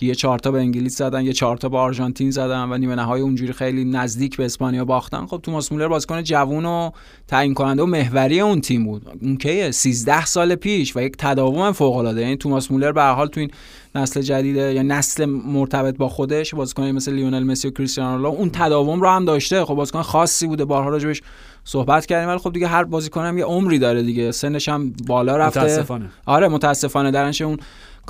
[0.00, 3.52] که یه چهارتا به انگلیس زدن یه چهارتا به آرژانتین زدن و نیمه نهایی اونجوری
[3.52, 5.26] خیلی نزدیک به اسپانیا باختن.
[5.26, 6.90] خب توماس مولر بازیکن جوون و
[7.28, 9.18] تعیین کننده و محوری اون تیم بود.
[9.22, 13.26] اون که 13 سال پیش و یک تداوم فوق العاده یعنی توماس مولر به حال
[13.26, 13.50] تو این
[13.94, 18.50] نسل جدیده یا نسل مرتبط با خودش بازیکن مثل لیونل مسی و کریستیانو رونالدو اون
[18.50, 19.64] تداوم رو هم داشته.
[19.64, 20.64] خب بازیکن خاصی بوده.
[20.64, 21.22] بارها راجبش
[21.64, 22.28] صحبت کردیم.
[22.28, 24.32] ولی خب دیگه هر بازیکن هم یه عمری داره دیگه.
[24.32, 25.60] سنش هم بالا رفته.
[25.60, 26.10] متاسفانه.
[26.26, 27.10] آره متاسفانه.
[27.10, 27.58] درنش اون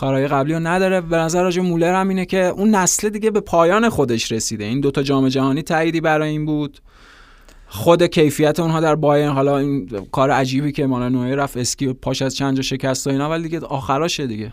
[0.00, 1.00] کارهای قبلی رو نداره.
[1.00, 4.64] به نظر راجع مولر هم اینه که اون نسل دیگه به پایان خودش رسیده.
[4.64, 6.78] این دوتا جام جهانی تاییدی برای این بود.
[7.66, 11.92] خود کیفیت اونها در بایرن حالا این کار عجیبی که مالا نوعی رفت اسکی و
[11.92, 14.52] پاش از چند جا شکست و اینا ولی دیگه آخراشه دیگه.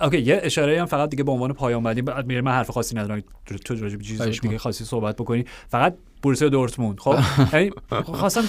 [0.00, 2.02] اوکی یه اشاره هم فقط دیگه به عنوان پایان بعدی
[2.40, 3.22] من حرف خاصی ندارم.
[3.64, 5.44] تو راجع به چیز دیگه خاصی صحبت بکنی.
[5.68, 7.00] فقط بروسیا دورتموند.
[7.00, 7.16] خب
[7.52, 7.70] یعنی
[8.04, 8.40] خواستم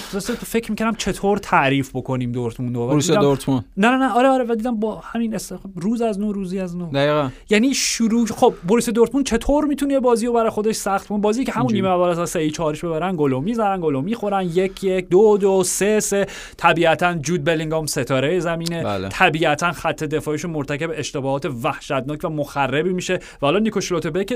[0.46, 3.64] فکر می‌کردم چطور تعریف بکنیم دورتموند رو بروسیا دورتموند.
[3.76, 5.38] نه نه نه آره آره و دیدم با همین
[5.74, 6.90] روز از نو روزی از نو.
[6.90, 7.30] دقیقاً.
[7.50, 11.52] یعنی شروع خب بروسیا دورتموند چطور می‌تونه بازی رو برای خودش سخت کنه؟ بازی که
[11.52, 15.62] همون نیمه اول از 3 4 ببرن گلو می‌زنن گلو می‌خورن یک یک دو دو
[15.62, 16.26] سه سه.
[16.56, 18.84] طبیعتا جود بلینگام ستاره زمینه.
[18.84, 19.08] بله.
[19.08, 23.14] طبیعتا خط دفاعیشون مرتکب اشتباهات وحشتناک و مخربی میشه.
[23.14, 23.80] و حالا نیکو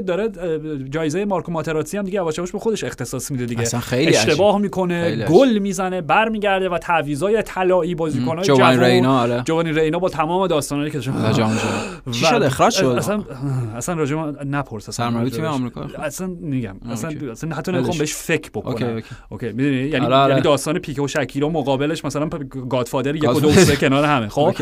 [0.06, 0.28] داره
[0.90, 3.62] جایزه مارکو ماتراتی هم دیگه به خودش اختصاص اساس میده دیگه.
[3.62, 8.80] اصلا خیلی اشتباه می‌کنه گل می‌زنه برمیگرده و تعویضای طلایی بازیکنای جوان.
[8.80, 9.42] رینا آره.
[9.44, 11.00] جوان رینا با تمام داستانایی که
[12.12, 13.22] چی شد؟ اخراج شد؟ اصلا
[13.76, 15.10] اصلا راجع نپرس اصلا.
[15.10, 19.02] سرمربی تیم آمریکا اصلا میگم اصلا اصلا حتی نمی‌خوام بهش فکر بکنم.
[19.28, 22.28] اوکی می‌دونی؟ یعنی یعنی داستان پیکه و شکیرا مقابلش مثلا
[22.68, 24.54] گادفادر یک و دو سه کنار همه خب؟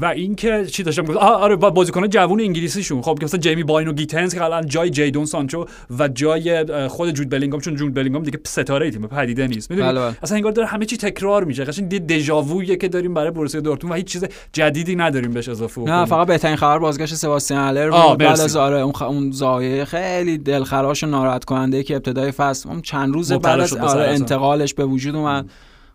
[0.00, 3.02] و اینکه چی داشتم گفت؟ آره بازیکن جوون انگلیسیشون.
[3.02, 5.66] خب که مثلا جیمی باین و گیتنز که الان جای جیدون سانچو
[5.98, 9.70] و جای خود جود بلینگام چون جود بلینگام دیگه ستاره تیم پدیده نیست.
[9.70, 10.16] می‌دونی؟ بله، بله.
[10.22, 11.64] اصلا انگار داره همه چی تکرار میشه.
[11.64, 16.04] قشنگ دژاوویه که داریم برای بروسیا دورتموند و هیچ چیز جدیدی نداریم بهش اضافه نه
[16.04, 18.18] فقط بهترین خبر بازگشت سباستین الر بود.
[18.18, 19.02] بعد از آره اون خ...
[19.02, 23.76] اون زایه خیلی دلخراش و ناراحت کننده که ابتدای فصل اون چند روز بعد از
[23.76, 25.50] آره انتقالش به وجود اومد.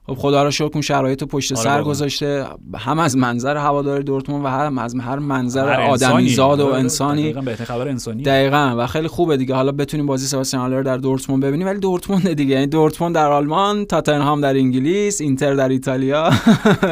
[0.08, 2.46] خب خدا رو شکر اون شرایط پشت آره سر گذاشته.
[2.76, 7.34] هم از منظر هوادار دورتموند و هم از هر منظر آدمی زاد و آره، انسانی.
[7.34, 8.24] دقیقاً خبر انسانی.
[8.24, 8.76] دقیقاً.
[8.78, 9.56] و خیلی خوبه دیگه.
[9.56, 11.68] حالا بتونیم بازی سباستیان رو در دورتموند ببینیم.
[11.68, 12.54] ولی دورتموند دیگه.
[12.54, 16.30] یعنی دورتموند در آلمان تاتنهام در انگلیس اینتر در ایتالیا.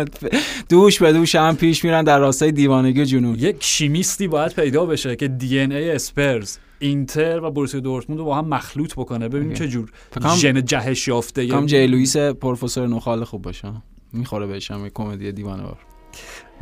[0.69, 5.15] دوش به دوش هم پیش میرن در راستای دیوانگی جنون یک شیمیستی باید پیدا بشه
[5.15, 9.29] که دی ان ای اسپرز اینتر و بروسیا دورتموند رو با هم مخلوط بکنه.
[9.29, 9.91] ببینیم چه جور
[10.37, 13.71] ژن جهش یافته کام جی لوئیس پروفسور نخال خوب باشه.
[14.13, 15.77] می‌خوره بهشم کمدی دیوانه بار.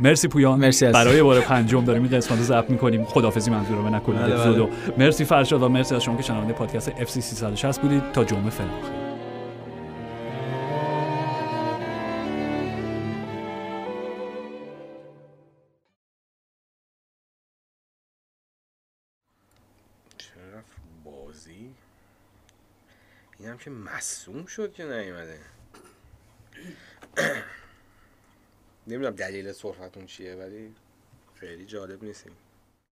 [0.00, 0.58] مرسی پویان.
[0.58, 3.04] مرسی برای بار پنجم داریم این قسمت رو ضبط می‌کنیم.
[3.04, 4.20] خدافظی منظورم نکنید.
[4.20, 4.68] بله بله.
[4.98, 8.12] مرسی فرشاد و مرسی از شما که شنونده پادکست اف سی 360 بودید.
[8.12, 9.03] تا جمعه فعلا.
[23.50, 25.40] هم که مصوم شد که نیومده.
[28.86, 30.74] نمی‌دونم دلیل صرفتون چیه ولی
[31.34, 32.32] خیلی جالب نیستیم